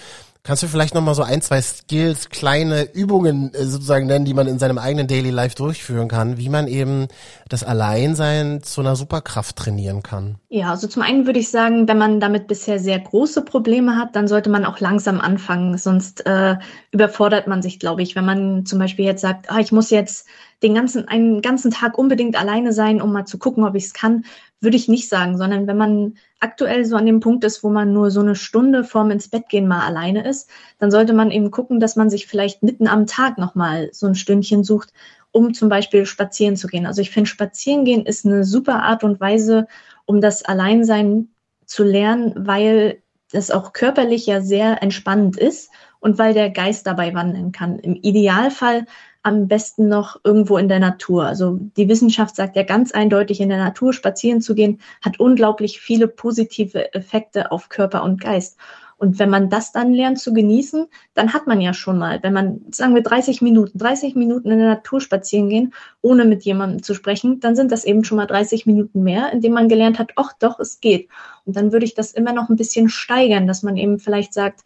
Kannst 0.44 0.64
du 0.64 0.68
vielleicht 0.68 0.96
nochmal 0.96 1.14
so 1.14 1.22
ein, 1.22 1.40
zwei 1.42 1.62
Skills, 1.62 2.30
kleine 2.30 2.92
Übungen 2.94 3.54
äh, 3.54 3.64
sozusagen 3.64 4.08
nennen, 4.08 4.26
die 4.26 4.34
man 4.34 4.48
in 4.48 4.58
seinem 4.58 4.80
eigenen 4.80 5.06
Daily 5.06 5.30
Life 5.30 5.56
durchführen 5.56 6.08
kann, 6.08 6.40
wie 6.40 6.50
man 6.50 6.68
eben 6.68 7.08
das 7.48 7.64
Alleinsein 7.64 8.64
zu 8.64 8.82
einer 8.82 8.96
Superkraft 8.96 9.56
trainieren 9.56 10.02
kann? 10.02 10.38
Ja, 10.50 10.72
also 10.72 10.88
zum 10.88 11.04
einen 11.04 11.28
würde 11.28 11.40
ich 11.40 11.52
sagen, 11.52 11.88
wenn 11.88 12.00
man 12.00 12.20
damit 12.20 12.48
bisher 12.48 12.80
sehr 12.80 12.98
große 12.98 13.44
Probleme 13.44 13.98
hat, 13.98 14.16
dann 14.16 14.28
sollte 14.28 14.50
man 14.50 14.66
auch 14.66 14.80
langsam 14.80 15.22
anfangen, 15.22 15.78
sonst 15.78 16.26
äh, 16.26 16.56
überfordert 16.92 17.46
man 17.46 17.62
sich, 17.62 17.78
glaube 17.78 18.02
ich. 18.02 18.16
Wenn 18.16 18.26
man 18.26 18.66
zum 18.66 18.80
Beispiel 18.80 19.06
jetzt 19.06 19.22
sagt, 19.22 19.52
ah, 19.52 19.60
ich 19.60 19.72
muss 19.72 19.92
jetzt 19.92 20.26
den 20.64 20.74
ganzen, 20.74 21.08
einen 21.08 21.44
ganzen 21.44 21.70
Tag 21.70 22.00
unbedingt 22.00 22.36
alleine 22.36 22.74
sein, 22.74 23.00
um 23.00 23.12
mal 23.12 23.26
zu 23.26 23.38
gucken, 23.38 23.64
ob 23.64 23.76
ich 23.76 23.86
es 23.86 23.94
kann, 23.94 24.26
würde 24.60 24.78
ich 24.78 24.88
nicht 24.88 25.08
sagen, 25.08 25.38
sondern 25.38 25.68
wenn 25.68 25.78
man 25.78 26.16
aktuell 26.42 26.86
so 26.86 26.96
an 26.96 27.06
dem 27.06 27.20
Punkt 27.20 27.44
ist, 27.44 27.64
wo 27.64 27.70
man 27.70 27.94
nur 27.94 28.12
so 28.12 28.20
eine 28.20 28.36
Stunde 28.36 28.84
vorm 28.84 29.12
ins 29.12 29.30
Bett 29.30 29.48
gehen 29.48 29.68
mal 29.68 29.86
alleine 29.86 30.28
ist, 30.28 30.50
dann 30.80 30.92
sollte 30.92 31.14
man 31.14 31.32
eben 31.32 31.52
gucken, 31.52 31.80
dass 31.80 31.96
man 31.96 32.10
sich 32.10 32.28
vielleicht 32.28 32.64
mitten 32.64 32.88
am 32.88 33.06
Tag 33.06 33.38
nochmal 33.38 33.90
so 33.94 34.08
ein 34.08 34.16
Stündchen 34.16 34.64
sucht, 34.64 34.92
um 35.32 35.54
zum 35.54 35.70
Beispiel 35.70 36.06
spazieren 36.06 36.58
zu 36.58 36.68
gehen. 36.68 36.86
Also 36.86 37.02
ich 37.02 37.12
finde, 37.12 37.30
spazieren 37.30 37.86
gehen 37.86 38.06
ist 38.06 38.26
eine 38.26 38.44
super 38.44 38.84
Art 38.84 39.04
und 39.04 39.20
Weise, 39.20 39.68
um 40.06 40.20
das 40.20 40.44
Alleinsein 40.44 41.30
zu 41.66 41.84
lernen, 41.84 42.34
weil 42.36 43.02
es 43.32 43.52
auch 43.52 43.72
körperlich 43.72 44.26
ja 44.26 44.42
sehr 44.42 44.82
entspannend 44.84 45.38
ist 45.38 45.70
und 46.00 46.18
weil 46.18 46.34
der 46.34 46.50
Geist 46.50 46.88
dabei 46.88 47.14
wandeln 47.14 47.52
kann. 47.52 47.80
Im 47.80 47.96
Idealfall 47.96 48.88
am 49.24 49.48
besten 49.48 49.88
noch 49.88 50.20
irgendwo 50.24 50.58
in 50.58 50.68
der 50.68 50.80
Natur. 50.80 51.26
Also 51.26 51.60
die 51.78 51.88
Wissenschaft 51.88 52.36
sagt 52.36 52.56
ja 52.56 52.64
ganz 52.64 52.92
eindeutig, 52.92 53.40
in 53.40 53.50
der 53.50 53.58
Natur 53.58 53.94
spazieren 53.94 54.42
zu 54.42 54.56
gehen, 54.56 54.80
hat 55.02 55.20
unglaublich 55.20 55.80
viele 55.80 56.08
positive 56.08 56.94
Effekte 56.94 57.52
auf 57.52 57.70
Körper 57.70 58.04
und 58.04 58.20
Geist. 58.20 58.58
Und 59.02 59.18
wenn 59.18 59.32
man 59.32 59.50
das 59.50 59.72
dann 59.72 59.94
lernt 59.94 60.20
zu 60.20 60.32
genießen, 60.32 60.86
dann 61.16 61.34
hat 61.34 61.48
man 61.48 61.60
ja 61.60 61.74
schon 61.74 61.98
mal, 61.98 62.22
wenn 62.22 62.34
man, 62.34 62.62
sagen 62.70 62.94
wir 62.94 63.02
30 63.02 63.42
Minuten, 63.42 63.76
30 63.80 64.14
Minuten 64.14 64.52
in 64.52 64.60
der 64.60 64.68
Natur 64.68 65.02
spazieren 65.02 65.50
gehen, 65.50 65.74
ohne 66.04 66.24
mit 66.24 66.44
jemandem 66.44 66.84
zu 66.84 66.94
sprechen, 66.94 67.40
dann 67.40 67.56
sind 67.56 67.72
das 67.72 67.84
eben 67.84 68.04
schon 68.04 68.18
mal 68.18 68.28
30 68.28 68.68
Minuten 68.68 69.02
mehr, 69.02 69.34
indem 69.34 69.54
man 69.54 69.70
gelernt 69.70 69.98
hat, 69.98 70.12
ach 70.18 70.34
doch, 70.38 70.60
es 70.60 70.82
geht. 70.82 71.10
Und 71.46 71.56
dann 71.56 71.72
würde 71.72 71.86
ich 71.86 71.96
das 71.96 72.12
immer 72.12 72.32
noch 72.32 72.50
ein 72.50 72.58
bisschen 72.58 72.90
steigern, 72.90 73.48
dass 73.48 73.64
man 73.64 73.76
eben 73.76 73.98
vielleicht 73.98 74.34
sagt, 74.36 74.64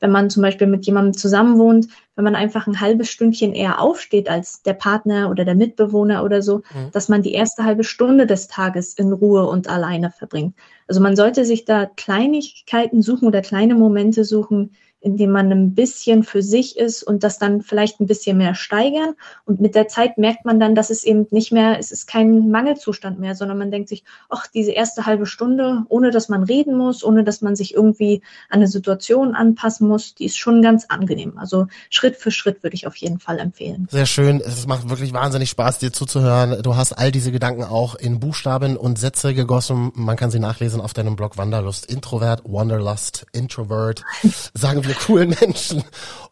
wenn 0.00 0.10
man 0.10 0.30
zum 0.30 0.42
Beispiel 0.42 0.66
mit 0.66 0.86
jemandem 0.86 1.14
zusammenwohnt, 1.14 1.88
wenn 2.16 2.24
man 2.24 2.34
einfach 2.34 2.66
ein 2.66 2.80
halbes 2.80 3.10
Stündchen 3.10 3.52
eher 3.52 3.80
aufsteht 3.80 4.28
als 4.28 4.62
der 4.62 4.74
Partner 4.74 5.30
oder 5.30 5.44
der 5.44 5.54
Mitbewohner 5.54 6.24
oder 6.24 6.42
so, 6.42 6.58
mhm. 6.58 6.90
dass 6.92 7.08
man 7.08 7.22
die 7.22 7.32
erste 7.32 7.64
halbe 7.64 7.84
Stunde 7.84 8.26
des 8.26 8.48
Tages 8.48 8.94
in 8.94 9.12
Ruhe 9.12 9.46
und 9.46 9.68
alleine 9.68 10.10
verbringt. 10.10 10.54
Also 10.86 11.00
man 11.00 11.16
sollte 11.16 11.44
sich 11.44 11.64
da 11.64 11.86
Kleinigkeiten 11.86 13.02
suchen 13.02 13.28
oder 13.28 13.40
kleine 13.40 13.74
Momente 13.74 14.24
suchen, 14.24 14.72
indem 15.00 15.30
man 15.30 15.52
ein 15.52 15.74
bisschen 15.74 16.24
für 16.24 16.42
sich 16.42 16.76
ist 16.76 17.02
und 17.02 17.22
das 17.22 17.38
dann 17.38 17.62
vielleicht 17.62 18.00
ein 18.00 18.06
bisschen 18.06 18.36
mehr 18.36 18.54
steigern. 18.54 19.14
Und 19.44 19.60
mit 19.60 19.74
der 19.74 19.88
Zeit 19.88 20.18
merkt 20.18 20.44
man 20.44 20.58
dann, 20.58 20.74
dass 20.74 20.90
es 20.90 21.04
eben 21.04 21.26
nicht 21.30 21.52
mehr, 21.52 21.78
es 21.78 21.92
ist 21.92 22.06
kein 22.06 22.50
Mangelzustand 22.50 23.20
mehr, 23.20 23.34
sondern 23.34 23.58
man 23.58 23.70
denkt 23.70 23.88
sich, 23.88 24.02
ach, 24.28 24.46
diese 24.48 24.72
erste 24.72 25.06
halbe 25.06 25.26
Stunde, 25.26 25.84
ohne 25.88 26.10
dass 26.10 26.28
man 26.28 26.42
reden 26.42 26.76
muss, 26.76 27.04
ohne 27.04 27.22
dass 27.22 27.42
man 27.42 27.54
sich 27.54 27.74
irgendwie 27.74 28.22
an 28.48 28.58
eine 28.58 28.66
Situation 28.66 29.34
anpassen 29.34 29.86
muss, 29.86 30.14
die 30.14 30.24
ist 30.24 30.36
schon 30.36 30.62
ganz 30.62 30.86
angenehm. 30.88 31.38
Also 31.38 31.68
Schritt 31.90 32.16
für 32.16 32.32
Schritt 32.32 32.62
würde 32.64 32.74
ich 32.74 32.86
auf 32.86 32.96
jeden 32.96 33.20
Fall 33.20 33.38
empfehlen. 33.38 33.86
Sehr 33.90 34.06
schön. 34.06 34.40
Es 34.40 34.66
macht 34.66 34.88
wirklich 34.88 35.12
wahnsinnig 35.12 35.50
Spaß, 35.50 35.78
dir 35.78 35.92
zuzuhören. 35.92 36.60
Du 36.62 36.74
hast 36.74 36.92
all 36.92 37.12
diese 37.12 37.30
Gedanken 37.30 37.62
auch 37.62 37.94
in 37.94 38.18
Buchstaben 38.18 38.76
und 38.76 38.98
Sätze 38.98 39.32
gegossen. 39.32 39.92
Man 39.94 40.16
kann 40.16 40.32
sie 40.32 40.40
nachlesen 40.40 40.80
auf 40.80 40.92
deinem 40.92 41.14
Blog 41.14 41.36
Wanderlust. 41.38 41.86
Introvert, 41.86 42.42
Wanderlust, 42.44 43.26
Introvert. 43.32 44.02
Sagen 44.54 44.84
wir 44.84 44.87
wir 44.88 44.94
coolen 44.94 45.34
Menschen. 45.40 45.84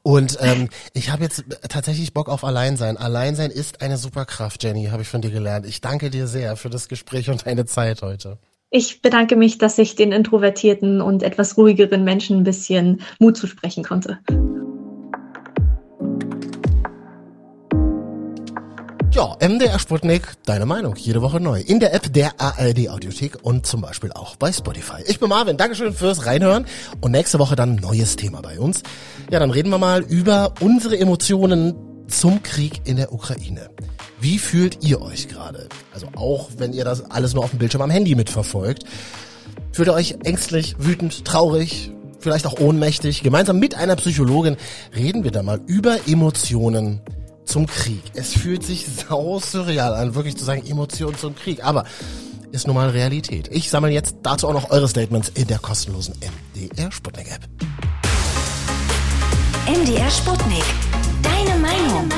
Und 0.03 0.38
ähm, 0.40 0.69
ich 0.92 1.11
habe 1.11 1.23
jetzt 1.23 1.45
tatsächlich 1.69 2.12
Bock 2.12 2.29
auf 2.29 2.45
Alleinsein. 2.45 2.97
Alleinsein 2.97 3.51
ist 3.51 3.83
eine 3.83 3.97
Superkraft, 3.97 4.62
Jenny, 4.62 4.87
habe 4.87 5.03
ich 5.03 5.09
von 5.09 5.21
dir 5.21 5.31
gelernt. 5.31 5.66
Ich 5.66 5.81
danke 5.81 6.11
dir 6.11 6.27
sehr 6.27 6.57
für 6.57 6.71
das 6.71 6.88
Gespräch 6.88 7.31
und 7.31 7.47
deine 7.47 7.66
Zeit 7.66 8.03
heute. 8.03 8.38
Ich 8.71 9.01
bedanke 9.01 9.37
mich, 9.37 9.59
dass 9.59 9.79
ich 9.79 9.95
den 9.95 10.12
introvertierten 10.12 11.01
und 11.01 11.23
etwas 11.23 11.57
ruhigeren 11.57 12.05
Menschen 12.05 12.38
ein 12.38 12.45
bisschen 12.45 13.01
Mut 13.19 13.37
zusprechen 13.37 13.85
konnte. 13.85 14.19
Ja, 19.17 19.35
MDR 19.41 19.79
Sputnik, 19.79 20.35
deine 20.45 20.67
Meinung, 20.67 20.95
jede 20.95 21.23
Woche 21.23 21.41
neu. 21.41 21.63
In 21.63 21.81
der 21.81 21.95
App 21.95 22.13
der 22.13 22.39
ARD 22.39 22.91
Audiothek 22.91 23.39
und 23.41 23.65
zum 23.65 23.81
Beispiel 23.81 24.13
auch 24.13 24.37
bei 24.37 24.53
Spotify. 24.53 25.03
Ich 25.07 25.19
bin 25.19 25.31
Marvin, 25.31 25.57
Dankeschön 25.57 25.95
fürs 25.95 26.27
Reinhören 26.27 26.67
und 27.01 27.13
nächste 27.13 27.39
Woche 27.39 27.57
dann 27.57 27.77
neues 27.77 28.17
Thema 28.17 28.43
bei 28.43 28.61
uns. 28.61 28.83
Ja, 29.31 29.39
dann 29.39 29.51
reden 29.51 29.71
wir 29.71 29.79
mal 29.79 30.03
über 30.03 30.53
unsere 30.61 30.99
Emotionen 30.99 31.75
zum 32.09 32.43
Krieg 32.43 32.83
in 32.85 32.97
der 32.97 33.11
Ukraine. 33.11 33.71
Wie 34.21 34.39
fühlt 34.39 34.85
ihr 34.85 35.01
euch 35.01 35.29
gerade? 35.29 35.67
Also 35.95 36.09
auch 36.15 36.51
wenn 36.59 36.75
ihr 36.75 36.85
das 36.85 37.11
alles 37.11 37.33
nur 37.33 37.43
auf 37.43 37.51
dem 37.51 37.59
Bildschirm 37.59 37.81
am 37.81 37.91
Handy 37.91 38.15
mitverfolgt. 38.17 38.85
Fühlt 39.73 39.89
ihr 39.89 39.95
euch 39.95 40.19
ängstlich, 40.25 40.77
wütend, 40.79 41.25
traurig, 41.25 41.91
vielleicht 42.21 42.47
auch 42.47 42.61
ohnmächtig? 42.61 43.23
Gemeinsam 43.23 43.61
mit 43.61 43.77
einer 43.77 43.97
Psychologin 43.97 44.59
reden 44.95 45.25
wir 45.25 45.31
da 45.31 45.43
mal 45.43 45.63
über 45.67 46.01
Emotionen 46.07 47.01
zum 47.47 47.67
Krieg. 47.67 48.03
Es 48.15 48.35
fühlt 48.35 48.65
sich 48.65 48.87
sau 48.87 49.39
surreal 49.41 49.95
an, 49.95 50.15
wirklich 50.15 50.37
zu 50.37 50.45
sagen, 50.45 50.67
Emotionen 50.67 51.17
zum 51.17 51.35
Krieg. 51.35 51.65
Aber 51.65 51.85
ist 52.53 52.67
nun 52.67 52.77
mal 52.77 52.91
Realität. 52.91 53.49
Ich 53.51 53.71
sammle 53.71 53.91
jetzt 53.91 54.17
dazu 54.23 54.49
auch 54.49 54.53
noch 54.53 54.71
eure 54.71 54.89
Statements 54.89 55.31
in 55.35 55.47
der 55.47 55.59
kostenlosen 55.59 56.15
MDR 56.55 56.93
Sputnik 56.93 57.29
App. 57.31 57.49
MDR 59.67 60.11
Sputnik. 60.11 60.65
Deine 61.23 61.59
Meinung. 61.59 62.09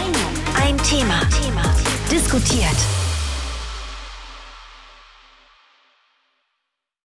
Ein 0.63 0.77
Thema. 0.79 1.21
Thema. 1.43 1.63
Diskutiert. 2.11 3.08